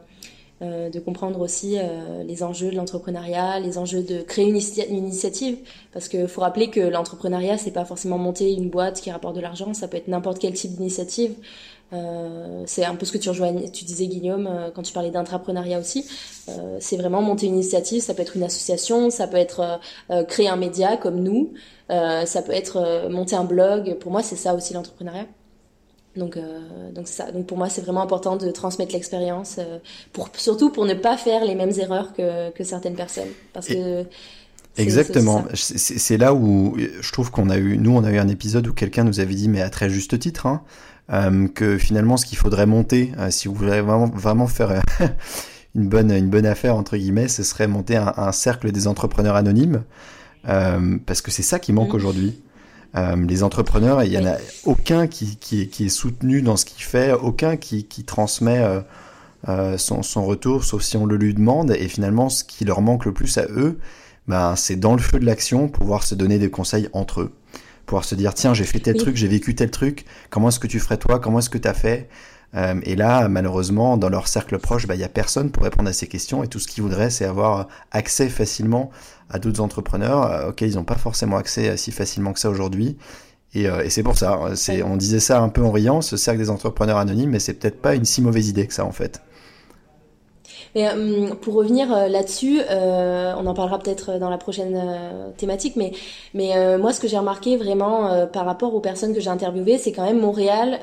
euh, 0.61 0.89
de 0.89 0.99
comprendre 0.99 1.41
aussi 1.41 1.77
euh, 1.77 2.23
les 2.23 2.43
enjeux 2.43 2.69
de 2.69 2.75
l'entrepreneuriat, 2.75 3.59
les 3.59 3.79
enjeux 3.79 4.03
de 4.03 4.21
créer 4.21 4.45
une, 4.45 4.55
initiative, 4.55 5.57
parce 5.91 6.07
qu'il 6.07 6.27
faut 6.27 6.41
rappeler 6.41 6.69
que 6.69 6.79
l'entrepreneuriat 6.79 7.57
c'est 7.57 7.71
pas 7.71 7.85
forcément 7.85 8.19
monter 8.19 8.53
une 8.53 8.69
boîte 8.69 9.01
qui 9.01 9.11
rapporte 9.11 9.35
de 9.35 9.41
l'argent, 9.41 9.73
ça 9.73 9.87
peut 9.87 9.97
être 9.97 10.07
n'importe 10.07 10.37
quel 10.39 10.53
type 10.53 10.73
d'initiative. 10.73 11.33
Euh, 11.91 12.63
c'est 12.67 12.85
un 12.85 12.95
peu 12.95 13.05
ce 13.05 13.11
que 13.11 13.17
tu 13.17 13.29
rejoins, 13.29 13.51
tu 13.73 13.83
disais 13.83 14.05
Guillaume 14.05 14.47
quand 14.75 14.83
tu 14.83 14.93
parlais 14.93 15.11
d'intrapreneuriat 15.11 15.79
aussi. 15.79 16.05
c'est 16.79 16.97
vraiment 16.97 17.21
monter 17.23 17.47
une 17.47 17.55
initiative, 17.55 18.01
ça 18.01 18.13
peut 18.13 18.21
être 18.21 18.37
une 18.37 18.43
association, 18.43 19.09
ça 19.09 19.27
peut 19.27 19.37
être 19.37 19.79
créer 20.27 20.47
un 20.49 20.55
média 20.55 20.97
comme 20.97 21.19
nous, 21.19 21.53
ça 21.89 22.41
peut 22.45 22.53
être 22.53 23.09
monter 23.09 23.35
un 23.35 23.43
blog. 23.43 23.95
Pour 23.95 24.11
moi, 24.11 24.21
c'est 24.21 24.35
ça 24.35 24.53
aussi 24.53 24.73
l'entrepreneuriat. 24.73 25.25
Donc, 26.15 26.37
euh, 26.37 26.91
donc 26.93 27.07
ça. 27.07 27.31
Donc 27.31 27.47
pour 27.47 27.57
moi, 27.57 27.69
c'est 27.69 27.81
vraiment 27.81 28.01
important 28.01 28.35
de 28.35 28.51
transmettre 28.51 28.93
l'expérience, 28.93 29.55
euh, 29.57 29.79
pour 30.11 30.29
surtout 30.37 30.69
pour 30.69 30.85
ne 30.85 30.93
pas 30.93 31.17
faire 31.17 31.43
les 31.43 31.55
mêmes 31.55 31.73
erreurs 31.77 32.13
que, 32.13 32.51
que 32.51 32.63
certaines 32.63 32.95
personnes, 32.95 33.29
parce 33.53 33.67
que. 33.67 34.05
Exactement. 34.75 35.45
C'est 35.53 36.17
là 36.17 36.33
où 36.33 36.75
je 36.77 37.11
trouve 37.11 37.29
qu'on 37.29 37.49
a 37.51 37.57
eu, 37.57 37.77
nous, 37.77 37.95
on 37.95 38.03
a 38.03 38.11
eu 38.11 38.17
un 38.17 38.27
épisode 38.27 38.65
où 38.67 38.73
quelqu'un 38.73 39.03
nous 39.03 39.19
avait 39.19 39.35
dit, 39.35 39.47
mais 39.47 39.61
à 39.61 39.69
très 39.69 39.87
juste 39.87 40.17
titre, 40.17 40.47
hein, 40.47 40.63
euh, 41.11 41.47
que 41.47 41.77
finalement, 41.77 42.17
ce 42.17 42.25
qu'il 42.25 42.39
faudrait 42.39 42.65
monter, 42.65 43.11
si 43.29 43.47
vous 43.47 43.53
voulez 43.53 43.81
vraiment, 43.81 44.07
vraiment 44.07 44.47
faire 44.47 44.81
une 45.75 45.87
bonne, 45.87 46.11
une 46.11 46.29
bonne 46.29 46.47
affaire 46.47 46.75
entre 46.75 46.97
guillemets, 46.97 47.27
ce 47.27 47.43
serait 47.43 47.67
monter 47.67 47.97
un, 47.97 48.13
un 48.17 48.31
cercle 48.31 48.71
des 48.71 48.87
entrepreneurs 48.87 49.35
anonymes, 49.35 49.83
parce 50.43 51.21
que 51.21 51.29
c'est 51.29 51.43
ça 51.43 51.59
qui 51.59 51.71
manque 51.71 51.93
mmh. 51.93 51.95
aujourd'hui. 51.95 52.41
Euh, 52.95 53.15
les 53.15 53.43
entrepreneurs, 53.43 54.03
il 54.03 54.11
y 54.11 54.17
en 54.17 54.25
a 54.25 54.35
aucun 54.65 55.07
qui, 55.07 55.37
qui, 55.37 55.67
qui, 55.67 55.85
est 55.85 55.89
soutenu 55.89 56.41
dans 56.41 56.57
ce 56.57 56.65
qu'il 56.65 56.83
fait, 56.83 57.11
aucun 57.11 57.57
qui, 57.57 57.85
qui 57.85 58.03
transmet 58.03 58.59
euh, 58.59 58.81
euh, 59.49 59.77
son, 59.77 60.03
son, 60.03 60.25
retour, 60.25 60.63
sauf 60.63 60.83
si 60.83 60.95
on 60.97 61.05
le 61.05 61.17
lui 61.17 61.33
demande. 61.33 61.71
Et 61.71 61.87
finalement, 61.87 62.29
ce 62.29 62.43
qui 62.43 62.65
leur 62.65 62.81
manque 62.81 63.05
le 63.05 63.13
plus 63.13 63.37
à 63.37 63.45
eux, 63.49 63.79
ben, 64.27 64.55
c'est 64.55 64.75
dans 64.75 64.93
le 64.93 65.01
feu 65.01 65.19
de 65.19 65.25
l'action, 65.25 65.69
pouvoir 65.69 66.03
se 66.03 66.13
donner 66.13 66.37
des 66.37 66.51
conseils 66.51 66.87
entre 66.93 67.21
eux. 67.21 67.33
Pouvoir 67.87 68.05
se 68.05 68.15
dire, 68.15 68.33
tiens, 68.33 68.53
j'ai 68.53 68.63
fait 68.63 68.79
tel 68.79 68.95
truc, 68.95 69.17
j'ai 69.17 69.27
vécu 69.27 69.55
tel 69.55 69.71
truc, 69.71 70.05
comment 70.29 70.49
est-ce 70.49 70.59
que 70.59 70.67
tu 70.67 70.79
ferais 70.79 70.97
toi, 70.97 71.19
comment 71.19 71.39
est-ce 71.39 71.49
que 71.49 71.57
tu 71.57 71.67
as 71.67 71.73
fait? 71.73 72.07
Euh, 72.55 72.79
et 72.83 72.95
là, 72.95 73.27
malheureusement, 73.29 73.97
dans 73.97 74.09
leur 74.09 74.27
cercle 74.27 74.59
proche, 74.59 74.83
il 74.83 74.87
bah, 74.87 74.95
n'y 74.95 75.03
a 75.03 75.09
personne 75.09 75.49
pour 75.49 75.63
répondre 75.63 75.89
à 75.89 75.93
ces 75.93 76.07
questions 76.07 76.43
et 76.43 76.47
tout 76.47 76.59
ce 76.59 76.67
qu'ils 76.67 76.83
voudraient, 76.83 77.09
c'est 77.09 77.25
avoir 77.25 77.67
accès 77.91 78.29
facilement 78.29 78.91
à 79.29 79.39
d'autres 79.39 79.61
entrepreneurs 79.61 80.23
euh, 80.23 80.49
auxquels 80.49 80.69
ils 80.69 80.75
n'ont 80.75 80.83
pas 80.83 80.95
forcément 80.95 81.37
accès 81.37 81.69
euh, 81.69 81.77
si 81.77 81.91
facilement 81.91 82.33
que 82.33 82.39
ça 82.39 82.49
aujourd'hui. 82.49 82.97
Et, 83.55 83.65
et 83.65 83.91
c'est 83.91 84.01
pour 84.01 84.17
ça, 84.17 84.33
hein, 84.33 84.55
on 84.83 84.97
disait 84.97 85.19
ça 85.19 85.39
un 85.39 85.49
peu 85.49 85.61
en 85.61 85.71
riant, 85.71 86.01
ce 86.01 86.17
cercle 86.17 86.39
des 86.39 86.49
entrepreneurs 86.49 86.97
anonymes, 86.97 87.29
mais 87.29 87.39
c'est 87.39 87.53
peut-être 87.53 87.79
pas 87.79 87.93
une 87.93 88.03
si 88.03 88.23
mauvaise 88.23 88.49
idée 88.49 88.65
que 88.65 88.73
ça 88.73 88.83
en 88.83 88.91
fait. 88.91 89.21
Mais 90.75 90.87
euh, 90.87 91.35
pour 91.35 91.53
revenir 91.53 91.93
euh, 91.93 92.07
là-dessus, 92.07 92.59
euh, 92.69 93.33
on 93.37 93.45
en 93.45 93.53
parlera 93.53 93.77
peut-être 93.79 94.17
dans 94.17 94.29
la 94.29 94.37
prochaine 94.37 94.81
thématique, 95.37 95.75
mais 95.75 95.91
moi 96.77 96.93
ce 96.93 96.99
que 96.99 97.07
j'ai 97.07 97.17
remarqué 97.17 97.57
vraiment 97.57 98.27
par 98.27 98.45
rapport 98.45 98.73
aux 98.73 98.79
personnes 98.79 99.13
que 99.13 99.19
j'ai 99.19 99.29
interviewées, 99.29 99.77
c'est 99.77 99.91
quand 99.91 100.05
même 100.05 100.19
Montréal, 100.19 100.79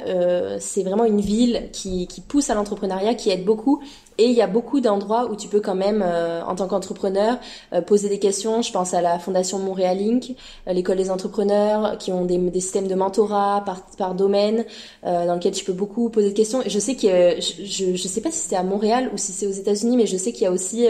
c'est 0.59 0.83
vraiment 0.83 1.05
une 1.05 1.20
ville 1.20 1.68
qui 1.72 2.07
pousse 2.29 2.50
à 2.50 2.55
l'entrepreneuriat, 2.55 3.14
qui 3.14 3.31
aide 3.31 3.44
beaucoup 3.44 3.83
et 4.20 4.24
il 4.24 4.33
y 4.33 4.42
a 4.42 4.46
beaucoup 4.46 4.80
d'endroits 4.80 5.30
où 5.30 5.37
tu 5.37 5.48
peux 5.48 5.61
quand 5.61 5.74
même, 5.74 6.04
euh, 6.04 6.42
en 6.44 6.54
tant 6.54 6.68
qu'entrepreneur, 6.68 7.38
euh, 7.72 7.80
poser 7.80 8.11
des 8.11 8.18
questions. 8.18 8.61
Je 8.61 8.70
pense 8.70 8.92
à 8.92 9.00
la 9.00 9.18
Fondation 9.18 9.59
Montréal 9.59 9.96
Inc., 9.98 10.37
euh, 10.68 10.74
l'école 10.74 10.98
des 10.98 11.11
entrepreneurs, 11.11 11.96
qui 11.96 12.12
ont 12.12 12.26
des, 12.26 12.37
des 12.37 12.61
systèmes 12.61 12.87
de 12.87 12.94
mentorat 12.94 13.62
par, 13.64 13.80
par 13.96 14.14
domaine, 14.14 14.66
dans 15.02 15.35
lequel 15.35 15.52
tu 15.52 15.64
peux 15.64 15.72
beaucoup 15.72 16.11
poser 16.11 16.28
des 16.28 16.35
questions. 16.35 16.62
Et 16.62 16.68
je 16.68 16.78
sais 16.78 16.94
que 16.94 17.37
je, 17.40 17.96
je, 17.96 18.09
sais 18.09 18.20
pas 18.20 18.30
si 18.30 18.48
c'est 18.48 18.56
à 18.56 18.62
Montréal 18.62 19.11
ou 19.14 19.16
si 19.16 19.33
c'est 19.33 19.46
aux 19.46 19.52
États-Unis, 19.52 19.96
mais 19.96 20.06
je 20.06 20.16
sais 20.18 20.33
qu'il 20.33 20.42
y 20.42 20.46
a 20.46 20.52
aussi 20.52 20.87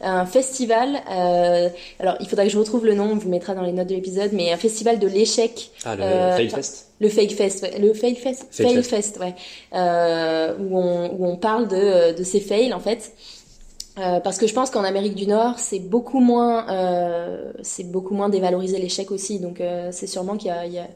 un 0.00 0.24
festival. 0.24 1.00
alors, 1.98 2.16
il 2.20 2.28
faudra 2.28 2.44
que 2.44 2.50
je 2.50 2.58
retrouve 2.58 2.86
le 2.86 2.94
nom, 2.94 3.10
on 3.10 3.16
vous 3.16 3.24
le 3.24 3.30
mettra 3.30 3.54
dans 3.54 3.62
les 3.62 3.72
notes 3.72 3.88
de 3.88 3.94
l'épisode, 3.94 4.30
mais 4.32 4.52
un 4.52 4.56
festival 4.56 5.00
de 5.00 5.08
l'échec. 5.08 5.70
Ah, 5.84 5.96
le 5.96 6.36
Fail 6.36 6.50
Fest. 6.50 6.87
Le 7.00 7.08
Fake 7.08 7.32
Fest, 7.32 7.62
ouais. 7.62 7.78
le 7.78 7.92
Fail 7.94 8.16
Fest, 8.16 8.46
Fail, 8.50 8.82
Fest. 8.82 9.18
ouais, 9.20 9.34
euh, 9.74 10.56
où 10.58 10.76
on 10.78 11.10
où 11.16 11.26
on 11.26 11.36
parle 11.36 11.68
de 11.68 12.16
de 12.16 12.24
ces 12.24 12.40
fails 12.40 12.72
en 12.74 12.80
fait. 12.80 13.12
Euh, 13.98 14.20
parce 14.20 14.38
que 14.38 14.46
je 14.46 14.54
pense 14.54 14.70
qu'en 14.70 14.84
Amérique 14.84 15.16
du 15.16 15.26
Nord, 15.26 15.58
c'est 15.58 15.80
beaucoup 15.80 16.20
moins, 16.20 16.68
euh, 16.70 17.52
c'est 17.62 17.82
beaucoup 17.82 18.14
moins 18.14 18.28
dévalorisé 18.28 18.78
l'échec 18.78 19.10
aussi. 19.10 19.40
Donc 19.40 19.60
euh, 19.60 19.88
c'est 19.90 20.06
sûrement 20.06 20.36
qu'il 20.36 20.48
y 20.48 20.50
a, 20.52 20.66
il 20.66 20.72
y, 20.72 20.78
a, 20.78 20.86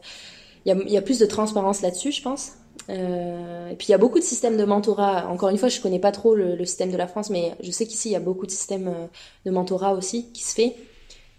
il 0.64 0.68
y, 0.68 0.72
a, 0.72 0.82
il 0.86 0.92
y 0.92 0.96
a 0.96 1.02
plus 1.02 1.18
de 1.18 1.26
transparence 1.26 1.82
là-dessus, 1.82 2.12
je 2.12 2.22
pense. 2.22 2.52
Euh, 2.90 3.70
et 3.70 3.74
puis 3.74 3.88
il 3.88 3.90
y 3.90 3.94
a 3.94 3.98
beaucoup 3.98 4.18
de 4.20 4.24
systèmes 4.24 4.56
de 4.56 4.64
mentorat. 4.64 5.26
Encore 5.28 5.48
une 5.48 5.58
fois, 5.58 5.68
je 5.68 5.80
connais 5.80 5.98
pas 5.98 6.12
trop 6.12 6.34
le, 6.36 6.54
le 6.54 6.64
système 6.64 6.92
de 6.92 6.96
la 6.96 7.08
France, 7.08 7.28
mais 7.30 7.52
je 7.60 7.70
sais 7.72 7.86
qu'ici 7.86 8.10
il 8.10 8.12
y 8.12 8.16
a 8.16 8.20
beaucoup 8.20 8.46
de 8.46 8.52
systèmes 8.52 8.88
euh, 8.88 9.06
de 9.46 9.50
mentorat 9.50 9.94
aussi 9.94 10.30
qui 10.32 10.44
se 10.44 10.54
fait. 10.54 10.76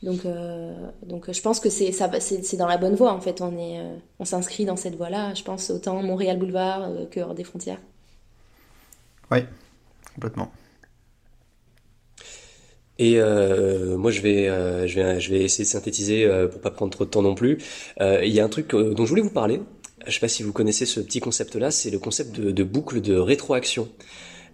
Donc, 0.04 0.26
euh, 0.26 0.74
donc 1.02 1.32
je 1.32 1.42
pense 1.42 1.62
que 1.62 1.70
c'est 1.70 1.94
ça, 1.94 2.12
c'est 2.20 2.58
dans 2.58 2.68
la 2.68 2.78
bonne 2.78 2.94
voie 2.94 3.14
en 3.14 3.22
fait. 3.22 3.42
On 3.42 3.58
est, 3.58 3.80
euh, 3.80 3.96
on 4.20 4.26
s'inscrit 4.26 4.66
dans 4.66 4.76
cette 4.76 4.96
voie-là. 4.96 5.34
Je 5.34 5.44
pense 5.44 5.70
autant 5.70 6.04
Montréal 6.04 6.38
Boulevard 6.38 6.84
euh, 6.84 7.06
que 7.06 7.22
hors 7.22 7.34
des 7.34 7.46
frontières. 7.46 7.80
Oui, 9.32 9.40
complètement. 10.14 10.52
Et 13.00 13.16
euh, 13.18 13.98
moi, 13.98 14.12
je 14.12 14.22
vais, 14.22 14.48
euh, 14.50 14.88
je 14.88 14.96
vais, 14.96 15.20
je 15.20 15.32
vais 15.32 15.42
essayer 15.42 15.64
de 15.64 15.70
synthétiser 15.70 16.26
euh, 16.26 16.48
pour 16.48 16.62
pas 16.62 16.70
prendre 16.70 16.92
trop 16.92 17.06
de 17.06 17.10
temps 17.10 17.24
non 17.24 17.34
plus. 17.34 17.58
Il 18.00 18.30
y 18.30 18.40
a 18.40 18.46
un 18.46 18.50
truc 18.50 18.72
dont 18.72 19.06
je 19.06 19.10
voulais 19.10 19.22
vous 19.22 19.32
parler. 19.32 19.62
Je 20.06 20.12
sais 20.12 20.20
pas 20.20 20.28
si 20.28 20.44
vous 20.44 20.52
connaissez 20.52 20.86
ce 20.86 21.00
petit 21.00 21.22
concept-là. 21.22 21.72
C'est 21.72 21.90
le 21.90 21.98
concept 21.98 22.36
de, 22.36 22.52
de 22.52 22.64
boucle 22.64 23.02
de 23.02 23.16
rétroaction. 23.16 23.90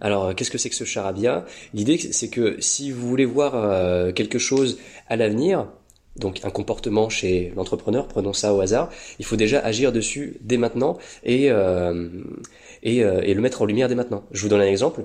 Alors, 0.00 0.34
qu'est-ce 0.34 0.50
que 0.50 0.58
c'est 0.58 0.70
que 0.70 0.74
ce 0.74 0.84
charabia? 0.84 1.44
L'idée, 1.74 1.98
c'est 1.98 2.28
que 2.28 2.56
si 2.60 2.90
vous 2.90 3.06
voulez 3.06 3.26
voir 3.26 3.54
euh, 3.54 4.12
quelque 4.12 4.38
chose 4.38 4.78
à 5.08 5.16
l'avenir, 5.16 5.68
donc 6.16 6.40
un 6.42 6.50
comportement 6.50 7.08
chez 7.08 7.52
l'entrepreneur, 7.56 8.08
prenons 8.08 8.32
ça 8.32 8.54
au 8.54 8.60
hasard, 8.60 8.90
il 9.18 9.24
faut 9.24 9.36
déjà 9.36 9.60
agir 9.60 9.92
dessus 9.92 10.38
dès 10.40 10.56
maintenant 10.56 10.98
et, 11.22 11.50
euh, 11.50 12.08
et, 12.82 13.04
euh, 13.04 13.20
et, 13.22 13.34
le 13.34 13.40
mettre 13.40 13.62
en 13.62 13.66
lumière 13.66 13.88
dès 13.88 13.94
maintenant. 13.94 14.24
Je 14.32 14.42
vous 14.42 14.48
donne 14.48 14.60
un 14.60 14.66
exemple. 14.66 15.04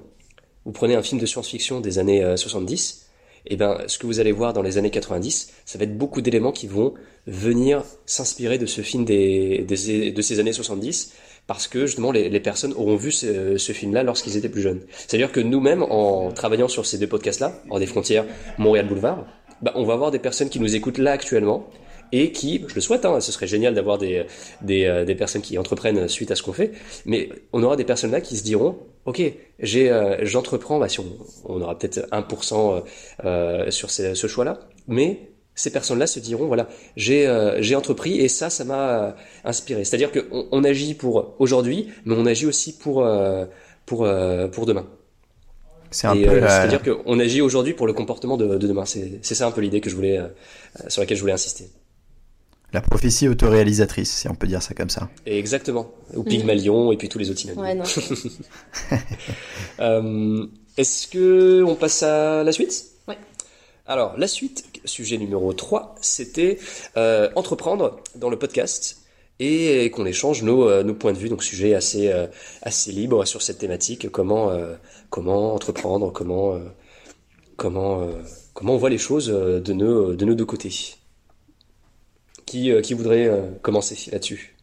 Vous 0.65 0.71
prenez 0.71 0.95
un 0.95 1.03
film 1.03 1.19
de 1.19 1.25
science-fiction 1.25 1.79
des 1.79 1.99
années 1.99 2.35
70, 2.35 3.05
et 3.47 3.53
eh 3.53 3.57
ben 3.57 3.77
ce 3.85 3.99
que 3.99 4.07
vous 4.07 4.19
allez 4.19 4.31
voir 4.31 4.53
dans 4.53 4.63
les 4.63 4.79
années 4.79 4.89
90, 4.89 5.51
ça 5.65 5.77
va 5.77 5.83
être 5.83 5.95
beaucoup 5.95 6.21
d'éléments 6.21 6.51
qui 6.51 6.65
vont 6.65 6.95
venir 7.27 7.83
s'inspirer 8.07 8.57
de 8.57 8.65
ce 8.65 8.81
film 8.81 9.05
des, 9.05 9.59
des, 9.59 10.11
de 10.11 10.21
ces 10.23 10.39
années 10.39 10.53
70 10.53 11.13
parce 11.47 11.67
que 11.67 11.85
justement 11.85 12.11
les, 12.11 12.29
les 12.29 12.39
personnes 12.39 12.73
auront 12.73 12.95
vu 12.95 13.11
ce, 13.11 13.57
ce 13.57 13.71
film-là 13.71 14.03
lorsqu'ils 14.03 14.37
étaient 14.37 14.49
plus 14.49 14.61
jeunes. 14.61 14.81
C'est-à-dire 14.91 15.31
que 15.31 15.39
nous-mêmes, 15.39 15.83
en 15.83 16.31
travaillant 16.31 16.67
sur 16.67 16.85
ces 16.85 16.97
deux 16.97 17.07
podcasts-là, 17.07 17.53
hors 17.69 17.79
des 17.79 17.85
frontières, 17.85 18.25
Montréal 18.57 18.87
Boulevard, 18.87 19.25
bah, 19.61 19.71
on 19.75 19.85
va 19.85 19.93
avoir 19.93 20.11
des 20.11 20.19
personnes 20.19 20.49
qui 20.49 20.59
nous 20.59 20.75
écoutent 20.75 20.97
là 20.97 21.11
actuellement 21.11 21.69
et 22.11 22.31
qui, 22.31 22.63
je 22.67 22.75
le 22.75 22.81
souhaite, 22.81 23.05
hein, 23.05 23.19
ce 23.19 23.31
serait 23.31 23.47
génial 23.47 23.73
d'avoir 23.73 23.97
des, 23.97 24.25
des, 24.61 24.85
euh, 24.85 25.05
des, 25.05 25.15
personnes 25.15 25.41
qui 25.41 25.57
entreprennent 25.57 26.07
suite 26.07 26.31
à 26.31 26.35
ce 26.35 26.43
qu'on 26.43 26.53
fait, 26.53 26.71
mais 27.05 27.29
on 27.51 27.63
aura 27.63 27.75
des 27.75 27.83
personnes 27.83 28.11
là 28.11 28.21
qui 28.21 28.37
se 28.37 28.43
diront, 28.43 28.77
ok, 29.05 29.21
j'ai, 29.59 29.91
euh, 29.91 30.17
j'entreprends, 30.23 30.79
bah, 30.79 30.87
si 30.87 30.99
on, 30.99 31.17
on 31.45 31.61
aura 31.61 31.77
peut-être 31.77 32.07
1% 32.11 32.83
euh, 33.25 33.71
sur 33.71 33.89
ce, 33.89 34.13
ce 34.13 34.27
choix-là, 34.27 34.59
mais 34.87 35.31
ces 35.55 35.71
personnes-là 35.71 36.05
se 36.05 36.19
diront 36.19 36.47
voilà 36.47 36.67
j'ai 36.97 37.27
euh, 37.27 37.61
j'ai 37.61 37.75
entrepris 37.75 38.19
et 38.19 38.27
ça 38.27 38.49
ça 38.49 38.65
m'a 38.65 38.89
euh, 38.89 39.11
inspiré. 39.45 39.85
C'est-à-dire 39.85 40.11
qu'on 40.11 40.47
on 40.51 40.63
agit 40.63 40.93
pour 40.93 41.35
aujourd'hui 41.39 41.89
mais 42.03 42.15
on 42.17 42.25
agit 42.25 42.45
aussi 42.45 42.77
pour 42.77 43.05
euh, 43.05 43.45
pour 43.85 44.07
pour 44.51 44.65
demain. 44.65 44.85
C'est 45.91 46.07
un 46.07 46.15
peu 46.15 46.41
c'est-à-dire 46.41 46.81
qu'on 46.83 47.19
agit 47.19 47.41
aujourd'hui 47.41 47.73
pour 47.73 47.87
le 47.87 47.93
comportement 47.93 48.37
de, 48.37 48.57
de 48.57 48.67
demain. 48.67 48.85
C'est 48.85 49.19
c'est 49.21 49.35
ça 49.35 49.47
un 49.47 49.51
peu 49.51 49.61
l'idée 49.61 49.81
que 49.81 49.89
je 49.89 49.95
voulais 49.95 50.19
sur 50.89 51.01
laquelle 51.01 51.17
je 51.17 51.21
voulais 51.21 51.33
insister. 51.33 51.69
La 52.73 52.81
prophétie 52.81 53.29
autoréalisatrice 53.29 54.11
si 54.11 54.27
on 54.27 54.35
peut 54.35 54.47
dire 54.47 54.61
ça 54.61 54.73
comme 54.73 54.89
ça. 54.89 55.09
Et 55.25 55.39
exactement. 55.39 55.91
Ou 56.13 56.23
Pygmalion 56.23 56.91
et 56.91 56.97
puis 56.97 57.07
tous 57.07 57.19
les 57.19 57.29
autres 57.29 57.39
synonymes. 57.39 57.61
Ouais, 57.61 57.75
non. 57.75 57.85
est-ce 60.77 61.07
que 61.07 61.63
on 61.63 61.75
passe 61.75 62.03
à 62.03 62.43
la 62.43 62.51
suite? 62.51 62.94
Alors, 63.87 64.17
la 64.17 64.27
suite, 64.27 64.65
sujet 64.85 65.17
numéro 65.17 65.53
3, 65.53 65.95
c'était 66.01 66.59
euh, 66.97 67.29
entreprendre 67.35 67.99
dans 68.15 68.29
le 68.29 68.37
podcast 68.37 69.05
et 69.39 69.91
qu'on 69.91 70.05
échange 70.05 70.43
nos, 70.43 70.69
euh, 70.69 70.83
nos 70.83 70.93
points 70.93 71.13
de 71.13 71.17
vue, 71.17 71.29
donc 71.29 71.43
sujet 71.43 71.75
assez, 71.75 72.11
euh, 72.11 72.27
assez 72.61 72.91
libre 72.91 73.25
sur 73.25 73.41
cette 73.41 73.57
thématique, 73.57 74.09
comment, 74.09 74.49
euh, 74.49 74.75
comment 75.09 75.53
entreprendre, 75.53 76.11
comment, 76.11 76.57
comment, 77.57 78.07
comment 78.53 78.73
on 78.73 78.77
voit 78.77 78.89
les 78.89 78.97
choses 78.97 79.27
de 79.27 79.73
nos, 79.73 80.15
de 80.15 80.25
nos 80.25 80.35
deux 80.35 80.45
côtés. 80.45 80.73
Qui, 82.45 82.71
qui 82.83 82.93
voudrait 82.93 83.29
commencer 83.63 84.11
là-dessus? 84.11 84.55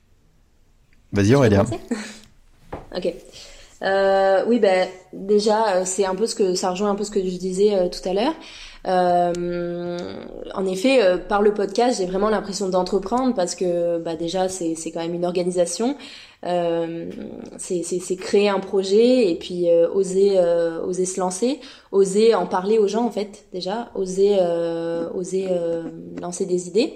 Vas-y 1.13 1.35
Aurélien. 1.35 1.67
ok. 2.97 3.15
Euh, 3.83 4.45
oui, 4.47 4.61
ben 4.61 4.89
déjà, 5.13 5.85
c'est 5.85 6.05
un 6.05 6.15
peu 6.15 6.27
ce 6.27 6.37
que 6.37 6.55
ça 6.55 6.71
rejoint 6.71 6.91
un 6.91 6.95
peu 6.95 7.03
ce 7.05 7.11
que 7.11 7.21
je 7.21 7.37
disais 7.37 7.91
tout 7.91 8.09
à 8.09 8.15
l'heure. 8.15 8.35
Euh, 8.87 9.99
en 10.55 10.67
effet, 10.67 11.03
euh, 11.03 11.17
par 11.17 11.43
le 11.43 11.55
podcast, 11.55 11.99
j'ai 11.99 12.07
vraiment 12.07 12.31
l'impression 12.31 12.69
d'entreprendre 12.69 13.35
parce 13.35 13.55
que 13.55 13.99
bah, 13.99 14.17
déjà, 14.17 14.49
c'est 14.49 14.75
quand 14.93 15.01
même 15.01 15.15
une 15.15 15.25
organisation. 15.25 15.97
Euh, 16.45 17.09
c'est 17.59 18.17
créer 18.17 18.49
un 18.49 18.59
projet 18.59 19.31
et 19.31 19.37
puis 19.37 19.71
euh, 19.71 19.89
oser 19.89 20.39
euh, 20.39 20.85
oser 20.85 21.07
se 21.07 21.21
lancer, 21.21 21.61
oser 21.93 22.35
en 22.35 22.47
parler 22.47 22.79
aux 22.79 22.89
gens 22.89 23.05
en 23.05 23.13
fait 23.13 23.45
déjà, 23.53 23.93
oser 23.95 24.39
oser 25.15 25.49
lancer 26.21 26.45
des 26.47 26.67
idées 26.67 26.95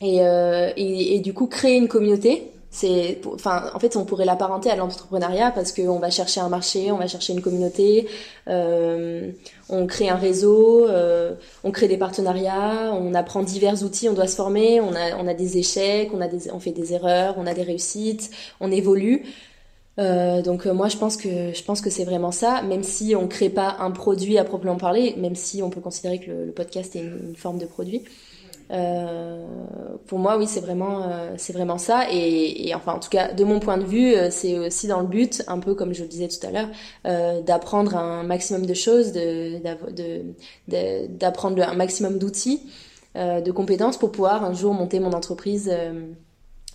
et, 0.00 0.18
et, 0.18 1.16
et, 1.16 1.20
du 1.20 1.34
coup 1.34 1.48
créer 1.48 1.76
une 1.76 1.88
communauté 1.88 2.52
c'est 2.74 3.20
enfin 3.26 3.70
en 3.74 3.78
fait 3.78 3.96
on 3.96 4.06
pourrait 4.06 4.24
l'apparenter 4.24 4.70
à 4.70 4.76
l'entrepreneuriat 4.76 5.50
parce 5.50 5.72
qu'on 5.72 5.98
va 5.98 6.08
chercher 6.08 6.40
un 6.40 6.48
marché 6.48 6.90
on 6.90 6.96
va 6.96 7.06
chercher 7.06 7.34
une 7.34 7.42
communauté 7.42 8.08
euh, 8.48 9.30
on 9.68 9.86
crée 9.86 10.08
un 10.08 10.16
réseau 10.16 10.88
euh, 10.88 11.34
on 11.64 11.70
crée 11.70 11.86
des 11.86 11.98
partenariats 11.98 12.90
on 12.94 13.12
apprend 13.12 13.42
divers 13.42 13.82
outils 13.84 14.08
on 14.08 14.14
doit 14.14 14.26
se 14.26 14.36
former 14.36 14.80
on 14.80 14.94
a 14.94 15.14
on 15.18 15.28
a 15.28 15.34
des 15.34 15.58
échecs 15.58 16.12
on 16.14 16.22
a 16.22 16.28
des 16.28 16.50
on 16.50 16.60
fait 16.60 16.72
des 16.72 16.94
erreurs 16.94 17.34
on 17.36 17.46
a 17.46 17.54
des 17.54 17.62
réussites 17.62 18.30
on 18.60 18.72
évolue. 18.72 19.22
Euh, 19.98 20.40
donc 20.40 20.64
moi 20.64 20.88
je 20.88 20.96
pense 20.96 21.18
que 21.18 21.52
je 21.52 21.62
pense 21.64 21.82
que 21.82 21.90
c'est 21.90 22.04
vraiment 22.04 22.32
ça 22.32 22.62
même 22.62 22.82
si 22.82 23.14
on 23.14 23.28
crée 23.28 23.50
pas 23.50 23.76
un 23.78 23.90
produit 23.90 24.38
à 24.38 24.44
proprement 24.44 24.76
parler 24.76 25.14
même 25.18 25.36
si 25.36 25.62
on 25.62 25.68
peut 25.68 25.82
considérer 25.82 26.18
que 26.18 26.30
le, 26.30 26.52
podcast 26.52 26.96
est 26.96 27.00
une 27.00 27.36
forme 27.36 27.58
de 27.58 27.66
produit. 27.66 28.02
euh, 28.02 28.31
pour 30.06 30.18
moi, 30.18 30.36
oui, 30.38 30.46
c'est 30.46 30.60
vraiment, 30.60 31.02
euh, 31.04 31.34
c'est 31.36 31.52
vraiment 31.52 31.78
ça. 31.78 32.06
Et, 32.10 32.74
enfin, 32.74 32.94
en 32.94 32.98
tout 32.98 33.10
cas, 33.10 33.32
de 33.32 33.44
mon 33.44 33.60
point 33.60 33.78
de 33.78 33.84
vue, 33.84 34.14
euh, 34.14 34.28
c'est 34.30 34.58
aussi 34.58 34.86
dans 34.86 35.00
le 35.00 35.06
but, 35.06 35.42
un 35.46 35.58
peu 35.58 35.74
comme 35.74 35.94
je 35.94 36.02
le 36.02 36.08
disais 36.08 36.28
tout 36.28 36.46
à 36.46 36.50
l'heure, 36.50 36.68
euh, 37.06 37.40
d'apprendre 37.42 37.96
un 37.96 38.22
maximum 38.22 38.66
de 38.66 38.74
choses, 38.74 39.12
d'apprendre 40.66 41.62
un 41.62 41.74
maximum 41.74 42.18
d'outils, 42.18 42.60
de 43.14 43.50
compétences 43.50 43.98
pour 43.98 44.12
pouvoir 44.12 44.44
un 44.44 44.54
jour 44.54 44.72
monter 44.74 44.98
mon 45.00 45.12
entreprise 45.12 45.72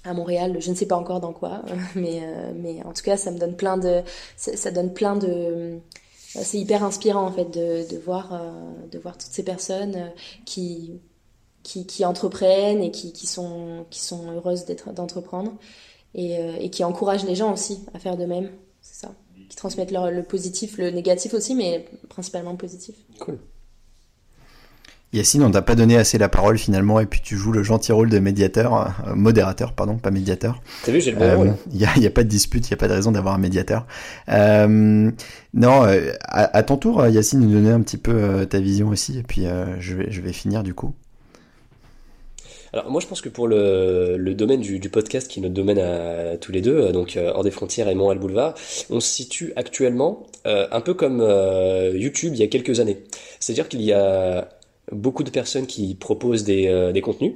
à 0.03 0.13
Montréal. 0.13 0.57
Je 0.59 0.69
ne 0.69 0.75
sais 0.75 0.85
pas 0.85 0.97
encore 0.97 1.19
dans 1.19 1.33
quoi, 1.33 1.63
mais, 1.95 2.21
en 2.85 2.93
tout 2.93 3.03
cas, 3.03 3.17
ça 3.17 3.31
me 3.31 3.39
donne 3.39 3.55
plein 3.55 3.77
de, 3.77 4.01
ça, 4.35 4.71
donne 4.71 4.93
plein 4.93 5.15
de 5.15 5.79
c'est 6.29 6.59
hyper 6.59 6.83
inspirant 6.83 7.25
en 7.25 7.31
fait 7.31 7.49
de 7.49 7.97
voir 7.97 8.39
de 8.91 8.99
voir 8.99 9.17
toutes 9.17 9.31
ces 9.31 9.43
personnes 9.43 10.11
qui 10.45 10.99
qui, 11.67 11.85
qui 11.85 12.05
entreprennent 12.05 12.81
et 12.81 12.91
qui, 12.91 13.11
qui, 13.11 13.27
sont, 13.27 13.85
qui 13.89 13.99
sont 13.99 14.31
heureuses 14.31 14.63
d'être, 14.63 14.93
d'entreprendre 14.93 15.51
et, 16.15 16.37
euh, 16.37 16.55
et, 16.61 16.69
qui 16.69 16.85
encouragent 16.85 17.25
les 17.25 17.35
gens 17.35 17.51
aussi 17.51 17.81
à 17.93 17.99
faire 17.99 18.15
de 18.15 18.23
même. 18.23 18.49
C'est 18.81 19.05
ça. 19.05 19.13
Qui 19.49 19.55
transmettent 19.57 19.91
leur, 19.91 20.09
le 20.09 20.23
positif, 20.23 20.77
le 20.77 20.91
négatif 20.91 21.33
aussi, 21.33 21.55
mais 21.55 21.85
principalement 22.07 22.51
le 22.51 22.57
positif. 22.57 22.95
Cool. 23.19 23.37
Yacine, 25.11 25.43
on 25.43 25.51
t'a 25.51 25.61
pas 25.61 25.75
donné 25.75 25.97
assez 25.97 26.17
la 26.17 26.29
parole 26.29 26.57
finalement, 26.57 27.01
et 27.01 27.05
puis 27.05 27.19
tu 27.21 27.35
joues 27.35 27.51
le 27.51 27.63
gentil 27.63 27.91
rôle 27.91 28.09
de 28.09 28.19
médiateur, 28.19 28.73
euh, 29.05 29.15
modérateur, 29.15 29.73
pardon, 29.73 29.97
pas 29.97 30.11
médiateur. 30.11 30.61
T'as 30.85 30.91
vu, 30.93 31.01
j'ai 31.01 31.11
le 31.11 31.17
bon 31.17 31.35
rôle. 31.35 31.55
Il 31.73 31.83
euh, 31.83 31.87
n'y 31.97 32.05
a, 32.05 32.09
a, 32.09 32.11
pas 32.11 32.23
de 32.23 32.29
dispute, 32.29 32.65
il 32.67 32.71
n'y 32.71 32.75
a 32.75 32.77
pas 32.77 32.87
de 32.87 32.93
raison 32.93 33.11
d'avoir 33.11 33.35
un 33.35 33.39
médiateur. 33.39 33.87
Euh, 34.29 35.11
non, 35.53 35.83
euh, 35.83 36.11
à, 36.21 36.57
à, 36.57 36.63
ton 36.63 36.77
tour, 36.77 37.05
Yacine, 37.07 37.41
nous 37.41 37.51
donner 37.51 37.71
un 37.71 37.81
petit 37.81 37.97
peu 37.97 38.45
ta 38.45 38.59
vision 38.59 38.87
aussi, 38.87 39.17
et 39.17 39.23
puis 39.23 39.45
je, 39.79 39.95
vais, 39.95 40.11
je 40.11 40.21
vais 40.21 40.33
finir 40.33 40.63
du 40.63 40.73
coup. 40.73 40.93
Alors 42.73 42.91
moi 42.91 43.01
je 43.01 43.07
pense 43.07 43.21
que 43.21 43.29
pour 43.29 43.47
le, 43.47 44.17
le 44.17 44.33
domaine 44.33 44.61
du, 44.61 44.79
du, 44.79 44.89
podcast 44.89 45.29
qui 45.29 45.39
est 45.39 45.41
notre 45.41 45.53
domaine 45.53 45.79
à, 45.79 46.37
tous 46.37 46.51
les 46.51 46.61
deux, 46.61 46.77
euh, 46.77 46.91
donc 46.91 47.15
euh, 47.15 47.31
hors 47.33 47.43
des 47.43 47.51
frontières 47.51 47.87
et 47.87 47.95
Montréal 47.95 48.19
Boulevard, 48.19 48.55
on 48.89 48.99
se 48.99 49.07
situe 49.07 49.53
actuellement 49.55 50.27
euh, 50.45 50.67
un 50.71 50.81
peu 50.81 50.93
comme 50.93 51.19
YouTube 51.93 52.33
il 52.33 52.39
y 52.39 52.43
a 52.43 52.47
quelques 52.47 52.79
années. 52.79 53.03
C'est-à-dire 53.39 53.69
qu'il 53.69 53.81
y 53.81 53.93
a 53.93 54.49
beaucoup 54.91 55.23
de 55.23 55.29
personnes 55.29 55.67
qui 55.67 55.95
proposent 55.95 56.43
des, 56.43 56.91
des 56.93 57.01
contenus. 57.01 57.33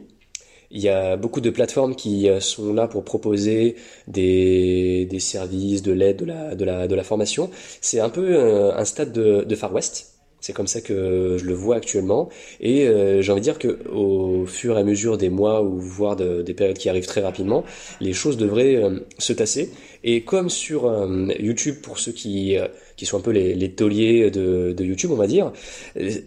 Il 0.74 0.82
y 0.82 0.88
a 0.88 1.18
beaucoup 1.18 1.42
de 1.42 1.50
plateformes 1.50 1.96
qui 1.96 2.30
sont 2.40 2.74
là 2.74 2.88
pour 2.88 3.04
proposer 3.04 3.76
des, 4.08 5.06
des 5.06 5.20
services, 5.20 5.82
de 5.82 5.92
l'aide, 5.92 6.18
de 6.18 6.26
la, 6.26 6.56
de, 6.56 6.64
la, 6.64 6.88
de 6.88 6.96
la 6.96 7.04
formation. 7.04 7.50
C'est 7.82 8.00
un 8.00 8.10
peu 8.10 8.40
un 8.74 8.86
stade 8.86 9.12
de, 9.12 9.44
de 9.44 9.56
Far 9.56 9.74
West. 9.74 10.11
C'est 10.42 10.54
comme 10.54 10.68
ça 10.68 10.82
que 10.82 11.38
je 11.40 11.46
le 11.46 11.54
vois 11.54 11.76
actuellement. 11.76 12.30
Et 12.60 12.88
euh, 12.88 13.22
j'ai 13.22 13.32
envie 13.32 13.42
de 13.42 13.44
dire 13.44 13.60
que 13.60 13.88
au 13.90 14.48
fur 14.48 14.76
et 14.76 14.82
à 14.82 14.84
mesure 14.84 15.20
des 15.20 15.30
mois 15.30 15.62
ou 15.62 15.80
voire 15.80 16.16
des 16.16 16.54
périodes 16.56 16.80
qui 16.80 16.90
arrivent 16.90 17.06
très 17.06 17.22
rapidement, 17.22 17.64
les 18.02 18.14
choses 18.14 18.38
devraient 18.38 18.76
euh, 18.76 19.00
se 19.20 19.34
tasser. 19.34 19.70
Et 20.04 20.24
comme 20.24 20.50
sur 20.50 20.88
euh, 20.88 21.28
YouTube, 21.40 21.76
pour 21.84 22.00
ceux 22.00 22.12
qui 22.12 22.58
qui 22.98 23.06
sont 23.06 23.18
un 23.18 23.22
peu 23.22 23.32
les, 23.32 23.54
les 23.54 23.72
tauliers 23.72 24.32
de, 24.32 24.74
de, 24.76 24.84
YouTube, 24.84 25.12
on 25.12 25.16
va 25.16 25.28
dire, 25.28 25.52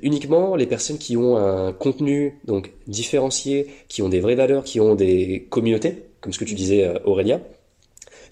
uniquement 0.03 0.57
les 0.57 0.67
personnes 0.67 0.99
qui 0.99 1.17
ont 1.17 1.37
un 1.37 1.73
contenu 1.73 2.39
donc 2.47 2.73
différencié, 2.87 3.69
qui 3.89 4.03
ont 4.03 4.09
des 4.09 4.21
vraies 4.21 4.35
valeurs, 4.35 4.65
qui 4.65 4.81
ont 4.81 4.95
des 4.95 5.47
communautés, 5.51 6.03
comme 6.21 6.33
ce 6.33 6.39
que 6.39 6.45
tu 6.45 6.55
disais 6.55 6.93
Aurélia, 7.05 7.41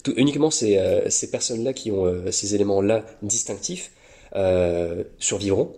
tout, 0.02 0.12
uniquement 0.16 0.50
ces, 0.50 0.80
ces 1.08 1.30
personnes-là 1.30 1.72
qui 1.72 1.92
ont 1.92 2.12
ces 2.30 2.54
éléments-là 2.56 3.04
distinctifs 3.22 3.92
euh, 4.36 5.04
survivront. 5.18 5.72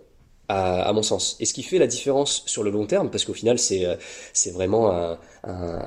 À, 0.47 0.83
à, 0.83 0.93
mon 0.93 1.01
sens. 1.01 1.37
Et 1.39 1.45
ce 1.45 1.55
qui 1.55 1.63
fait 1.63 1.79
la 1.79 1.87
différence 1.87 2.43
sur 2.45 2.61
le 2.61 2.69
long 2.69 2.85
terme, 2.85 3.09
parce 3.09 3.25
qu'au 3.25 3.33
final 3.33 3.57
c'est 3.57 3.83
euh, 3.87 3.95
c'est 4.31 4.51
vraiment 4.51 4.91
un, 4.91 5.17
un, 5.43 5.79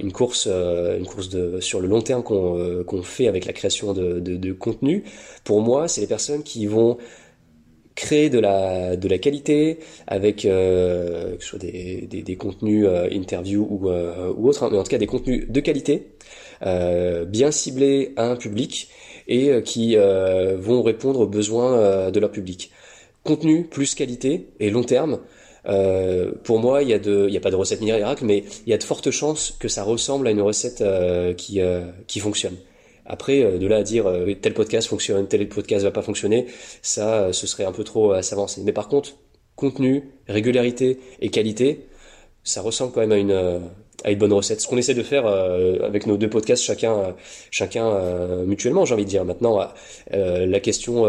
une 0.00 0.10
course 0.10 0.48
euh, 0.50 0.98
une 0.98 1.06
course 1.06 1.28
de 1.28 1.60
sur 1.60 1.78
le 1.80 1.86
long 1.86 2.00
terme 2.02 2.24
qu'on 2.24 2.82
qu'on 2.84 3.02
fait 3.04 3.28
avec 3.28 3.44
la 3.44 3.52
création 3.52 3.92
de, 3.92 4.18
de, 4.18 4.36
de 4.36 4.52
contenu. 4.52 5.04
Pour 5.44 5.60
moi, 5.60 5.86
c'est 5.86 6.00
les 6.00 6.08
personnes 6.08 6.42
qui 6.42 6.66
vont 6.66 6.98
créer 7.94 8.30
de 8.30 8.38
la 8.38 8.96
de 8.96 9.08
la 9.08 9.18
qualité 9.18 9.78
avec 10.08 10.44
euh, 10.44 11.36
que 11.36 11.42
ce 11.44 11.48
soit 11.50 11.58
des, 11.60 12.06
des, 12.10 12.22
des 12.22 12.36
contenus 12.36 12.86
euh, 12.88 13.08
interview 13.12 13.62
ou 13.70 13.88
ou 13.90 14.48
autres, 14.48 14.64
hein, 14.64 14.70
mais 14.72 14.78
en 14.78 14.82
tout 14.82 14.90
cas 14.90 14.98
des 14.98 15.06
contenus 15.06 15.46
de 15.48 15.60
qualité, 15.60 16.08
bien 17.26 17.50
ciblés 17.50 18.12
à 18.16 18.26
un 18.30 18.36
public 18.36 18.88
et 19.30 19.48
euh, 19.48 19.60
qui 19.62 19.96
euh, 19.96 20.56
vont 20.58 20.82
répondre 20.82 21.20
aux 21.20 21.26
besoins 21.26 21.78
euh, 21.78 22.10
de 22.10 22.20
leur 22.20 22.30
public. 22.30 22.70
Contenu 23.24 23.64
plus 23.64 23.94
qualité 23.94 24.48
et 24.58 24.70
long 24.70 24.84
terme. 24.84 25.20
Pour 26.42 26.58
moi, 26.58 26.82
il 26.82 26.88
y 26.88 26.94
a 26.94 27.40
pas 27.40 27.50
de 27.50 27.54
recette 27.54 27.82
miracle, 27.82 28.24
mais 28.24 28.44
il 28.66 28.70
y 28.70 28.72
a 28.72 28.78
de 28.78 28.82
fortes 28.82 29.10
chances 29.10 29.54
que 29.60 29.68
ça 29.68 29.84
ressemble 29.84 30.26
à 30.26 30.30
une 30.30 30.40
recette 30.40 30.82
qui 31.36 31.60
qui 32.06 32.18
fonctionne. 32.18 32.56
Après, 33.04 33.58
de 33.58 33.66
là 33.66 33.76
à 33.76 33.82
dire 33.82 34.10
tel 34.40 34.54
podcast 34.54 34.88
fonctionne, 34.88 35.28
tel 35.28 35.46
podcast 35.50 35.84
va 35.84 35.90
pas 35.90 36.00
fonctionner, 36.00 36.46
ça, 36.80 37.34
ce 37.34 37.46
serait 37.46 37.66
un 37.66 37.72
peu 37.72 37.84
trop 37.84 38.12
à 38.12 38.22
s'avancer. 38.22 38.62
Mais 38.64 38.72
par 38.72 38.88
contre, 38.88 39.18
contenu, 39.54 40.04
régularité 40.28 40.98
et 41.20 41.28
qualité, 41.28 41.88
ça 42.42 42.62
ressemble 42.62 42.92
quand 42.92 43.06
même 43.06 43.12
à 43.12 43.18
une 43.18 43.60
à 44.04 44.10
une 44.10 44.18
bonne 44.18 44.32
recette. 44.32 44.60
Ce 44.60 44.68
qu'on 44.68 44.76
essaie 44.76 44.94
de 44.94 45.02
faire 45.02 45.26
euh, 45.26 45.78
avec 45.82 46.06
nos 46.06 46.16
deux 46.16 46.28
podcasts, 46.28 46.62
chacun, 46.62 46.92
euh, 46.92 47.12
chacun 47.50 47.86
euh, 47.86 48.44
mutuellement, 48.44 48.84
j'ai 48.84 48.94
envie 48.94 49.04
de 49.04 49.10
dire. 49.10 49.24
Maintenant, 49.24 49.60
la 50.10 50.60
question 50.60 51.06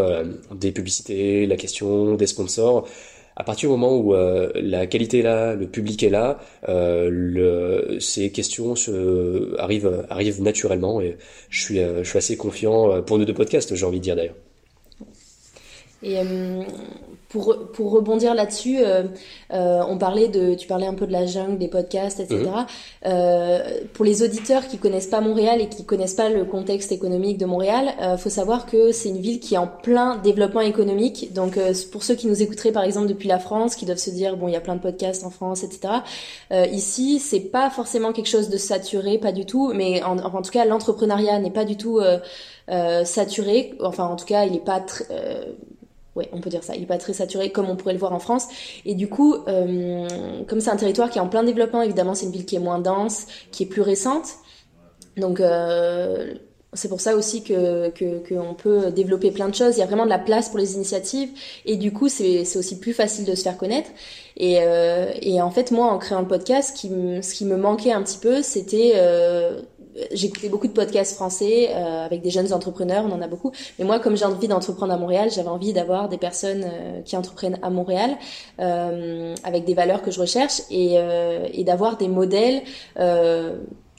des 0.54 0.72
publicités, 0.72 1.46
la 1.46 1.56
question 1.56 2.16
des 2.16 2.28
sponsors. 2.28 2.88
À 3.36 3.44
partir 3.44 3.70
du 3.70 3.72
moment 3.78 3.98
où 3.98 4.14
la 4.14 4.88
qualité 4.88 5.20
est 5.20 5.24
là, 5.24 5.56
le 5.56 5.68
public 5.68 6.04
est 6.04 6.10
là, 6.10 6.40
le, 6.68 7.98
ces 8.00 8.32
questions 8.32 8.76
se, 8.76 9.58
arrivent, 9.60 10.06
arrivent 10.10 10.42
naturellement 10.42 11.02
et 11.02 11.18
je 11.50 11.62
suis, 11.62 11.80
je 11.80 12.04
suis 12.04 12.18
assez 12.18 12.38
confiant 12.38 13.02
pour 13.02 13.18
nos 13.18 13.26
deux 13.26 13.34
podcasts, 13.34 13.74
j'ai 13.76 13.86
envie 13.86 14.00
de 14.00 14.04
dire 14.04 14.16
d'ailleurs. 14.16 14.36
Et 16.04 16.18
pour, 17.32 17.56
pour 17.72 17.92
rebondir 17.92 18.36
là-dessus, 18.36 18.80
euh, 18.80 19.04
euh, 19.54 19.82
on 19.88 19.98
parlait 19.98 20.28
de, 20.28 20.54
tu 20.54 20.68
parlais 20.68 20.86
un 20.86 20.94
peu 20.94 21.08
de 21.08 21.14
la 21.14 21.26
jungle, 21.26 21.58
des 21.58 21.70
podcasts, 21.70 22.20
etc. 22.20 22.44
Mhm. 22.44 22.66
Euh, 23.06 23.80
pour 23.94 24.04
les 24.04 24.22
auditeurs 24.22 24.68
qui 24.68 24.78
connaissent 24.78 25.08
pas 25.08 25.22
Montréal 25.22 25.62
et 25.62 25.70
qui 25.70 25.86
connaissent 25.86 26.14
pas 26.14 26.30
le 26.30 26.44
contexte 26.44 26.92
économique 26.92 27.38
de 27.38 27.46
Montréal, 27.46 27.94
euh, 28.02 28.18
faut 28.18 28.30
savoir 28.30 28.66
que 28.66 28.92
c'est 28.92 29.10
une 29.10 29.20
ville 29.20 29.40
qui 29.40 29.56
est 29.56 29.58
en 29.58 29.68
plein 29.68 30.18
développement 30.18 30.62
économique. 30.62 31.32
Donc, 31.34 31.58
euh, 31.58 31.74
pour 31.92 32.04
ceux 32.04 32.16
qui 32.16 32.28
nous 32.28 32.42
écouteraient 32.42 32.74
par 32.74 32.84
exemple 32.84 33.08
depuis 33.08 33.30
la 33.30 33.40
France, 33.40 33.76
qui 33.76 33.86
doivent 33.86 33.98
se 33.98 34.10
dire 34.10 34.36
bon, 34.36 34.50
il 34.50 34.54
y 34.54 34.58
a 34.58 34.62
plein 34.62 34.76
de 34.76 34.82
podcasts 34.82 35.24
en 35.24 35.30
France, 35.30 35.64
etc. 35.64 35.94
Euh, 36.52 36.66
ici, 36.66 37.20
c'est 37.20 37.40
pas 37.40 37.70
forcément 37.70 38.12
quelque 38.12 38.30
chose 38.30 38.50
de 38.50 38.58
saturé, 38.58 39.18
pas 39.18 39.32
du 39.32 39.46
tout. 39.46 39.72
Mais 39.74 40.04
en, 40.04 40.18
en 40.18 40.42
tout 40.42 40.52
cas, 40.52 40.66
l'entrepreneuriat 40.66 41.40
n'est 41.40 41.52
pas 41.52 41.66
du 41.66 41.78
tout 41.78 42.02
saturé. 43.04 43.74
Enfin, 43.82 44.06
en 44.06 44.16
tout 44.16 44.26
cas, 44.26 44.46
il 44.46 44.56
est 44.56 44.66
pas 44.66 44.80
très 44.80 45.06
Ouais, 46.16 46.30
on 46.34 46.42
peut 46.42 46.50
dire 46.50 46.64
ça. 46.64 46.76
Il 46.76 46.84
est 46.84 46.88
pas 46.88 46.98
très 46.98 47.14
saturé 47.14 47.52
comme 47.52 47.70
on 47.70 47.76
pourrait 47.76 47.94
le 47.94 48.00
voir 48.00 48.14
en 48.14 48.20
France. 48.20 48.48
Et 48.86 48.96
du 48.96 49.08
coup, 49.08 49.36
euh, 49.48 50.08
comme 50.48 50.60
c'est 50.60 50.70
un 50.70 50.76
territoire 50.76 51.10
qui 51.10 51.20
est 51.20 51.22
en 51.22 51.30
plein 51.30 51.44
développement, 51.44 51.82
évidemment, 51.82 52.16
c'est 52.16 52.26
une 52.26 52.32
ville 52.32 52.46
qui 52.46 52.56
est 52.56 52.60
moins 52.60 52.80
dense, 52.80 53.28
qui 53.52 53.64
est 53.64 53.68
plus 53.68 53.82
récente. 53.82 54.28
Donc, 55.16 55.40
euh, 55.40 56.34
c'est 56.74 56.88
pour 56.88 57.02
ça 57.02 57.16
aussi 57.16 57.44
que 57.44 57.90
qu'on 58.30 58.54
peut 58.54 58.92
développer 58.92 59.32
plein 59.32 59.50
de 59.50 59.56
choses. 59.56 59.76
Il 59.76 59.80
y 59.80 59.84
a 59.84 59.86
vraiment 59.86 60.06
de 60.06 60.10
la 60.10 60.20
place 60.20 60.50
pour 60.50 60.58
les 60.58 60.76
initiatives 60.76 61.30
et 61.66 61.76
du 61.76 61.92
coup 61.92 62.08
c'est 62.08 62.42
aussi 62.56 62.80
plus 62.80 62.94
facile 62.94 63.26
de 63.26 63.36
se 63.36 63.44
faire 63.44 63.58
connaître. 63.58 63.90
Et 64.38 64.60
euh, 64.62 65.12
et 65.22 65.42
en 65.42 65.52
fait 65.52 65.72
moi 65.72 65.88
en 65.88 65.98
créant 65.98 66.22
le 66.22 66.28
podcast, 66.28 66.70
ce 66.70 66.82
qui 66.82 66.90
me, 66.90 67.22
ce 67.22 67.34
qui 67.34 67.46
me 67.46 67.58
manquait 67.58 67.92
un 67.92 68.02
petit 68.02 68.20
peu, 68.20 68.42
c'était 68.42 68.94
euh, 68.96 69.62
j'écoutais 70.12 70.50
beaucoup 70.50 70.68
de 70.68 70.74
podcasts 70.74 71.16
français 71.16 71.70
euh, 71.72 72.06
avec 72.06 72.22
des 72.22 72.30
jeunes 72.30 72.54
entrepreneurs, 72.54 73.06
on 73.06 73.12
en 73.12 73.22
a 73.22 73.28
beaucoup. 73.28 73.52
Mais 73.80 73.86
moi, 73.86 74.00
comme 74.00 74.16
j'ai 74.16 74.26
envie 74.26 74.48
d'entreprendre 74.48 74.94
à 74.94 74.98
Montréal, 74.98 75.30
j'avais 75.32 75.50
envie 75.50 75.74
d'avoir 75.74 76.10
des 76.10 76.18
personnes 76.18 76.66
euh, 76.66 77.02
qui 77.02 77.18
entreprennent 77.18 77.60
à 77.62 77.70
Montréal 77.70 78.18
euh, 78.60 79.36
avec 79.44 79.66
des 79.66 79.74
valeurs 79.74 80.02
que 80.02 80.12
je 80.12 80.20
recherche 80.20 80.62
et, 80.70 80.98
et 81.54 81.64
d'avoir 81.64 81.98
des 81.98 82.08
modèles 82.08 82.64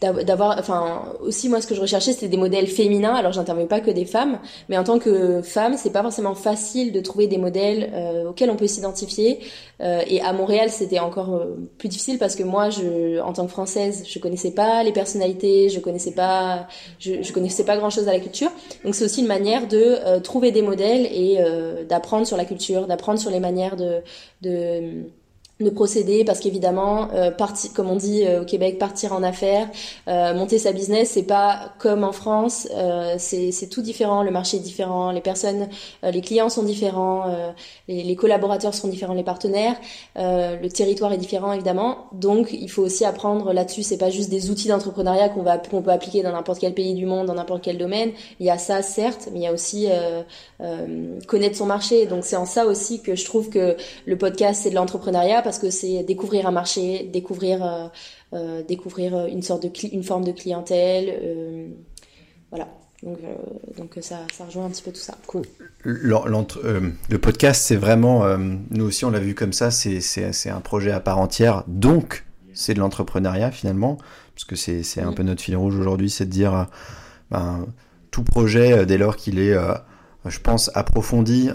d'avoir 0.03 0.59
enfin 0.59 1.05
aussi 1.21 1.49
moi 1.49 1.61
ce 1.61 1.67
que 1.67 1.75
je 1.75 1.81
recherchais 1.81 2.13
c'était 2.13 2.29
des 2.29 2.37
modèles 2.37 2.67
féminins. 2.67 3.15
Alors 3.15 3.33
j'interviens 3.33 3.67
pas 3.67 3.81
que 3.81 3.91
des 3.91 4.05
femmes 4.05 4.39
mais 4.69 4.77
en 4.77 4.85
tant 4.85 4.99
que 4.99 5.43
femme 5.43 5.77
c'est 5.77 5.93
pas 5.93 6.03
forcément 6.03 6.35
facile 6.35 6.93
de 6.93 7.01
trouver 7.01 7.27
des 7.27 7.39
modèles 7.39 7.91
euh, 7.95 8.31
auxquels 8.31 8.51
on 8.51 8.57
peut 8.57 8.67
s'identifier. 8.67 9.41
Euh, 9.81 10.03
et 10.07 10.21
à 10.21 10.33
Montréal 10.33 10.71
c'était 10.71 10.99
encore 10.99 11.35
euh, 11.35 11.57
plus 11.79 11.89
difficile 11.89 12.19
parce 12.19 12.37
que 12.37 12.43
moi 12.43 12.71
je 12.71 13.21
en 13.21 13.33
tant 13.33 13.47
que 13.47 13.51
française 13.51 14.05
je 14.07 14.19
connaissais 14.19 14.53
pas 14.53 14.83
les 14.83 14.93
personnalités 14.93 15.69
je 15.69 15.81
connaissais 15.81 16.13
pas 16.13 16.67
je, 16.99 17.23
je 17.23 17.33
connaissais 17.33 17.65
pas 17.65 17.77
grand 17.77 17.91
chose 17.91 18.09
à 18.09 18.13
la 18.13 18.21
culture. 18.21 18.51
Donc 18.85 18.95
c'est 18.95 19.05
aussi 19.05 19.21
une 19.21 19.27
manière 19.27 19.69
de 19.69 20.19
trouver 20.21 20.51
des 20.51 20.63
modèles 20.63 21.07
et 21.07 21.39
d'apprendre 21.89 22.27
sur 22.27 22.37
la 22.37 22.45
culture 22.45 22.87
d'apprendre 22.87 23.19
sur 23.19 23.31
les 23.31 23.41
manières 23.41 23.77
de 23.77 24.01
de 24.43 25.05
de 25.63 25.71
procéder 25.71 26.25
parce 26.25 26.41
qu'évidemment 26.41 27.09
euh, 27.15 27.31
partir 27.31 27.73
comme 27.73 27.91
on 27.91 27.97
dit 27.97 28.25
euh, 28.25 28.43
au 28.43 28.45
Québec 28.45 28.79
partir 28.79 29.13
en 29.13 29.23
affaires 29.23 29.69
euh, 30.09 30.35
monter 30.35 30.59
sa 30.59 30.73
business 30.73 31.11
c'est 31.11 31.23
pas 31.23 31.73
comme 31.79 32.05
en 32.05 32.13
France 32.13 32.69
euh, 32.75 33.17
c'est 33.19 33.69
tout 33.71 33.83
différent 33.83 34.23
le 34.23 34.31
marché 34.31 34.57
est 34.57 34.61
différent 34.61 35.11
les 35.11 35.21
personnes 35.21 35.69
euh, 36.05 36.11
les 36.11 36.21
clients 36.21 36.49
sont 36.49 36.63
différents 36.63 37.25
les, 37.89 38.03
les, 38.03 38.17
collaborateurs 38.17 38.75
sont 38.75 38.89
différents 38.89 39.15
les 39.15 39.23
partenaires 39.23 39.77
le 40.17 40.69
territoire 40.69 41.13
est 41.13 41.19
différent 41.19 41.53
évidemment. 41.53 42.07
Donc 42.13 42.53
il 42.53 42.71
faut 42.71 42.83
aussi 42.83 43.05
apprendre 43.05 43.53
là-dessus. 43.53 43.83
C'est 43.83 43.97
pas 43.97 44.11
juste 44.11 44.31
des 44.31 44.51
outils 44.51 44.69
d'entrepreneuriat 44.69 45.29
qu'on 45.29 45.43
va 45.43 45.59
qu'on 45.59 45.83
peut 45.83 45.91
appliquer 45.91 46.23
dans 46.23 46.33
n'importe 46.33 46.61
quel 46.61 46.75
pays 46.75 46.95
du 46.95 47.07
monde 47.07 47.27
dans 47.27 47.35
n'importe 47.35 47.63
quel 47.63 47.79
domaine. 47.79 48.13
Il 48.41 48.47
y 48.47 48.51
a 48.51 48.59
ça 48.59 48.83
certes 48.83 49.29
mais 49.33 49.41
il 49.41 49.43
y 49.43 49.47
a 49.47 49.53
aussi 49.53 49.89
connaître 51.27 51.57
son 51.57 51.67
marché. 51.67 52.07
Donc 52.07 52.25
c'est 52.25 52.37
en 52.37 52.47
ça 52.47 52.67
aussi 52.67 53.03
que 53.03 53.17
je 53.17 53.25
trouve 53.25 53.49
que 53.49 53.77
le 54.07 54.19
podcast 54.19 54.63
c'est 54.63 54.71
de 54.71 54.75
l'entrepreneuriat 54.75 55.43
parce 55.53 55.61
que 55.61 55.71
c'est 55.71 56.03
découvrir 56.03 56.47
un 56.47 56.51
marché, 56.51 57.11
découvrir, 57.13 57.63
euh, 57.63 57.89
euh 58.33 58.63
découvrir 58.63 59.27
une 59.27 59.43
sorte 59.43 59.65
de 59.65 59.71
une 59.93 60.03
forme 60.03 60.25
de 60.25 60.33
clientèle, 60.33 61.13
euh, 61.23 61.69
voilà. 62.49 62.69
Donc, 63.03 63.19
donc 63.77 63.99
ça, 64.01 64.21
ça 64.33 64.47
rejoint 64.47 64.65
un 64.65 64.71
petit 64.71 64.83
peu 64.83 64.93
tout 64.93 65.01
ça. 65.01 65.15
Cool. 65.27 65.43
le 65.85 67.19
podcast, 67.19 67.63
c'est 67.63 67.77
vraiment, 67.77 68.25
nous 68.71 68.85
aussi 68.85 69.05
on 69.05 69.11
l'a 69.11 69.19
vu 69.19 69.35
comme 69.35 69.53
ça, 69.53 69.71
c'est 69.71 70.49
un 70.49 70.61
projet 70.61 70.93
à 70.93 71.01
part 71.01 71.19
entière. 71.19 71.65
Donc, 71.67 72.25
c'est 72.55 72.75
de 72.75 72.79
l'entrepreneuriat 72.79 73.51
finalement, 73.51 73.99
parce 74.35 74.45
que 74.45 74.55
c'est 74.55 75.03
un 75.03 75.11
mm. 75.11 75.15
peu 75.17 75.23
notre 75.25 75.43
fil 75.43 75.57
rouge 75.57 75.77
aujourd'hui, 75.77 76.09
c'est 76.11 76.27
de 76.27 76.31
dire, 76.31 76.69
ben, 77.31 77.67
tout 78.13 78.23
projet, 78.23 78.87
dès 78.87 78.99
lors 78.99 79.17
qu'il 79.17 79.41
est 79.41 79.55
je 80.25 80.39
pense, 80.39 80.71
approfondi 80.75 81.51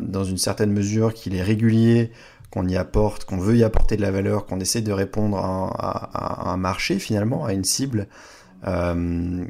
dans 0.00 0.24
une 0.24 0.38
certaine 0.38 0.70
mesure, 0.70 1.14
qu'il 1.14 1.34
est 1.34 1.42
régulier, 1.42 2.12
qu'on 2.50 2.66
y 2.66 2.76
apporte, 2.76 3.24
qu'on 3.24 3.38
veut 3.38 3.56
y 3.56 3.64
apporter 3.64 3.96
de 3.96 4.02
la 4.02 4.10
valeur, 4.10 4.46
qu'on 4.46 4.60
essaie 4.60 4.80
de 4.80 4.92
répondre 4.92 5.38
à, 5.38 6.50
un 6.50 6.56
marché 6.56 6.98
finalement, 6.98 7.44
à 7.44 7.52
une 7.52 7.64
cible 7.64 8.08
euh, 8.66 9.44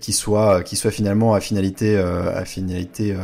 qui 0.00 0.12
soit 0.12 0.62
qui 0.62 0.76
soit 0.76 0.90
finalement 0.90 1.34
à 1.34 1.40
finalité 1.40 1.96
euh, 1.96 2.36
à 2.36 2.44
finalité 2.44 3.12
euh, 3.12 3.18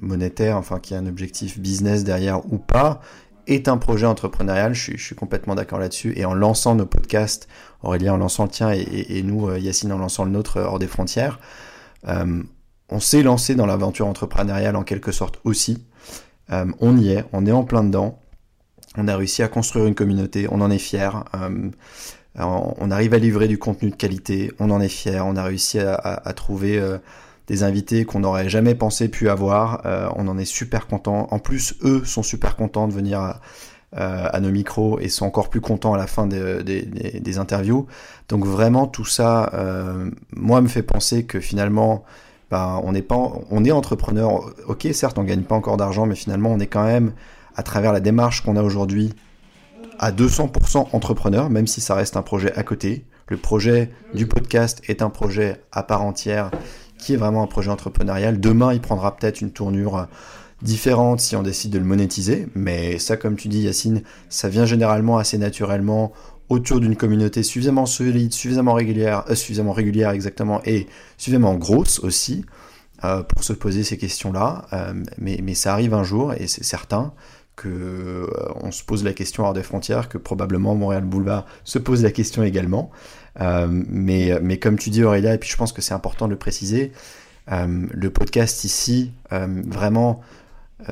monétaire, 0.00 0.56
enfin 0.56 0.80
qui 0.80 0.94
a 0.94 0.98
un 0.98 1.06
objectif 1.06 1.58
business 1.58 2.04
derrière 2.04 2.44
ou 2.52 2.58
pas, 2.58 3.00
est 3.46 3.68
un 3.68 3.76
projet 3.76 4.06
entrepreneurial. 4.06 4.74
Je 4.74 4.96
suis, 4.96 5.14
complètement 5.14 5.54
d'accord 5.54 5.78
là-dessus. 5.78 6.14
Et 6.16 6.24
en 6.24 6.34
lançant 6.34 6.74
nos 6.74 6.86
podcasts, 6.86 7.48
Aurélien 7.82 8.14
en 8.14 8.16
lançant 8.16 8.44
le 8.44 8.50
tien 8.50 8.70
et, 8.72 9.22
nous, 9.22 9.48
euh, 9.48 9.58
Yacine 9.58 9.92
en 9.92 9.98
lançant 9.98 10.24
le 10.24 10.30
nôtre 10.30 10.58
hors 10.58 10.78
des 10.78 10.88
frontières, 10.88 11.38
on 12.88 13.00
s'est 13.00 13.22
lancé 13.22 13.56
dans 13.56 13.66
l'aventure 13.66 14.06
entrepreneuriale 14.06 14.76
en 14.76 14.84
quelque 14.84 15.10
sorte 15.10 15.40
aussi. 15.44 15.84
On 16.48 16.96
y 16.96 17.10
est, 17.10 17.24
on 17.32 17.46
est 17.46 17.52
en 17.52 17.64
plein 17.64 17.84
dedans. 17.84 18.18
On 18.96 19.08
a 19.08 19.16
réussi 19.16 19.42
à 19.42 19.48
construire 19.48 19.86
une 19.86 19.94
communauté, 19.94 20.46
on 20.50 20.60
en 20.60 20.70
est 20.70 20.78
fier. 20.78 21.24
on 22.38 22.90
arrive 22.90 23.14
à 23.14 23.18
livrer 23.18 23.48
du 23.48 23.58
contenu 23.58 23.90
de 23.90 23.96
qualité, 23.96 24.52
on 24.58 24.70
en 24.70 24.80
est 24.80 24.88
fier. 24.88 25.26
On 25.26 25.36
a 25.36 25.42
réussi 25.42 25.78
à, 25.78 26.32
trouver 26.34 26.80
des 27.46 27.62
invités 27.62 28.04
qu'on 28.04 28.20
n'aurait 28.20 28.48
jamais 28.48 28.74
pensé 28.74 29.08
pu 29.08 29.28
avoir. 29.28 29.82
Euh, 29.86 30.08
on 30.16 30.28
en 30.28 30.38
est 30.38 30.44
super 30.44 30.86
content. 30.86 31.28
En 31.30 31.38
plus, 31.38 31.74
eux 31.82 32.04
sont 32.04 32.22
super 32.22 32.56
contents 32.56 32.88
de 32.88 32.92
venir 32.92 33.20
à, 33.20 33.40
euh, 33.96 34.40
nos 34.40 34.50
micros 34.50 34.98
et 34.98 35.08
sont 35.08 35.26
encore 35.26 35.48
plus 35.48 35.60
contents 35.60 35.94
à 35.94 35.96
la 35.96 36.06
fin 36.06 36.26
des, 36.26 37.38
interviews. 37.38 37.86
Donc 38.28 38.44
vraiment 38.44 38.86
tout 38.86 39.04
ça, 39.04 39.50
euh, 39.54 40.10
moi 40.34 40.60
me 40.60 40.68
fait 40.68 40.82
penser 40.82 41.24
que 41.24 41.38
finalement, 41.40 42.04
bah, 42.50 42.80
on 42.84 42.92
n'est 42.92 43.02
pas, 43.02 43.16
on 43.50 43.64
est 43.64 43.72
entrepreneur. 43.72 44.52
Ok, 44.66 44.86
certes, 44.92 45.18
on 45.18 45.24
gagne 45.24 45.42
pas 45.42 45.54
encore 45.54 45.76
d'argent, 45.76 46.06
mais 46.06 46.14
finalement, 46.14 46.52
on 46.52 46.58
est 46.58 46.66
quand 46.66 46.84
même 46.84 47.12
à 47.56 47.62
travers 47.62 47.92
la 47.92 48.00
démarche 48.00 48.42
qu'on 48.42 48.56
a 48.56 48.62
aujourd'hui 48.62 49.14
à 49.98 50.12
200% 50.12 50.88
entrepreneur, 50.92 51.50
même 51.50 51.66
si 51.66 51.80
ça 51.80 51.94
reste 51.94 52.16
un 52.16 52.22
projet 52.22 52.52
à 52.54 52.62
côté. 52.62 53.04
Le 53.28 53.36
projet 53.36 53.90
du 54.14 54.26
podcast 54.26 54.82
est 54.88 55.02
un 55.02 55.10
projet 55.10 55.60
à 55.72 55.82
part 55.82 56.02
entière 56.02 56.50
qui 56.98 57.14
est 57.14 57.16
vraiment 57.16 57.42
un 57.42 57.46
projet 57.46 57.70
entrepreneurial. 57.70 58.40
Demain, 58.40 58.72
il 58.72 58.80
prendra 58.80 59.16
peut-être 59.16 59.40
une 59.40 59.50
tournure 59.50 60.06
différente 60.62 61.20
si 61.20 61.36
on 61.36 61.42
décide 61.42 61.72
de 61.72 61.78
le 61.78 61.84
monétiser, 61.84 62.48
mais 62.54 62.98
ça, 62.98 63.16
comme 63.16 63.36
tu 63.36 63.48
dis, 63.48 63.62
Yacine, 63.62 64.02
ça 64.28 64.48
vient 64.48 64.64
généralement 64.64 65.18
assez 65.18 65.38
naturellement 65.38 66.12
autour 66.48 66.80
d'une 66.80 66.96
communauté 66.96 67.42
suffisamment 67.42 67.86
solide, 67.86 68.32
suffisamment 68.32 68.74
régulière, 68.74 69.24
euh, 69.28 69.34
suffisamment 69.34 69.72
régulière 69.72 70.10
exactement, 70.10 70.60
et 70.64 70.86
suffisamment 71.16 71.54
grosse 71.54 71.98
aussi, 72.00 72.44
euh, 73.04 73.22
pour 73.22 73.42
se 73.44 73.52
poser 73.52 73.82
ces 73.82 73.98
questions-là. 73.98 74.66
Euh, 74.72 74.94
mais, 75.18 75.40
mais 75.42 75.54
ça 75.54 75.72
arrive 75.72 75.94
un 75.94 76.04
jour, 76.04 76.32
et 76.34 76.46
c'est 76.46 76.64
certain 76.64 77.12
que 77.56 78.30
on 78.60 78.70
se 78.70 78.84
pose 78.84 79.02
la 79.02 79.14
question 79.14 79.44
hors 79.44 79.54
des 79.54 79.62
frontières, 79.62 80.10
que 80.10 80.18
probablement 80.18 80.74
Montréal 80.74 81.04
Boulevard 81.04 81.46
se 81.64 81.78
pose 81.78 82.02
la 82.02 82.10
question 82.10 82.42
également. 82.42 82.90
Mais, 83.40 84.38
mais 84.42 84.58
comme 84.58 84.78
tu 84.78 84.90
dis 84.90 85.02
Aurélia, 85.02 85.32
et 85.32 85.38
puis 85.38 85.48
je 85.48 85.56
pense 85.56 85.72
que 85.72 85.80
c'est 85.80 85.94
important 85.94 86.26
de 86.26 86.32
le 86.32 86.38
préciser, 86.38 86.92
le 87.48 88.10
podcast 88.10 88.64
ici 88.64 89.12
vraiment 89.30 90.20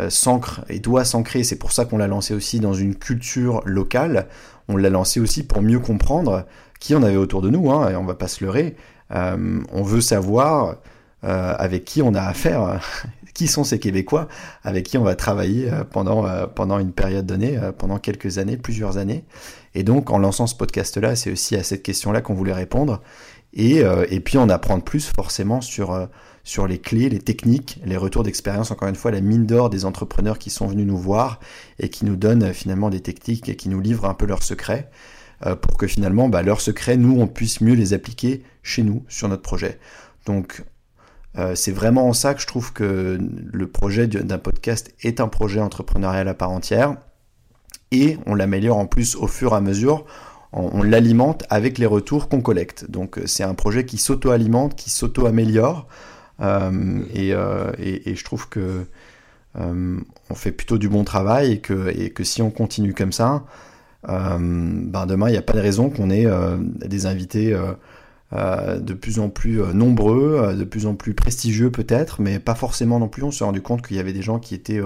s'ancre 0.08 0.62
et 0.70 0.78
doit 0.78 1.04
s'ancrer. 1.04 1.44
C'est 1.44 1.58
pour 1.58 1.72
ça 1.72 1.84
qu'on 1.84 1.98
l'a 1.98 2.06
lancé 2.06 2.32
aussi 2.32 2.60
dans 2.60 2.72
une 2.72 2.94
culture 2.94 3.60
locale. 3.66 4.26
On 4.68 4.76
l'a 4.76 4.90
lancé 4.90 5.20
aussi 5.20 5.42
pour 5.44 5.62
mieux 5.62 5.78
comprendre 5.78 6.46
qui 6.80 6.94
on 6.94 7.02
avait 7.02 7.16
autour 7.16 7.42
de 7.42 7.50
nous, 7.50 7.70
hein, 7.70 7.90
et 7.90 7.96
on 7.96 8.04
va 8.04 8.14
pas 8.14 8.28
se 8.28 8.44
leurrer. 8.44 8.76
on 9.10 9.82
veut 9.82 10.00
savoir 10.00 10.76
avec 11.22 11.84
qui 11.84 12.02
on 12.02 12.14
a 12.14 12.22
affaire, 12.22 12.80
qui 13.34 13.46
sont 13.46 13.64
ces 13.64 13.78
Québécois 13.78 14.28
avec 14.62 14.86
qui 14.86 14.98
on 14.98 15.02
va 15.02 15.14
travailler 15.14 15.70
pendant, 15.90 16.26
pendant 16.48 16.78
une 16.78 16.92
période 16.92 17.26
donnée, 17.26 17.58
pendant 17.78 17.98
quelques 17.98 18.38
années, 18.38 18.56
plusieurs 18.56 18.98
années. 18.98 19.24
Et 19.74 19.82
donc, 19.82 20.10
en 20.10 20.18
lançant 20.18 20.46
ce 20.46 20.54
podcast-là, 20.54 21.16
c'est 21.16 21.32
aussi 21.32 21.56
à 21.56 21.62
cette 21.62 21.82
question-là 21.82 22.20
qu'on 22.20 22.34
voulait 22.34 22.52
répondre. 22.52 23.02
Et, 23.52 23.82
euh, 23.82 24.06
et, 24.08 24.20
puis, 24.20 24.38
en 24.38 24.48
apprendre 24.48 24.84
plus 24.84 25.10
forcément 25.14 25.60
sur, 25.60 25.92
euh, 25.92 26.06
sur 26.44 26.66
les 26.66 26.78
clés, 26.78 27.08
les 27.08 27.18
techniques, 27.18 27.80
les 27.84 27.96
retours 27.96 28.22
d'expérience, 28.22 28.70
encore 28.70 28.88
une 28.88 28.94
fois, 28.94 29.10
la 29.10 29.20
mine 29.20 29.46
d'or 29.46 29.70
des 29.70 29.84
entrepreneurs 29.84 30.38
qui 30.38 30.50
sont 30.50 30.66
venus 30.66 30.86
nous 30.86 30.96
voir 30.96 31.40
et 31.78 31.88
qui 31.88 32.04
nous 32.04 32.16
donnent 32.16 32.52
finalement 32.52 32.90
des 32.90 33.00
techniques 33.00 33.48
et 33.48 33.56
qui 33.56 33.68
nous 33.68 33.80
livrent 33.80 34.04
un 34.04 34.14
peu 34.14 34.26
leurs 34.26 34.42
secrets 34.42 34.90
euh, 35.46 35.56
pour 35.56 35.76
que 35.76 35.86
finalement, 35.86 36.28
bah, 36.28 36.42
leurs 36.42 36.60
secrets, 36.60 36.96
nous, 36.96 37.20
on 37.20 37.26
puisse 37.26 37.60
mieux 37.60 37.74
les 37.74 37.94
appliquer 37.94 38.42
chez 38.62 38.82
nous, 38.82 39.04
sur 39.08 39.28
notre 39.28 39.42
projet. 39.42 39.78
Donc, 40.26 40.62
c'est 41.56 41.72
vraiment 41.72 42.06
en 42.08 42.12
ça 42.12 42.32
que 42.32 42.40
je 42.40 42.46
trouve 42.46 42.72
que 42.72 43.18
le 43.20 43.66
projet 43.66 44.06
d'un 44.06 44.38
podcast 44.38 44.94
est 45.02 45.20
un 45.20 45.26
projet 45.26 45.58
entrepreneurial 45.58 46.28
à 46.28 46.34
part 46.34 46.52
entière 46.52 46.94
et 47.94 48.18
on 48.26 48.34
l'améliore 48.34 48.78
en 48.78 48.86
plus 48.86 49.16
au 49.16 49.26
fur 49.26 49.52
et 49.52 49.56
à 49.56 49.60
mesure. 49.60 50.04
On, 50.52 50.84
l'alimente 50.84 51.44
avec 51.50 51.78
les 51.78 51.86
retours 51.86 52.28
qu'on 52.28 52.40
collecte. 52.40 52.88
Donc 52.88 53.18
euh, 53.18 53.26
c'est 53.26 53.42
un 53.42 53.54
projet 53.54 53.84
qui 53.84 53.98
s'auto-alimente, 53.98 54.76
qui 54.76 54.88
s'auto-améliore. 54.88 55.88
Euh, 56.40 57.00
euh, 57.14 57.72
et, 57.78 58.14
je 58.14 58.24
trouve 58.24 58.48
que 58.48 58.86
on 59.56 60.34
fait 60.34 60.52
plutôt 60.52 60.78
du 60.78 60.88
bon 60.88 61.04
travail 61.04 61.52
et 61.52 61.60
que, 61.60 62.24
si 62.24 62.42
on 62.42 62.50
continue 62.50 62.94
comme 62.94 63.12
ça, 63.12 63.44
ben 64.06 65.06
demain 65.06 65.28
il 65.28 65.32
n'y 65.32 65.38
a 65.38 65.42
pas 65.42 65.52
de 65.52 65.60
raison 65.60 65.90
qu'on 65.90 66.10
ait 66.10 66.26
des 66.84 67.06
invités 67.06 67.56
de 68.32 68.94
plus 68.94 69.20
en 69.20 69.28
plus 69.28 69.60
nombreux, 69.72 70.54
de 70.56 70.64
plus 70.64 70.86
en 70.86 70.94
plus 70.94 71.14
prestigieux 71.14 71.70
peut-être, 71.70 72.20
mais 72.20 72.40
pas 72.40 72.56
forcément 72.56 72.98
non 72.98 73.08
plus. 73.08 73.22
On 73.22 73.30
s'est 73.30 73.44
rendu 73.44 73.62
compte 73.62 73.86
qu'il 73.86 73.96
y 73.96 74.00
avait 74.00 74.12
des 74.12 74.22
gens 74.22 74.40
qui 74.40 74.56
étaient 74.56 74.82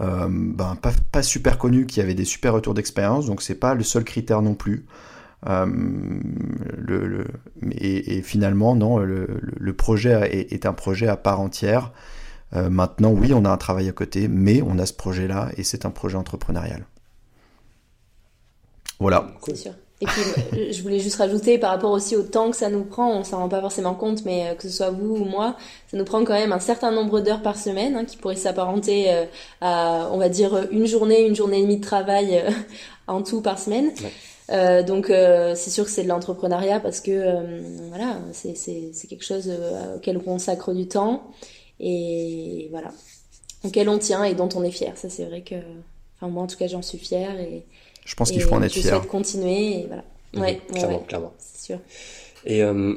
euh, 0.00 0.26
ben, 0.28 0.76
pas, 1.12 1.22
super 1.22 1.56
connu 1.56 1.86
qui 1.86 2.00
avait 2.00 2.14
des 2.14 2.24
super 2.24 2.52
retours 2.52 2.74
d'expérience, 2.74 3.26
donc 3.26 3.42
c'est 3.42 3.54
pas 3.54 3.74
le 3.74 3.84
seul 3.84 4.04
critère 4.04 4.42
non 4.42 4.54
plus. 4.54 4.86
Euh, 5.46 5.66
le, 6.78 7.26
et, 7.72 8.22
finalement, 8.22 8.74
non, 8.74 8.98
le, 8.98 9.72
projet 9.72 10.46
est, 10.50 10.66
un 10.66 10.72
projet 10.72 11.08
à 11.08 11.16
part 11.16 11.40
entière. 11.40 11.92
Euh, 12.54 12.70
maintenant, 12.70 13.10
oui, 13.10 13.32
on 13.34 13.44
a 13.44 13.50
un 13.50 13.56
travail 13.56 13.88
à 13.88 13.92
côté, 13.92 14.28
mais 14.28 14.62
on 14.62 14.78
a 14.78 14.86
ce 14.86 14.92
projet-là 14.92 15.50
et 15.56 15.64
c'est 15.64 15.84
un 15.86 15.90
projet 15.90 16.16
entrepreneurial. 16.16 16.86
Voilà. 19.00 19.26
C'est 19.44 19.56
sûr. 19.56 19.72
Et 20.00 20.06
puis, 20.06 20.22
euh, 20.22 20.72
je 20.72 20.82
voulais 20.82 21.00
juste 21.00 21.16
rajouter 21.16 21.58
par 21.58 21.70
rapport 21.70 21.90
aussi 21.90 22.16
au 22.16 22.22
temps 22.22 22.50
que 22.50 22.56
ça 22.56 22.68
nous 22.68 22.84
prend, 22.84 23.10
on 23.10 23.24
s'en 23.24 23.38
rend 23.38 23.48
pas 23.48 23.60
forcément 23.60 23.94
compte, 23.94 24.24
mais 24.24 24.54
que 24.56 24.64
ce 24.64 24.68
soit 24.68 24.90
vous 24.90 25.16
ou 25.16 25.24
moi, 25.24 25.56
ça 25.90 25.96
nous 25.96 26.04
prend 26.04 26.24
quand 26.24 26.34
même 26.34 26.52
un 26.52 26.60
certain 26.60 26.90
nombre 26.90 27.20
d'heures 27.20 27.42
par 27.42 27.56
semaine, 27.56 27.96
hein, 27.96 28.04
qui 28.04 28.16
pourrait 28.16 28.36
s'apparenter 28.36 29.12
euh, 29.12 29.24
à, 29.60 30.08
on 30.12 30.18
va 30.18 30.28
dire, 30.28 30.68
une 30.70 30.86
journée, 30.86 31.26
une 31.26 31.34
journée 31.34 31.60
et 31.60 31.62
demie 31.62 31.78
de 31.78 31.84
travail 31.84 32.44
en 33.06 33.22
tout 33.22 33.40
par 33.40 33.58
semaine. 33.58 33.92
Donc 34.48 35.06
c'est 35.08 35.70
sûr 35.70 35.84
que 35.84 35.90
c'est 35.90 36.02
de 36.02 36.08
l'entrepreneuriat 36.08 36.80
parce 36.80 37.00
que 37.00 37.88
voilà, 37.88 38.18
c'est 38.32 39.06
quelque 39.08 39.24
chose 39.24 39.50
auquel 39.96 40.18
on 40.18 40.20
consacre 40.20 40.72
du 40.72 40.86
temps 40.86 41.30
et 41.80 42.68
voilà, 42.70 42.92
auquel 43.64 43.88
on 43.88 43.98
tient 43.98 44.24
et 44.24 44.34
dont 44.34 44.48
on 44.54 44.62
est 44.62 44.70
fier. 44.70 44.96
Ça 44.96 45.08
c'est 45.08 45.24
vrai 45.24 45.42
que, 45.42 45.56
enfin 46.16 46.30
moi 46.30 46.42
en 46.42 46.46
tout 46.46 46.56
cas 46.56 46.66
j'en 46.66 46.82
suis 46.82 46.98
fière 46.98 47.38
et 47.38 47.64
je 48.04 48.14
pense 48.14 48.30
qu'il 48.30 48.42
faut 48.42 48.54
en 48.54 48.62
être 48.62 48.72
fier. 48.72 49.02
Je 49.02 49.08
continuer 49.08 49.80
et 49.80 49.86
voilà. 49.86 50.04
Mhm. 50.34 50.40
Ouais, 50.42 50.60
clairement, 50.72 50.98
clairement. 51.00 51.32
C'est 51.38 51.64
sûr. 51.66 51.78
Et 52.44 52.62
euh, 52.62 52.94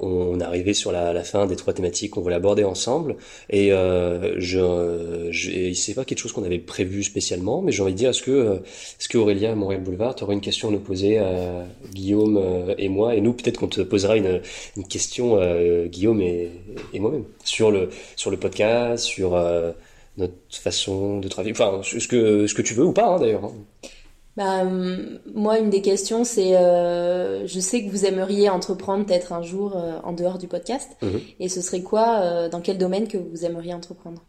on 0.00 0.40
est 0.40 0.44
arrivé 0.44 0.74
sur 0.74 0.92
la, 0.92 1.22
fin 1.24 1.46
des 1.46 1.56
trois 1.56 1.72
thématiques 1.72 2.12
qu'on 2.12 2.20
voulait 2.20 2.36
aborder 2.36 2.64
ensemble. 2.64 3.16
Et 3.50 3.72
euh, 3.72 4.38
je, 4.38 5.30
c'est 5.74 5.94
pas 5.94 6.04
quelque 6.04 6.18
chose 6.18 6.32
qu'on 6.32 6.44
avait 6.44 6.58
prévu 6.58 7.02
spécialement, 7.02 7.62
mais 7.62 7.72
j'ai 7.72 7.82
envie 7.82 7.92
de 7.92 7.98
dire, 7.98 8.10
est-ce 8.10 8.22
que, 8.22 8.60
est-ce 9.00 9.08
que 9.08 9.18
Aurélien, 9.18 9.54
Montréal 9.54 9.82
Boulevard, 9.82 10.14
tu 10.14 10.24
aurais 10.24 10.34
une 10.34 10.40
question 10.40 10.68
à 10.68 10.70
nous 10.72 10.80
poser 10.80 11.18
à 11.18 11.66
Guillaume 11.92 12.36
euh, 12.36 12.74
et 12.78 12.88
moi, 12.88 13.14
et 13.14 13.20
nous 13.20 13.32
peut-être 13.32 13.58
qu'on 13.58 13.68
te 13.68 13.80
posera 13.80 14.16
une, 14.16 14.40
question, 14.88 15.38
euh, 15.40 15.86
Guillaume 15.86 16.20
et, 16.20 16.50
et 16.92 17.00
moi-même, 17.00 17.24
sur 17.44 17.70
le 17.70 17.90
sur 18.16 18.30
le 18.30 18.36
podcast, 18.36 19.04
sur 19.04 19.34
euh, 19.34 19.72
notre 20.16 20.34
façon 20.50 21.18
de 21.20 21.28
travailler, 21.28 21.52
enfin 21.52 21.80
ce 21.82 22.06
que 22.08 22.46
ce 22.46 22.54
que 22.54 22.62
tu 22.62 22.74
veux 22.74 22.84
ou 22.84 22.92
pas 22.92 23.06
hein, 23.06 23.18
d'ailleurs. 23.20 23.44
Hein. 23.44 23.52
Bah, 24.36 24.64
moi, 24.64 25.58
une 25.58 25.70
des 25.70 25.80
questions, 25.80 26.24
c'est, 26.24 26.56
euh, 26.56 27.46
je 27.46 27.58
sais 27.58 27.84
que 27.84 27.90
vous 27.90 28.04
aimeriez 28.04 28.50
entreprendre 28.50 29.06
peut-être 29.06 29.32
un 29.32 29.42
jour 29.42 29.76
euh, 29.76 29.98
en 30.04 30.12
dehors 30.12 30.36
du 30.36 30.46
podcast. 30.46 30.90
Mhm. 31.02 31.20
Et 31.40 31.48
ce 31.48 31.62
serait 31.62 31.82
quoi, 31.82 32.20
euh, 32.20 32.48
dans 32.48 32.60
quel 32.60 32.76
domaine 32.76 33.08
que 33.08 33.16
vous 33.16 33.44
aimeriez 33.46 33.72
entreprendre? 33.72 34.22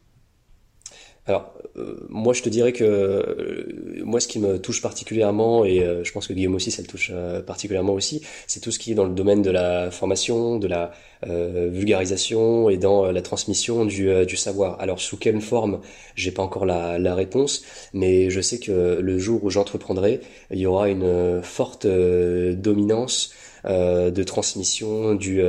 Alors, 1.27 1.53
euh, 1.77 1.97
moi, 2.07 2.33
je 2.33 2.41
te 2.41 2.47
dirais 2.47 2.71
que 2.71 2.85
euh, 2.85 4.01
moi, 4.05 4.21
ce 4.21 4.29
qui 4.29 4.39
me 4.39 4.59
touche 4.59 4.81
particulièrement, 4.81 5.65
et 5.65 5.83
euh, 5.83 6.01
je 6.05 6.11
pense 6.13 6.25
que 6.25 6.31
Guillaume 6.31 6.55
aussi, 6.55 6.71
ça 6.71 6.81
le 6.81 6.87
touche 6.87 7.11
particulièrement 7.45 7.93
aussi, 7.93 8.21
c'est 8.47 8.61
tout 8.61 8.71
ce 8.71 8.79
qui 8.79 8.93
est 8.93 8.95
dans 8.95 9.03
le 9.03 9.13
domaine 9.13 9.41
de 9.41 9.51
la 9.51 9.91
formation, 9.91 10.57
de 10.57 10.67
la 10.67 10.91
vulgarisation 11.25 12.69
et 12.69 12.77
dans 12.77 13.11
la 13.11 13.21
transmission 13.23 13.85
du, 13.85 14.25
du, 14.25 14.37
savoir. 14.37 14.79
Alors, 14.79 14.99
sous 15.01 15.17
quelle 15.17 15.41
forme 15.41 15.81
J'ai 16.15 16.31
pas 16.31 16.43
encore 16.43 16.65
la, 16.65 16.99
la, 16.99 17.15
réponse, 17.15 17.63
mais 17.91 18.29
je 18.29 18.39
sais 18.39 18.59
que 18.59 18.99
le 19.01 19.17
jour 19.17 19.43
où 19.43 19.49
j'entreprendrai, 19.49 20.21
il 20.51 20.59
y 20.59 20.67
aura 20.67 20.89
une 20.89 21.41
forte 21.41 21.87
dominance 21.87 23.33
de 23.65 24.23
transmission 24.23 25.15
du, 25.15 25.41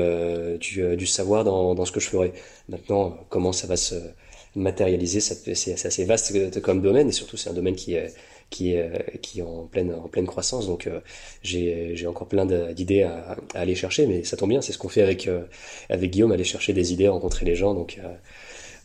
du, 0.59 0.97
du, 0.97 1.07
savoir 1.07 1.45
dans, 1.45 1.75
dans 1.75 1.85
ce 1.85 1.93
que 1.93 2.01
je 2.01 2.09
ferai. 2.09 2.33
Maintenant, 2.71 3.19
comment 3.29 3.53
ça 3.53 3.67
va 3.67 3.77
se 3.77 3.95
matérialiser, 4.59 5.21
c'est 5.21 5.87
assez 5.87 6.05
vaste 6.05 6.61
comme 6.61 6.83
domaine 6.83 7.09
et 7.09 7.13
surtout 7.13 7.37
c'est 7.37 7.51
un 7.51 7.55
domaine 7.55 7.77
qui 7.77 7.95
est 7.95 8.15
qui 8.51 8.75
qui 9.21 9.43
en 9.43 9.67
pleine 9.67 9.93
en 9.93 10.09
pleine 10.09 10.27
croissance 10.27 10.67
donc 10.67 10.87
euh, 10.87 11.01
j'ai 11.43 12.07
encore 12.07 12.29
plein 12.29 12.47
d'idées 12.47 13.03
à, 13.03 13.37
aller 13.53 13.75
chercher 13.75 14.07
mais 14.07 14.25
ça 14.25 14.39
tombe 14.39 14.49
bien 14.49 14.63
c'est 14.63 14.73
ce 14.73 14.79
qu'on 14.79 14.89
fait 14.89 15.03
avec 15.03 15.29
euh, 15.29 15.43
avec 15.91 16.11
Guillaume 16.11 16.33
aller 16.33 16.45
chercher 16.45 16.73
des 16.73 16.95
idées 16.95 17.09
rencontrer 17.09 17.45
les 17.45 17.55
gens 17.55 17.75
donc 17.75 18.01
euh, 18.03 18.09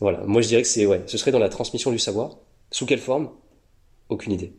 voilà. 0.00 0.22
Moi 0.26 0.42
je 0.42 0.48
dirais 0.48 0.62
que 0.62 0.86
ouais 0.86 1.02
ce 1.06 1.16
serait 1.16 1.30
dans 1.30 1.38
la 1.38 1.48
transmission 1.48 1.90
du 1.90 1.98
savoir 1.98 2.36
sous 2.70 2.86
quelle 2.86 2.98
forme? 2.98 3.30
Aucune 4.08 4.32
idée. 4.32 4.52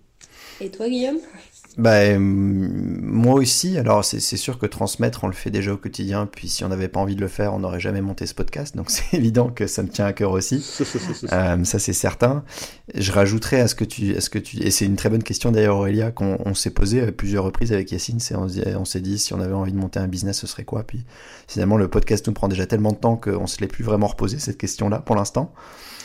Et 0.61 0.69
toi, 0.69 0.87
Guillaume? 0.87 1.19
Bah, 1.77 2.17
moi 2.17 3.33
aussi. 3.35 3.77
Alors, 3.77 4.05
c'est 4.05 4.19
sûr 4.19 4.57
que 4.57 4.65
transmettre, 4.65 5.23
on 5.23 5.27
le 5.27 5.33
fait 5.33 5.51
déjà 5.51 5.73
au 5.73 5.77
quotidien. 5.77 6.25
Puis, 6.25 6.47
si 6.47 6.63
on 6.63 6.69
n'avait 6.69 6.87
pas 6.87 6.99
envie 6.99 7.15
de 7.15 7.21
le 7.21 7.27
faire, 7.27 7.53
on 7.53 7.59
n'aurait 7.59 7.79
jamais 7.81 8.01
monté 8.01 8.25
ce 8.25 8.33
podcast. 8.33 8.75
Donc, 8.75 8.89
c'est 8.89 9.17
évident 9.17 9.49
que 9.49 9.67
ça 9.67 9.83
me 9.83 9.89
tient 9.89 10.05
à 10.05 10.13
cœur 10.13 10.31
aussi. 10.31 10.65
euh, 11.33 11.63
ça, 11.63 11.79
c'est 11.79 11.93
certain. 11.93 12.43
Je 12.93 13.11
rajouterais 13.11 13.59
à 13.59 13.67
ce 13.67 13.75
que 13.75 13.83
tu, 13.83 14.15
à 14.15 14.21
ce 14.21 14.29
que 14.29 14.39
tu, 14.39 14.61
et 14.61 14.71
c'est 14.71 14.85
une 14.85 14.95
très 14.95 15.09
bonne 15.09 15.23
question 15.23 15.51
d'ailleurs, 15.51 15.77
Aurélia, 15.77 16.11
qu'on 16.11 16.53
s'est 16.53 16.71
posé 16.71 17.01
à 17.01 17.11
plusieurs 17.11 17.43
reprises 17.43 17.73
avec 17.73 17.91
Yacine. 17.91 18.19
On, 18.35 18.85
s'est 18.85 19.01
dit 19.01 19.19
si 19.19 19.33
on 19.33 19.41
avait 19.41 19.53
envie 19.53 19.73
de 19.73 19.77
monter 19.77 19.99
un 19.99 20.07
business, 20.07 20.39
ce 20.39 20.47
serait 20.47 20.63
quoi? 20.65 20.83
Puis, 20.83 21.03
finalement, 21.47 21.77
le 21.77 21.89
podcast 21.89 22.25
nous 22.27 22.33
prend 22.33 22.47
déjà 22.47 22.65
tellement 22.65 22.91
de 22.91 22.97
temps 22.97 23.17
qu'on 23.17 23.47
se 23.47 23.59
l'est 23.59 23.67
plus 23.67 23.83
vraiment 23.83 24.07
reposé 24.07 24.39
cette 24.39 24.57
question-là 24.57 24.99
pour 24.99 25.15
l'instant. 25.15 25.53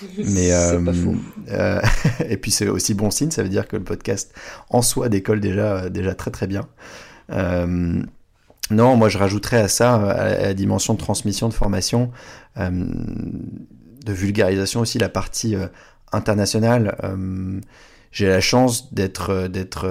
Mais 0.18 0.52
euh, 0.52 0.82
pas 0.82 0.92
faux. 0.92 1.14
Euh, 1.50 1.80
et 2.28 2.36
puis 2.36 2.50
c'est 2.50 2.68
aussi 2.68 2.94
bon 2.94 3.10
signe, 3.10 3.30
ça 3.30 3.42
veut 3.42 3.48
dire 3.48 3.68
que 3.68 3.76
le 3.76 3.84
podcast 3.84 4.32
en 4.68 4.82
soi 4.82 5.08
décolle 5.08 5.40
déjà 5.40 5.88
déjà 5.90 6.14
très 6.14 6.30
très 6.30 6.46
bien. 6.46 6.68
Euh, 7.30 8.02
non, 8.70 8.96
moi 8.96 9.08
je 9.08 9.18
rajouterais 9.18 9.60
à 9.60 9.68
ça, 9.68 9.94
à 9.94 10.42
la 10.42 10.54
dimension 10.54 10.94
de 10.94 10.98
transmission, 10.98 11.48
de 11.48 11.54
formation, 11.54 12.12
de 12.56 14.12
vulgarisation 14.12 14.80
aussi, 14.80 14.98
la 14.98 15.08
partie 15.08 15.56
internationale. 16.12 16.96
J'ai 18.12 18.28
la 18.28 18.40
chance 18.40 18.94
d'être 18.94 19.48
d'être 19.48 19.88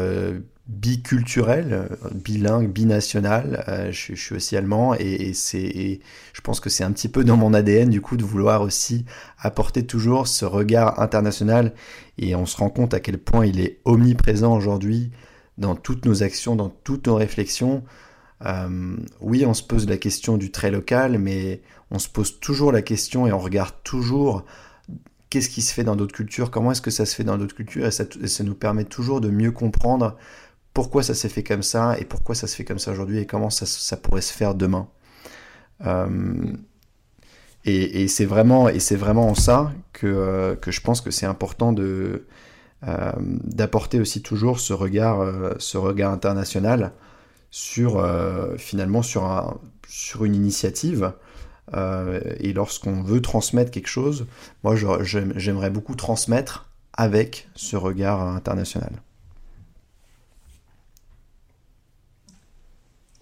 biculturel, 0.70 1.90
bilingue, 2.14 2.72
binational. 2.72 3.66
Euh, 3.68 3.92
je, 3.92 4.14
suis 4.14 4.36
aussi 4.36 4.56
allemand 4.56 4.94
et, 4.94 5.34
c'est, 5.34 6.00
je 6.32 6.42
pense 6.42 6.60
que 6.60 6.70
c'est 6.70 6.84
un 6.84 6.92
petit 6.92 7.10
peu 7.10 7.24
dans 7.24 7.38
mon 7.38 7.54
ADN 7.54 7.90
du 7.90 8.02
coup 8.02 8.18
de 8.18 8.24
vouloir 8.24 8.62
aussi 8.62 9.04
apporter 9.40 9.86
toujours 9.86 10.28
ce 10.28 10.46
regard 10.46 11.02
international 11.02 11.74
et 12.20 12.36
on 12.36 12.46
se 12.46 12.56
rend 12.56 12.70
compte 12.70 12.94
à 12.94 13.00
quel 13.00 13.18
point 13.18 13.48
il 13.48 13.60
est 13.60 13.80
omniprésent 13.84 14.56
aujourd'hui 14.56 15.12
dans 15.58 15.76
toutes 15.76 16.06
nos 16.06 16.22
actions, 16.22 16.56
dans 16.56 16.70
toutes 16.70 17.08
nos 17.08 17.16
réflexions. 17.16 17.84
Euh, 18.46 18.96
oui, 19.22 19.46
on 19.46 19.56
se 19.56 19.64
pose 19.64 19.90
la 19.90 19.98
question 19.98 20.38
du 20.38 20.52
très 20.52 20.70
local, 20.70 21.18
mais 21.18 21.62
on 21.90 21.98
se 21.98 22.08
pose 22.08 22.40
toujours 22.40 22.72
la 22.72 22.84
question 22.84 23.26
et 23.26 23.34
on 23.34 23.40
regarde 23.40 23.74
toujours 23.84 24.46
qu'est-ce 25.30 25.50
qui 25.50 25.62
se 25.62 25.74
fait 25.74 25.84
dans 25.84 25.96
d'autres 25.96 26.16
cultures, 26.16 26.52
comment 26.52 26.72
est-ce 26.72 26.82
que 26.82 26.92
ça 26.92 27.06
se 27.06 27.16
fait 27.16 27.24
dans 27.24 27.38
d'autres 27.38 27.56
cultures, 27.56 27.86
et 27.86 27.92
ça, 27.92 28.44
nous 28.44 28.56
permet 28.56 28.86
toujours 28.86 29.22
de 29.22 29.30
mieux 29.30 29.52
comprendre 29.52 30.16
pourquoi 30.74 31.04
ça 31.04 31.14
s'est 31.14 31.30
fait 31.30 31.44
comme 31.44 31.64
ça 31.64 31.98
et 32.00 32.06
pourquoi 32.06 32.36
ça 32.36 32.48
se 32.48 32.56
fait 32.56 32.64
comme 32.64 32.80
ça 32.80 32.92
aujourd'hui 32.92 33.20
et 33.20 33.26
comment 33.26 33.50
ça, 33.50 33.98
pourrait 33.98 34.22
se 34.22 34.34
faire 34.34 34.56
demain. 34.56 34.88
Euh, 35.86 36.54
et, 37.66 38.08
c'est 38.08 38.26
vraiment 38.26 38.70
vraiment 38.92 39.30
en 39.30 39.36
ça 39.36 39.72
que, 39.94 40.08
euh, 40.08 40.56
que 40.56 40.72
je 40.72 40.82
pense 40.82 41.02
que 41.02 41.12
c'est 41.12 41.26
important 41.26 41.74
de 41.74 42.26
euh, 42.88 43.12
d'apporter 43.20 44.00
aussi 44.00 44.22
toujours 44.22 44.60
ce 44.60 44.74
regard 44.74 45.22
international 46.12 46.94
sur 47.52 48.08
finalement 48.58 49.02
sur 49.02 50.24
une 50.24 50.36
initiative 50.36 51.14
et 51.76 52.54
lorsqu'on 52.54 53.04
veut 53.04 53.22
transmettre 53.22 53.72
quelque 53.72 53.88
chose 53.88 54.28
moi 54.64 54.76
j'aimerais 55.02 55.72
beaucoup 55.72 55.96
transmettre 55.96 56.70
avec 56.94 57.50
ce 57.56 57.76
regard 57.76 58.22
international. 58.22 58.92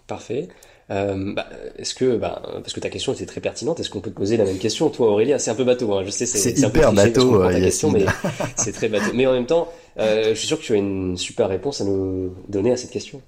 Parfait. 0.08 0.48
Euh, 0.90 1.34
bah, 1.34 1.48
est-ce 1.78 1.94
que, 1.94 2.16
bah, 2.16 2.42
parce 2.46 2.74
que 2.74 2.80
ta 2.80 2.90
question 2.90 3.14
était 3.14 3.26
très 3.26 3.42
pertinente, 3.42 3.80
est-ce 3.80 3.90
qu'on 3.90 4.00
peut 4.00 4.10
te 4.10 4.16
poser 4.16 4.38
la 4.38 4.46
même 4.46 4.58
question, 4.58 4.90
toi 4.90 5.12
Aurélie 5.12 5.34
C'est 5.38 5.52
un 5.52 5.56
peu 5.56 5.66
bateau, 5.66 5.94
hein. 5.94 6.04
je 6.06 6.12
sais, 6.12 6.26
c'est, 6.26 6.38
c'est, 6.38 6.64
un 6.64 6.70
peu 6.70 6.80
bateau. 6.80 7.44
ta 7.44 7.60
question, 7.60 7.92
mais 7.92 8.06
c'est 8.56 8.72
très 8.72 8.88
bateau. 8.88 9.12
Mais 9.14 9.28
en 9.28 9.34
même 9.34 9.46
temps, 9.46 9.70
euh, 10.00 10.30
je 10.30 10.34
suis 10.36 10.48
sûr 10.48 10.58
que 10.58 10.64
tu 10.64 10.74
as 10.74 10.78
une 10.78 11.18
super 11.18 11.50
réponse 11.50 11.82
à 11.82 11.84
nous 11.84 12.34
donner 12.48 12.72
à 12.72 12.78
cette 12.78 12.92
question. 12.92 13.22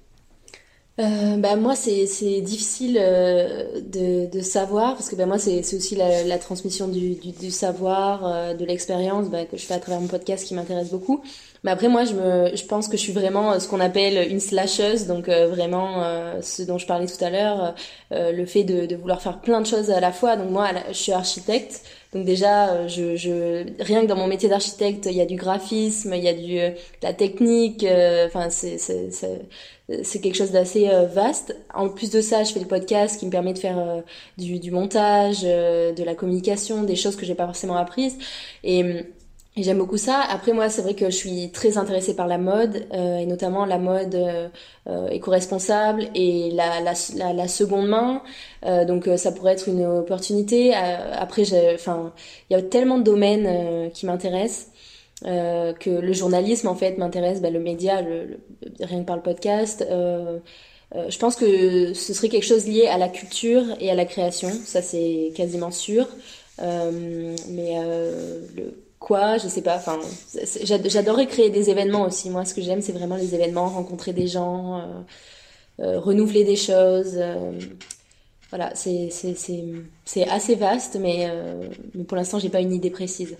Euh, 1.00 1.36
bah 1.38 1.56
moi 1.56 1.76
c'est 1.76 2.04
c'est 2.04 2.42
difficile 2.42 2.98
euh, 3.00 3.80
de, 3.80 4.30
de 4.30 4.40
savoir 4.40 4.94
parce 4.94 5.08
que 5.08 5.16
bah 5.16 5.24
moi 5.24 5.38
c'est 5.38 5.62
c'est 5.62 5.76
aussi 5.76 5.94
la, 5.96 6.24
la 6.24 6.36
transmission 6.36 6.88
du, 6.88 7.14
du, 7.14 7.30
du 7.30 7.50
savoir 7.50 8.26
euh, 8.26 8.54
de 8.54 8.66
l'expérience 8.66 9.30
bah, 9.30 9.46
que 9.46 9.56
je 9.56 9.64
fais 9.64 9.72
à 9.72 9.78
travers 9.78 10.00
mon 10.00 10.08
podcast 10.08 10.44
qui 10.46 10.54
m'intéresse 10.54 10.90
beaucoup 10.90 11.22
mais 11.62 11.70
après, 11.70 11.88
moi, 11.88 12.04
je, 12.04 12.14
me, 12.14 12.56
je 12.56 12.64
pense 12.64 12.88
que 12.88 12.96
je 12.96 13.02
suis 13.02 13.12
vraiment 13.12 13.52
euh, 13.52 13.58
ce 13.58 13.68
qu'on 13.68 13.80
appelle 13.80 14.30
une 14.30 14.40
slasheuse, 14.40 15.06
donc 15.06 15.28
euh, 15.28 15.46
vraiment 15.46 16.02
euh, 16.02 16.40
ce 16.40 16.62
dont 16.62 16.78
je 16.78 16.86
parlais 16.86 17.06
tout 17.06 17.22
à 17.22 17.28
l'heure, 17.28 17.74
le 18.10 18.46
fait 18.46 18.64
de, 18.64 18.86
de, 18.86 18.96
vouloir 18.96 19.20
faire 19.20 19.40
plein 19.40 19.60
de 19.60 19.66
choses 19.66 19.90
à 19.90 20.00
la 20.00 20.12
fois. 20.12 20.36
Donc 20.36 20.50
moi, 20.50 20.68
je 20.88 20.94
suis 20.94 21.12
architecte, 21.12 21.82
donc 22.14 22.24
déjà, 22.24 22.88
je, 22.88 23.14
je 23.16 23.64
rien 23.78 24.02
que 24.02 24.06
dans 24.06 24.16
mon 24.16 24.26
métier 24.26 24.48
d'architecte, 24.48 25.06
il 25.06 25.16
y 25.16 25.20
a 25.20 25.26
du 25.26 25.36
graphisme, 25.36 26.14
il 26.14 26.24
y 26.24 26.28
a 26.28 26.34
du 26.34 26.56
de 26.56 26.72
la 27.02 27.12
technique, 27.12 27.86
enfin 28.26 28.50
c'est 28.50 28.78
c'est 28.78 29.10
c'est 30.02 30.20
quelque 30.20 30.36
chose 30.36 30.50
d'assez 30.52 30.88
vaste. 31.12 31.54
En 31.74 31.88
plus 31.88 32.10
de 32.10 32.20
ça, 32.20 32.42
je 32.42 32.52
fais 32.52 32.60
le 32.60 32.66
podcast 32.66 33.18
qui 33.18 33.26
me 33.26 33.30
permet 33.30 33.52
de 33.52 33.58
faire 33.58 34.02
du, 34.38 34.58
du 34.58 34.70
montage, 34.70 35.42
de 35.42 36.04
la 36.04 36.14
communication, 36.14 36.82
des 36.84 36.96
choses 36.96 37.16
que 37.16 37.26
j'ai 37.26 37.34
pas 37.34 37.46
forcément 37.46 37.76
apprises 37.76 38.16
et 38.64 39.04
j'aime 39.64 39.78
beaucoup 39.78 39.96
ça. 39.96 40.20
Après 40.20 40.52
moi, 40.52 40.68
c'est 40.68 40.82
vrai 40.82 40.94
que 40.94 41.06
je 41.06 41.16
suis 41.16 41.50
très 41.50 41.78
intéressée 41.78 42.14
par 42.14 42.26
la 42.26 42.38
mode 42.38 42.86
euh, 42.92 43.18
et 43.18 43.26
notamment 43.26 43.64
la 43.64 43.78
mode 43.78 44.14
euh, 44.14 44.48
euh 44.86 45.08
éco-responsable 45.08 46.08
et 46.14 46.50
la, 46.52 46.80
la, 46.80 47.32
la, 47.32 47.48
seconde 47.48 47.88
main. 47.88 48.22
Euh, 48.64 48.84
donc 48.84 49.08
euh, 49.08 49.16
ça 49.16 49.32
pourrait 49.32 49.52
être 49.52 49.68
une 49.68 49.84
opportunité. 49.84 50.74
après, 50.74 51.44
enfin, 51.74 52.12
il 52.48 52.56
y 52.56 52.56
a 52.56 52.62
tellement 52.62 52.98
de 52.98 53.04
domaines 53.04 53.90
qui 53.92 54.06
m'intéressent. 54.06 54.68
que 55.24 55.90
le 55.90 56.12
journalisme 56.12 56.68
en 56.68 56.74
fait 56.74 56.98
m'intéresse, 56.98 57.40
bah, 57.40 57.50
le 57.50 57.60
média, 57.60 58.02
le, 58.02 58.40
rien 58.80 59.00
que 59.00 59.06
par 59.06 59.16
le 59.16 59.22
podcast. 59.22 59.84
je 59.88 61.18
pense 61.18 61.36
que 61.36 61.94
ce 61.94 62.14
serait 62.14 62.28
quelque 62.28 62.46
chose 62.46 62.66
lié 62.66 62.86
à 62.86 62.98
la 62.98 63.08
culture 63.08 63.64
et 63.80 63.90
à 63.90 63.94
la 63.94 64.04
création, 64.04 64.50
ça 64.64 64.82
c'est 64.82 65.32
quasiment 65.34 65.70
sûr. 65.70 66.06
mais 66.58 67.76
le 68.56 68.89
quoi, 69.00 69.38
je 69.38 69.48
sais 69.48 69.62
pas. 69.62 69.76
Enfin, 69.76 69.98
j'adorerais 70.62 71.26
créer 71.26 71.50
des 71.50 71.70
événements 71.70 72.06
aussi. 72.06 72.30
Moi, 72.30 72.44
ce 72.44 72.54
que 72.54 72.60
j'aime, 72.60 72.82
c'est 72.82 72.92
vraiment 72.92 73.16
les 73.16 73.34
événements, 73.34 73.68
rencontrer 73.68 74.12
des 74.12 74.28
gens, 74.28 74.78
euh, 74.78 74.82
euh, 75.80 75.98
renouveler 75.98 76.44
des 76.44 76.54
choses. 76.54 77.14
Euh, 77.16 77.52
voilà, 78.50 78.72
c'est 78.74 79.08
assez 80.28 80.54
vaste, 80.54 80.98
mais, 81.00 81.28
mais 81.94 82.04
pour 82.04 82.16
l'instant, 82.16 82.38
j'ai 82.38 82.48
pas 82.48 82.60
une 82.60 82.72
idée 82.72 82.90
précise. 82.90 83.36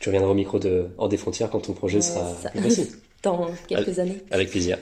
Tu 0.00 0.08
reviendras 0.08 0.30
au 0.30 0.34
micro 0.34 0.58
de 0.58 0.88
Hors 0.98 1.08
des 1.08 1.16
frontières 1.16 1.48
quand 1.50 1.60
ton 1.60 1.72
projet 1.72 2.00
sera. 2.00 2.32
Dans 3.22 3.46
quelques 3.68 3.98
années. 3.98 4.22
Avec 4.30 4.50
plaisir. 4.50 4.78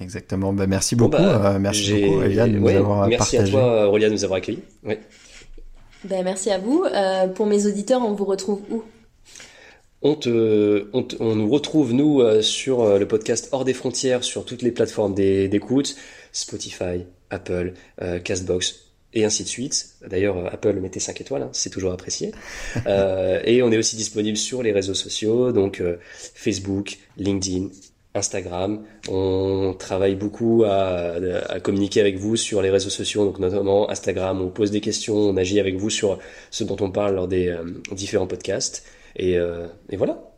Exactement. 0.00 0.52
Bah, 0.52 0.66
merci 0.66 0.94
beaucoup. 0.96 1.12
Bah, 1.12 1.58
merci 1.58 1.92
beaucoup, 1.92 2.22
de 2.22 2.46
nous 2.46 2.68
avoir 2.68 3.08
merci 3.08 3.36
partagé. 3.36 3.38
Merci 3.38 3.56
à 3.56 3.60
toi, 3.60 3.88
Aurélia, 3.88 4.08
de 4.08 4.14
nous 4.14 4.24
avoir 4.24 4.38
accueillis. 4.38 4.62
Ouais. 4.84 5.00
Ben, 6.04 6.24
merci 6.24 6.50
à 6.50 6.58
vous. 6.58 6.84
Euh, 6.84 7.28
pour 7.28 7.46
mes 7.46 7.66
auditeurs, 7.66 8.02
on 8.02 8.12
vous 8.12 8.24
retrouve 8.24 8.62
où? 8.70 8.82
On, 10.04 10.16
te, 10.16 10.88
on, 10.92 11.36
nous 11.36 11.48
retrouve, 11.48 11.92
nous, 11.92 12.20
euh, 12.20 12.42
sur 12.42 12.80
euh, 12.80 12.98
le 12.98 13.06
podcast 13.06 13.48
Hors 13.52 13.64
des 13.64 13.72
frontières, 13.72 14.24
sur 14.24 14.44
toutes 14.44 14.62
les 14.62 14.72
plateformes 14.72 15.14
d'écoute, 15.14 15.94
Spotify, 16.32 17.04
Apple, 17.30 17.74
Castbox, 18.24 18.90
et 19.14 19.24
ainsi 19.24 19.44
de 19.44 19.48
suite. 19.48 19.94
D'ailleurs, 20.04 20.52
Apple 20.52 20.74
mettez 20.80 20.98
5 20.98 21.20
étoiles, 21.20 21.42
hein, 21.42 21.50
c'est 21.52 21.70
toujours 21.70 21.92
apprécié. 21.92 22.32
et 22.86 23.62
on 23.62 23.70
est 23.70 23.78
aussi 23.78 23.94
disponible 23.94 24.36
sur 24.36 24.62
les 24.62 24.72
réseaux 24.72 24.94
sociaux, 24.94 25.52
donc 25.52 25.82
Facebook, 26.34 26.98
LinkedIn, 27.16 27.68
Instagram. 28.14 28.82
On 29.08 29.74
travaille 29.78 30.14
beaucoup 30.14 30.64
à, 30.66 31.60
communiquer 31.62 32.00
avec 32.00 32.18
vous 32.18 32.36
sur 32.36 32.62
les 32.62 32.70
réseaux 32.70 32.90
sociaux, 32.90 33.24
donc 33.24 33.38
notamment 33.38 33.90
Instagram. 33.90 34.40
On 34.42 34.48
pose 34.48 34.70
des 34.70 34.80
questions, 34.80 35.16
on 35.16 35.36
agit 35.36 35.60
avec 35.60 35.76
vous 35.76 35.90
sur 35.90 36.18
ce 36.50 36.64
dont 36.64 36.76
on 36.80 36.90
parle 36.90 37.14
lors 37.14 37.28
des 37.28 37.48
euh, 37.48 37.64
différents 37.92 38.26
podcasts. 38.26 38.84
Et, 39.16 39.36
euh, 39.36 39.66
et 39.90 39.96
voilà. 39.96 40.28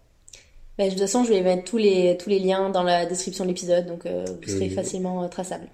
Bah, 0.77 0.87
de 0.87 0.91
toute 0.91 0.99
façon, 0.99 1.23
je 1.23 1.31
vais 1.33 1.41
mettre 1.41 1.63
tous 1.65 1.77
les, 1.77 2.17
tous 2.17 2.29
les 2.29 2.41
liens 2.41 2.69
dans 2.69 2.83
la 2.83 3.07
description 3.07 3.45
de 3.45 3.51
l'épisode, 3.51 3.87
donc 3.87 4.07
euh, 4.07 4.25
vous 4.43 4.49
serez 4.49 4.69
facilement 4.69 5.29
traçable. 5.29 5.69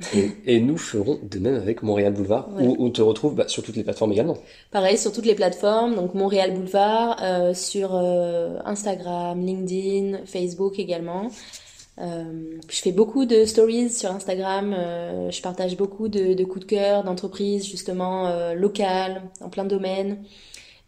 Et, 0.47 0.61
nous 0.61 0.77
ferons 0.77 1.19
de 1.23 1.39
même 1.39 1.55
avec 1.55 1.83
Montréal 1.83 2.13
Boulevard, 2.13 2.51
où 2.59 2.77
on 2.79 2.91
te 2.91 3.01
retrouve 3.01 3.35
bah, 3.35 3.49
sur 3.49 3.63
toutes 3.63 3.77
les 3.77 3.83
plateformes 3.85 4.13
également. 4.13 4.37
Pareil, 4.71 4.99
sur 4.99 5.11
toutes 5.11 5.25
les 5.25 5.35
plateformes, 5.35 5.97
donc 5.97 6.13
Montréal 6.13 6.53
Boulevard, 6.53 7.57
sur 7.57 7.95
Instagram, 7.95 9.41
LinkedIn, 9.41 10.27
Facebook 10.27 10.79
également. 10.79 11.31
Euh, 12.01 12.59
je 12.69 12.77
fais 12.77 12.93
beaucoup 12.93 13.27
de 13.27 13.45
stories 13.45 13.91
sur 13.91 14.11
Instagram. 14.11 14.75
Euh, 14.77 15.31
je 15.31 15.43
partage 15.43 15.77
beaucoup 15.77 16.09
de, 16.09 16.35
de 16.35 16.45
coups 16.45 16.67
de 16.67 16.71
cœur 16.71 17.05
d'entreprises 17.05 17.69
justement 17.69 18.29
euh, 18.29 18.55
locales, 18.55 19.23
en 19.41 19.51
plein 19.51 19.65
domaine. 19.65 20.23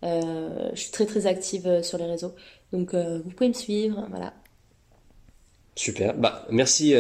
Euh, 0.05 0.71
je 0.75 0.81
suis 0.81 0.91
très 0.91 1.07
très 1.07 1.27
active 1.27 1.83
sur 1.83 1.99
les 1.99 2.07
réseaux, 2.07 2.33
donc 2.73 2.95
vous 2.95 3.31
pouvez 3.31 3.49
me 3.49 3.55
suivre, 3.55 4.05
voilà. 4.11 4.33
Super. 5.77 6.15
Bah 6.15 6.45
merci 6.51 6.93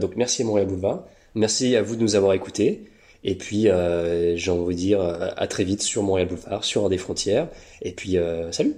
donc 0.00 0.16
merci 0.16 0.42
à 0.42 0.44
Montréal 0.44 0.68
Boulevard. 0.68 1.04
Merci 1.34 1.74
à 1.74 1.82
vous 1.82 1.96
de 1.96 2.02
nous 2.02 2.16
avoir 2.16 2.34
écoutés. 2.34 2.90
Et 3.22 3.34
puis 3.34 3.62
j'ai 3.62 4.50
envie 4.50 4.74
de 4.74 4.78
dire 4.78 5.00
à 5.00 5.46
très 5.46 5.64
vite 5.64 5.80
sur 5.80 6.02
Montréal 6.02 6.28
Boulevard, 6.28 6.64
sur 6.64 6.90
des 6.90 6.98
frontières. 6.98 7.48
Et 7.80 7.92
puis 7.92 8.18
salut. 8.50 8.74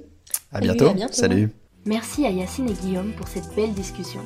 À 0.52 0.60
bientôt. 0.60 0.86
À 0.86 0.94
bientôt. 0.94 1.12
Salut. 1.12 1.50
Merci 1.86 2.24
à 2.24 2.30
Yacine 2.30 2.70
et 2.70 2.74
Guillaume 2.74 3.12
pour 3.16 3.26
cette 3.26 3.52
belle 3.56 3.72
discussion. 3.72 4.20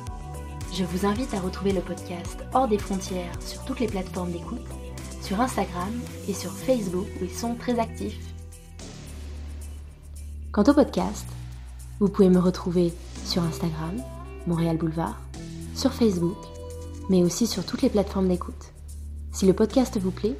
Je 0.73 0.85
vous 0.85 1.05
invite 1.05 1.33
à 1.33 1.39
retrouver 1.41 1.73
le 1.73 1.81
podcast 1.81 2.37
Hors 2.53 2.67
des 2.67 2.77
frontières 2.77 3.33
sur 3.41 3.61
toutes 3.65 3.81
les 3.81 3.87
plateformes 3.87 4.31
d'écoute, 4.31 4.65
sur 5.21 5.41
Instagram 5.41 5.91
et 6.29 6.33
sur 6.33 6.51
Facebook 6.51 7.07
où 7.19 7.25
ils 7.25 7.29
sont 7.29 7.55
très 7.55 7.77
actifs. 7.77 8.33
Quant 10.53 10.63
au 10.63 10.73
podcast, 10.73 11.25
vous 11.99 12.07
pouvez 12.07 12.29
me 12.29 12.39
retrouver 12.39 12.93
sur 13.25 13.43
Instagram, 13.43 14.01
Montréal 14.47 14.77
Boulevard, 14.77 15.19
sur 15.75 15.91
Facebook, 15.91 16.37
mais 17.09 17.21
aussi 17.21 17.47
sur 17.47 17.65
toutes 17.65 17.81
les 17.81 17.89
plateformes 17.89 18.29
d'écoute. 18.29 18.71
Si 19.33 19.45
le 19.45 19.53
podcast 19.53 19.99
vous 19.99 20.11
plaît, 20.11 20.37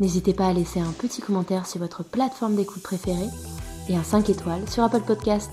n'hésitez 0.00 0.32
pas 0.32 0.46
à 0.46 0.54
laisser 0.54 0.80
un 0.80 0.92
petit 0.92 1.20
commentaire 1.20 1.66
sur 1.66 1.80
votre 1.80 2.02
plateforme 2.02 2.56
d'écoute 2.56 2.82
préférée 2.82 3.28
et 3.90 3.96
un 3.96 4.02
5 4.02 4.30
étoiles 4.30 4.66
sur 4.66 4.82
Apple 4.82 5.02
Podcast. 5.02 5.50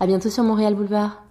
À 0.00 0.06
bientôt 0.06 0.30
sur 0.30 0.44
Montréal 0.44 0.74
Boulevard. 0.74 1.27